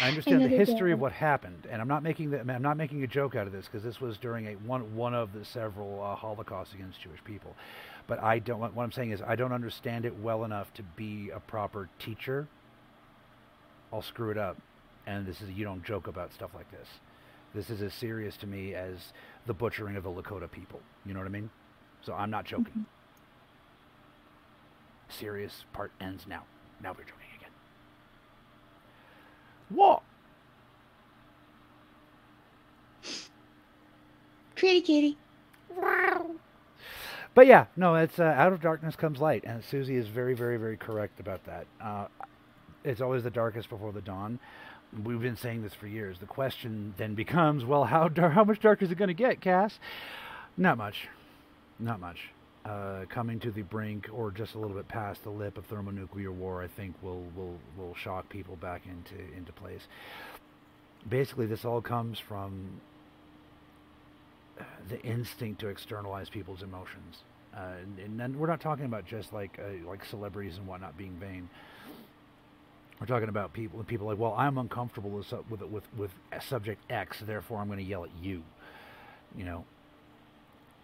I 0.00 0.08
understand 0.08 0.40
the 0.40 0.48
neither 0.48 0.64
do 0.64 0.70
history 0.72 0.92
of 0.92 1.00
what 1.00 1.12
happened, 1.12 1.66
and 1.70 1.80
I'm 1.80 1.86
not 1.86 2.02
making 2.02 2.30
the, 2.30 2.40
I'm 2.40 2.62
not 2.62 2.76
making 2.76 3.04
a 3.04 3.06
joke 3.06 3.36
out 3.36 3.46
of 3.46 3.52
this 3.52 3.66
because 3.66 3.84
this 3.84 4.00
was 4.00 4.16
during 4.18 4.46
a 4.46 4.52
one 4.54 4.96
one 4.96 5.14
of 5.14 5.32
the 5.32 5.44
several 5.44 6.02
uh, 6.02 6.16
Holocausts 6.16 6.74
against 6.74 7.00
Jewish 7.00 7.22
people. 7.24 7.54
But 8.06 8.20
I 8.20 8.40
don't. 8.40 8.74
What 8.74 8.82
I'm 8.82 8.90
saying 8.90 9.12
is 9.12 9.22
I 9.22 9.36
don't 9.36 9.52
understand 9.52 10.04
it 10.04 10.18
well 10.18 10.44
enough 10.44 10.72
to 10.74 10.82
be 10.82 11.30
a 11.30 11.38
proper 11.38 11.88
teacher. 11.98 12.48
I'll 13.92 14.02
screw 14.02 14.30
it 14.30 14.38
up, 14.38 14.56
and 15.06 15.26
this 15.26 15.40
is 15.42 15.50
you 15.50 15.64
don't 15.64 15.84
joke 15.84 16.06
about 16.06 16.32
stuff 16.32 16.50
like 16.54 16.70
this. 16.70 16.88
This 17.54 17.68
is 17.68 17.82
as 17.82 17.92
serious 17.92 18.36
to 18.38 18.46
me 18.46 18.74
as 18.74 19.12
the 19.46 19.52
butchering 19.52 19.96
of 19.96 20.04
the 20.04 20.10
Lakota 20.10 20.50
people. 20.50 20.80
You 21.04 21.12
know 21.12 21.20
what 21.20 21.26
I 21.26 21.30
mean? 21.30 21.50
So 22.00 22.14
I'm 22.14 22.30
not 22.30 22.46
joking. 22.46 22.86
Serious 25.08 25.66
part 25.72 25.92
ends 26.00 26.26
now. 26.26 26.44
Now 26.82 26.90
we're 26.90 27.04
joking 27.04 27.26
again. 27.36 27.50
What? 29.68 30.02
Pretty 34.56 34.80
kitty. 34.80 35.18
But 37.34 37.46
yeah, 37.46 37.66
no, 37.76 37.94
it's 37.94 38.18
uh, 38.18 38.24
out 38.24 38.52
of 38.52 38.60
darkness 38.60 38.94
comes 38.94 39.18
light, 39.18 39.44
and 39.46 39.64
Susie 39.64 39.96
is 39.96 40.06
very, 40.06 40.34
very, 40.34 40.58
very 40.58 40.76
correct 40.76 41.18
about 41.18 41.44
that. 41.44 41.66
Uh, 41.80 42.06
it's 42.84 43.00
always 43.00 43.22
the 43.22 43.30
darkest 43.30 43.68
before 43.68 43.92
the 43.92 44.00
dawn. 44.00 44.38
We've 45.04 45.20
been 45.20 45.36
saying 45.36 45.62
this 45.62 45.74
for 45.74 45.86
years. 45.86 46.18
The 46.18 46.26
question 46.26 46.94
then 46.98 47.14
becomes, 47.14 47.64
well, 47.64 47.84
how 47.84 48.08
dar- 48.08 48.30
how 48.30 48.44
much 48.44 48.60
darker 48.60 48.84
is 48.84 48.90
it 48.90 48.98
going 48.98 49.08
to 49.08 49.14
get, 49.14 49.40
Cass? 49.40 49.78
Not 50.56 50.76
much, 50.76 51.08
not 51.78 51.98
much. 52.00 52.30
Uh, 52.64 53.06
coming 53.08 53.40
to 53.40 53.50
the 53.50 53.62
brink, 53.62 54.08
or 54.12 54.30
just 54.30 54.54
a 54.54 54.58
little 54.58 54.76
bit 54.76 54.86
past 54.86 55.24
the 55.24 55.30
lip 55.30 55.58
of 55.58 55.66
thermonuclear 55.66 56.30
war, 56.30 56.62
I 56.62 56.68
think 56.68 56.94
will 57.02 57.24
will 57.34 57.58
will 57.76 57.94
shock 57.94 58.28
people 58.28 58.56
back 58.56 58.82
into 58.86 59.20
into 59.36 59.52
place. 59.52 59.88
Basically, 61.08 61.46
this 61.46 61.64
all 61.64 61.80
comes 61.80 62.20
from 62.20 62.80
the 64.88 65.00
instinct 65.02 65.60
to 65.60 65.68
externalize 65.68 66.28
people's 66.28 66.62
emotions. 66.62 67.18
Uh, 67.54 67.60
and, 67.82 67.98
and 67.98 68.20
then 68.20 68.38
we're 68.38 68.46
not 68.46 68.60
talking 68.60 68.84
about 68.84 69.06
just 69.06 69.32
like 69.32 69.58
uh, 69.58 69.88
like 69.88 70.04
celebrities 70.04 70.56
and 70.56 70.66
whatnot 70.66 70.96
being 70.96 71.16
vain. 71.18 71.48
We're 73.02 73.06
talking 73.06 73.30
about 73.30 73.52
people 73.52 73.80
and 73.80 73.88
people 73.88 74.06
like, 74.06 74.16
well, 74.16 74.32
I'm 74.38 74.58
uncomfortable 74.58 75.10
with 75.10 75.32
with 75.50 75.60
with 75.62 75.82
with 75.98 76.12
subject 76.40 76.80
X, 76.88 77.18
therefore 77.26 77.58
I'm 77.58 77.66
going 77.66 77.80
to 77.80 77.84
yell 77.84 78.04
at 78.04 78.10
you. 78.22 78.44
You 79.36 79.44
know, 79.44 79.64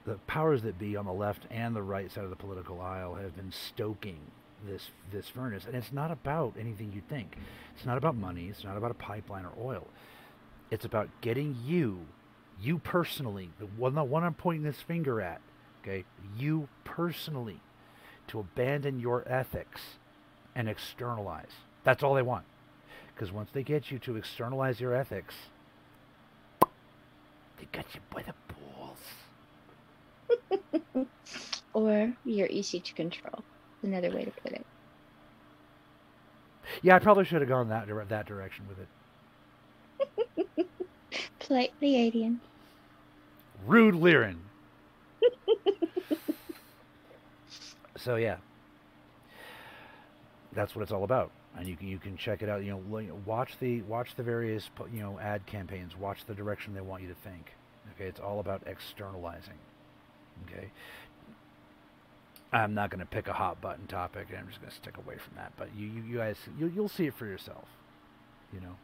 the 0.05 0.15
powers 0.27 0.63
that 0.63 0.81
be 0.81 0.97
on 0.97 1.05
the 1.05 1.13
left 1.13 1.47
and 1.49 1.77
the 1.77 1.83
right 1.83 2.11
side 2.11 2.25
of 2.25 2.31
the 2.31 2.37
political 2.37 2.81
aisle 2.81 3.15
have 3.15 3.37
been 3.37 3.53
stoking 3.53 4.19
this 4.67 4.91
this 5.13 5.29
furnace, 5.29 5.65
and 5.65 5.77
it's 5.77 5.93
not 5.93 6.11
about 6.11 6.55
anything 6.59 6.93
you 6.93 7.03
think. 7.09 7.37
It's 7.77 7.87
not 7.87 7.97
about 7.97 8.17
money. 8.17 8.49
It's 8.49 8.65
not 8.65 8.77
about 8.77 8.91
a 8.91 8.95
pipeline 8.95 9.45
or 9.45 9.53
oil. 9.57 9.87
It's 10.73 10.85
about 10.85 11.09
getting 11.21 11.57
you 11.65 12.01
you 12.61 12.79
personally, 12.79 13.51
the 13.61 13.67
one, 13.67 13.95
the 13.95 14.03
one 14.03 14.25
I'm 14.25 14.35
pointing 14.35 14.65
this 14.65 14.81
finger 14.81 15.21
at, 15.21 15.41
okay, 15.83 16.05
you 16.37 16.69
personally, 16.83 17.61
to 18.27 18.41
abandon 18.41 18.99
your 18.99 19.23
ethics 19.29 19.81
and 20.57 20.69
externalize. 20.69 21.68
That's 21.89 22.03
all 22.03 22.13
they 22.13 22.21
want. 22.21 22.45
Because 23.15 23.33
once 23.33 23.49
they 23.51 23.63
get 23.63 23.91
you 23.91 23.99
to 24.01 24.17
externalize 24.17 24.79
your 24.79 24.95
ethics, 24.95 25.35
they 26.61 27.67
got 27.73 27.87
you 27.95 28.01
by 28.15 28.25
the 28.25 28.35
balls. 30.93 30.93
or 31.73 32.13
you're 32.27 32.49
easy 32.49 32.79
to 32.79 32.93
control. 32.93 33.43
Another 33.83 34.11
way 34.11 34.27
to 34.27 34.31
put 34.43 34.53
it. 34.53 34.67
Yeah, 36.83 36.97
I 36.97 36.99
probably 36.99 37.25
should 37.25 37.41
have 37.41 37.49
gone 37.49 37.71
that 37.71 37.89
that 38.11 38.27
direction 38.27 38.67
with 38.69 38.87
it. 40.59 40.69
Politely 41.39 41.97
alien. 41.97 42.39
Rude 43.67 43.95
Lyran. 43.95 44.37
so 47.97 48.17
yeah, 48.17 48.37
that's 50.53 50.77
what 50.77 50.83
it's 50.83 50.93
all 50.93 51.05
about, 51.05 51.31
and 51.57 51.67
you 51.67 51.77
can 51.77 51.89
you 51.89 51.99
can 51.99 52.17
check 52.17 52.43
it 52.43 52.49
out. 52.49 52.65
You 52.65 52.73
know, 52.73 53.11
watch 53.25 53.59
the 53.61 53.83
watch 53.83 54.15
the 54.17 54.23
various 54.23 54.71
you 54.93 55.01
know 55.01 55.19
ad 55.19 55.47
campaigns. 55.47 55.97
Watch 55.97 56.25
the 56.27 56.35
direction 56.35 56.75
they 56.75 56.81
want 56.81 57.03
you 57.03 57.09
to 57.09 57.15
think. 57.15 57.53
Okay, 57.95 58.07
it's 58.07 58.21
all 58.21 58.41
about 58.41 58.63
externalizing. 58.67 59.59
Okay, 60.47 60.71
I'm 62.53 62.75
not 62.75 62.91
going 62.91 63.01
to 63.01 63.07
pick 63.07 63.29
a 63.29 63.33
hot 63.33 63.61
button 63.61 63.87
topic, 63.87 64.29
I'm 64.37 64.49
just 64.49 64.61
going 64.61 64.71
to 64.71 64.77
stick 64.77 64.97
away 64.97 65.17
from 65.17 65.37
that. 65.37 65.53
But 65.57 65.69
you, 65.77 65.87
you, 65.87 66.03
you 66.03 66.17
guys, 66.17 66.37
you, 66.59 66.73
you'll 66.75 66.89
see 66.89 67.07
it 67.07 67.15
for 67.15 67.27
yourself. 67.27 67.67
You 68.53 68.61
know, 68.61 68.77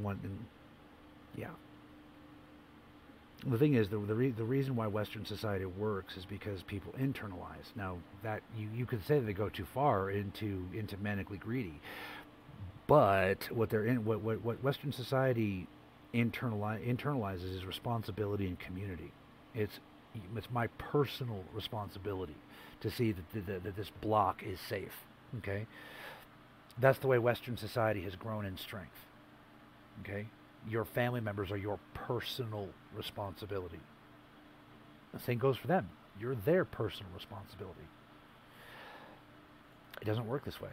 one, 0.00 0.46
yeah. 1.36 1.48
The 3.44 3.58
thing 3.58 3.74
is, 3.74 3.88
the 3.88 3.98
the, 3.98 4.14
re- 4.14 4.30
the 4.30 4.44
reason 4.44 4.76
why 4.76 4.86
Western 4.86 5.24
society 5.24 5.64
works 5.64 6.16
is 6.16 6.24
because 6.24 6.62
people 6.62 6.92
internalize. 6.98 7.74
Now 7.74 7.98
that 8.22 8.42
you 8.56 8.68
you 8.74 8.86
could 8.86 9.04
say 9.04 9.18
they 9.18 9.32
go 9.32 9.48
too 9.48 9.64
far 9.64 10.10
into 10.10 10.68
into 10.72 10.96
manically 10.98 11.40
greedy, 11.40 11.80
but 12.86 13.50
what 13.50 13.68
they're 13.68 13.84
in 13.84 14.04
what 14.04 14.20
what, 14.20 14.42
what 14.44 14.62
Western 14.62 14.92
society 14.92 15.66
internalize, 16.14 16.86
internalizes 16.86 17.54
is 17.56 17.64
responsibility 17.64 18.46
and 18.46 18.58
community. 18.60 19.12
It's 19.54 19.80
it's 20.36 20.50
my 20.50 20.68
personal 20.78 21.42
responsibility 21.52 22.36
to 22.80 22.90
see 22.90 23.12
that, 23.12 23.46
that, 23.46 23.64
that 23.64 23.76
this 23.76 23.90
block 24.00 24.42
is 24.42 24.60
safe. 24.60 25.04
Okay, 25.38 25.66
that's 26.78 26.98
the 26.98 27.08
way 27.08 27.18
Western 27.18 27.56
society 27.56 28.02
has 28.02 28.14
grown 28.14 28.44
in 28.44 28.56
strength. 28.56 29.06
Okay, 30.00 30.26
your 30.68 30.84
family 30.84 31.20
members 31.20 31.50
are 31.50 31.56
your 31.56 31.78
personal 31.94 32.68
responsibility. 32.94 33.80
The 35.12 35.20
same 35.20 35.38
goes 35.38 35.56
for 35.56 35.66
them. 35.66 35.88
You're 36.20 36.34
their 36.34 36.64
personal 36.64 37.10
responsibility. 37.14 37.86
It 40.00 40.04
doesn't 40.04 40.26
work 40.26 40.44
this 40.44 40.60
way. 40.60 40.70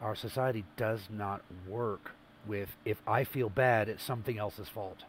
Our 0.00 0.14
society 0.14 0.64
does 0.76 1.08
not 1.10 1.42
work 1.66 2.12
with 2.46 2.68
if 2.84 3.02
I 3.06 3.24
feel 3.24 3.48
bad, 3.48 3.88
it's 3.88 4.02
something 4.02 4.38
else's 4.38 4.68
fault. 4.68 5.04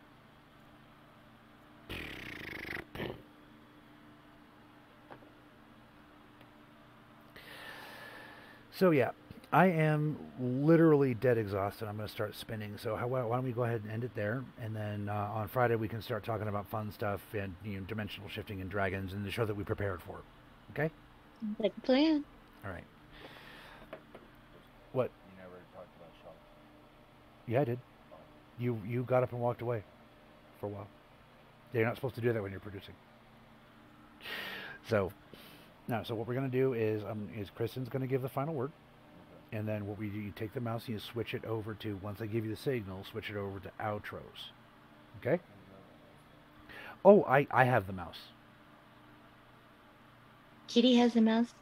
So 8.71 8.91
yeah, 8.91 9.11
I 9.52 9.66
am 9.68 10.18
literally 10.39 11.16
dead 11.16 11.39
exhausted. 11.39 11.88
I'm 11.88 11.95
going 11.95 12.08
to 12.08 12.14
start 12.14 12.36
spinning. 12.36 12.78
So 12.78 12.95
how, 12.95 13.08
why 13.08 13.22
don't 13.22 13.43
we 13.43 13.52
go 13.52 13.64
ahead 13.64 13.82
and 13.84 13.91
end 13.91 14.04
it 14.04 14.12
there, 14.16 14.43
and 14.62 14.76
then 14.76 15.10
uh, 15.10 15.32
on 15.34 15.47
Friday 15.47 15.76
we 15.76 15.88
can 15.88 16.02
start 16.04 16.24
talking 16.24 16.47
about 16.47 16.70
fun 16.70 16.91
stuff 16.91 17.22
and 17.34 17.56
you 17.64 17.80
know 17.80 17.86
dimensional 17.88 18.30
shifting 18.30 18.62
and 18.62 18.70
dragons 18.70 19.14
and 19.14 19.26
the 19.26 19.32
show 19.32 19.45
that 19.45 19.56
we 19.56 19.64
prepared 19.64 20.02
for. 20.04 20.20
Okay. 20.72 20.91
Like 21.58 21.74
a 21.76 21.82
plan. 21.82 22.24
All 22.64 22.72
right. 22.72 22.84
What? 24.91 25.10
You 25.32 25.41
never 25.41 25.56
talked 25.74 25.95
about 25.95 26.12
Shaw. 26.22 26.30
Yeah, 27.47 27.62
I 27.62 27.64
did. 27.64 27.80
You 28.60 28.80
you 28.88 29.04
got 29.04 29.24
up 29.24 29.32
and 29.32 29.41
walked 29.41 29.64
away 29.64 29.84
for 30.60 30.68
a 30.68 30.70
while. 30.70 30.88
You're 31.74 31.86
not 31.86 31.95
supposed 31.95 32.16
to 32.16 32.22
do 32.22 32.34
that 32.34 32.41
when 32.41 32.52
you're 32.52 32.60
producing. 32.60 32.93
So 34.88 35.12
now, 35.88 36.04
so 36.04 36.14
what 36.14 36.28
we're 36.28 36.36
going 36.36 36.50
to 36.50 36.58
do 36.58 36.74
is, 36.74 37.04
um, 37.04 37.30
is 37.36 37.50
Kristin's 37.58 37.89
going 37.89 38.02
to 38.02 38.08
give 38.08 38.22
the 38.22 38.30
final 38.30 38.54
word. 38.54 38.72
And 39.52 39.68
then 39.68 39.88
what 39.88 39.97
we 39.97 40.10
do, 40.10 40.20
you 40.20 40.32
take 40.36 40.54
the 40.54 40.62
mouse 40.62 40.86
and 40.86 40.93
you 40.93 41.00
switch 41.00 41.34
it 41.34 41.43
over 41.45 41.74
to, 41.76 42.00
once 42.04 42.22
I 42.22 42.28
give 42.28 42.45
you 42.45 42.52
the 42.52 42.62
signal, 42.62 43.04
switch 43.04 43.30
it 43.30 43.36
over 43.36 43.60
to 43.60 43.72
outros. 43.80 44.52
Okay? 45.20 45.41
Oh, 47.04 47.24
I, 47.24 47.47
I 47.50 47.64
have 47.64 47.88
the 47.88 47.93
mouse. 47.93 48.20
Kitty 50.68 50.95
has 50.97 51.14
the 51.14 51.22
mouse. 51.22 51.54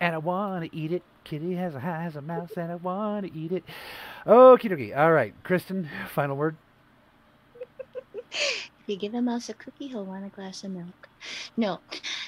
And 0.00 0.14
I 0.14 0.18
want 0.18 0.70
to 0.70 0.76
eat 0.76 0.92
it. 0.92 1.02
Kitty 1.24 1.54
has 1.54 1.74
a, 1.74 1.80
has 1.80 2.16
a 2.16 2.22
mouse 2.22 2.50
and 2.56 2.70
I 2.70 2.76
want 2.76 3.26
to 3.26 3.38
eat 3.38 3.52
it. 3.52 3.64
Okie 4.26 4.70
dokie. 4.70 4.96
All 4.96 5.12
right. 5.12 5.34
Kristin, 5.42 5.88
final 6.08 6.36
word. 6.36 6.56
if 8.30 8.70
you 8.86 8.96
give 8.96 9.14
a 9.14 9.22
mouse 9.22 9.48
a 9.48 9.54
cookie, 9.54 9.88
he'll 9.88 10.04
want 10.04 10.26
a 10.26 10.28
glass 10.28 10.64
of 10.64 10.70
milk. 10.70 11.08
No, 11.56 11.80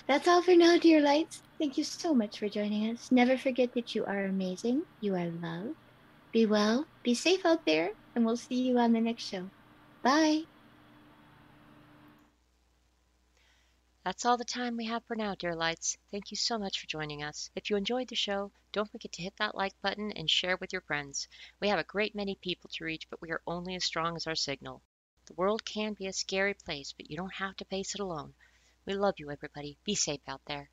that's 0.06 0.26
all 0.26 0.42
for 0.42 0.56
now, 0.56 0.78
dear 0.78 1.00
lights. 1.00 1.42
Thank 1.60 1.76
you 1.76 1.84
so 1.84 2.14
much 2.14 2.38
for 2.38 2.48
joining 2.48 2.90
us. 2.90 3.12
Never 3.12 3.36
forget 3.36 3.74
that 3.74 3.94
you 3.94 4.06
are 4.06 4.24
amazing. 4.24 4.84
You 5.02 5.14
are 5.14 5.26
loved. 5.26 5.76
Be 6.32 6.46
well, 6.46 6.86
be 7.02 7.12
safe 7.12 7.44
out 7.44 7.66
there, 7.66 7.90
and 8.14 8.24
we'll 8.24 8.38
see 8.38 8.62
you 8.62 8.78
on 8.78 8.92
the 8.94 9.00
next 9.02 9.24
show. 9.24 9.50
Bye. 10.02 10.44
That's 14.06 14.24
all 14.24 14.38
the 14.38 14.44
time 14.46 14.78
we 14.78 14.86
have 14.86 15.04
for 15.04 15.14
now, 15.14 15.34
dear 15.34 15.54
lights. 15.54 15.98
Thank 16.10 16.30
you 16.30 16.36
so 16.38 16.58
much 16.58 16.80
for 16.80 16.86
joining 16.86 17.22
us. 17.22 17.50
If 17.54 17.68
you 17.68 17.76
enjoyed 17.76 18.08
the 18.08 18.16
show, 18.16 18.52
don't 18.72 18.90
forget 18.90 19.12
to 19.12 19.22
hit 19.22 19.36
that 19.36 19.54
like 19.54 19.74
button 19.82 20.12
and 20.12 20.30
share 20.30 20.56
with 20.56 20.72
your 20.72 20.80
friends. 20.80 21.28
We 21.60 21.68
have 21.68 21.78
a 21.78 21.84
great 21.84 22.14
many 22.14 22.36
people 22.36 22.70
to 22.72 22.84
reach, 22.86 23.06
but 23.10 23.20
we 23.20 23.32
are 23.32 23.42
only 23.46 23.74
as 23.74 23.84
strong 23.84 24.16
as 24.16 24.26
our 24.26 24.34
signal. 24.34 24.80
The 25.26 25.34
world 25.34 25.66
can 25.66 25.92
be 25.92 26.06
a 26.06 26.12
scary 26.14 26.54
place, 26.54 26.94
but 26.96 27.10
you 27.10 27.18
don't 27.18 27.34
have 27.34 27.56
to 27.56 27.66
face 27.66 27.94
it 27.94 28.00
alone. 28.00 28.32
We 28.86 28.94
love 28.94 29.16
you, 29.18 29.30
everybody. 29.30 29.76
Be 29.84 29.94
safe 29.94 30.22
out 30.26 30.40
there. 30.46 30.70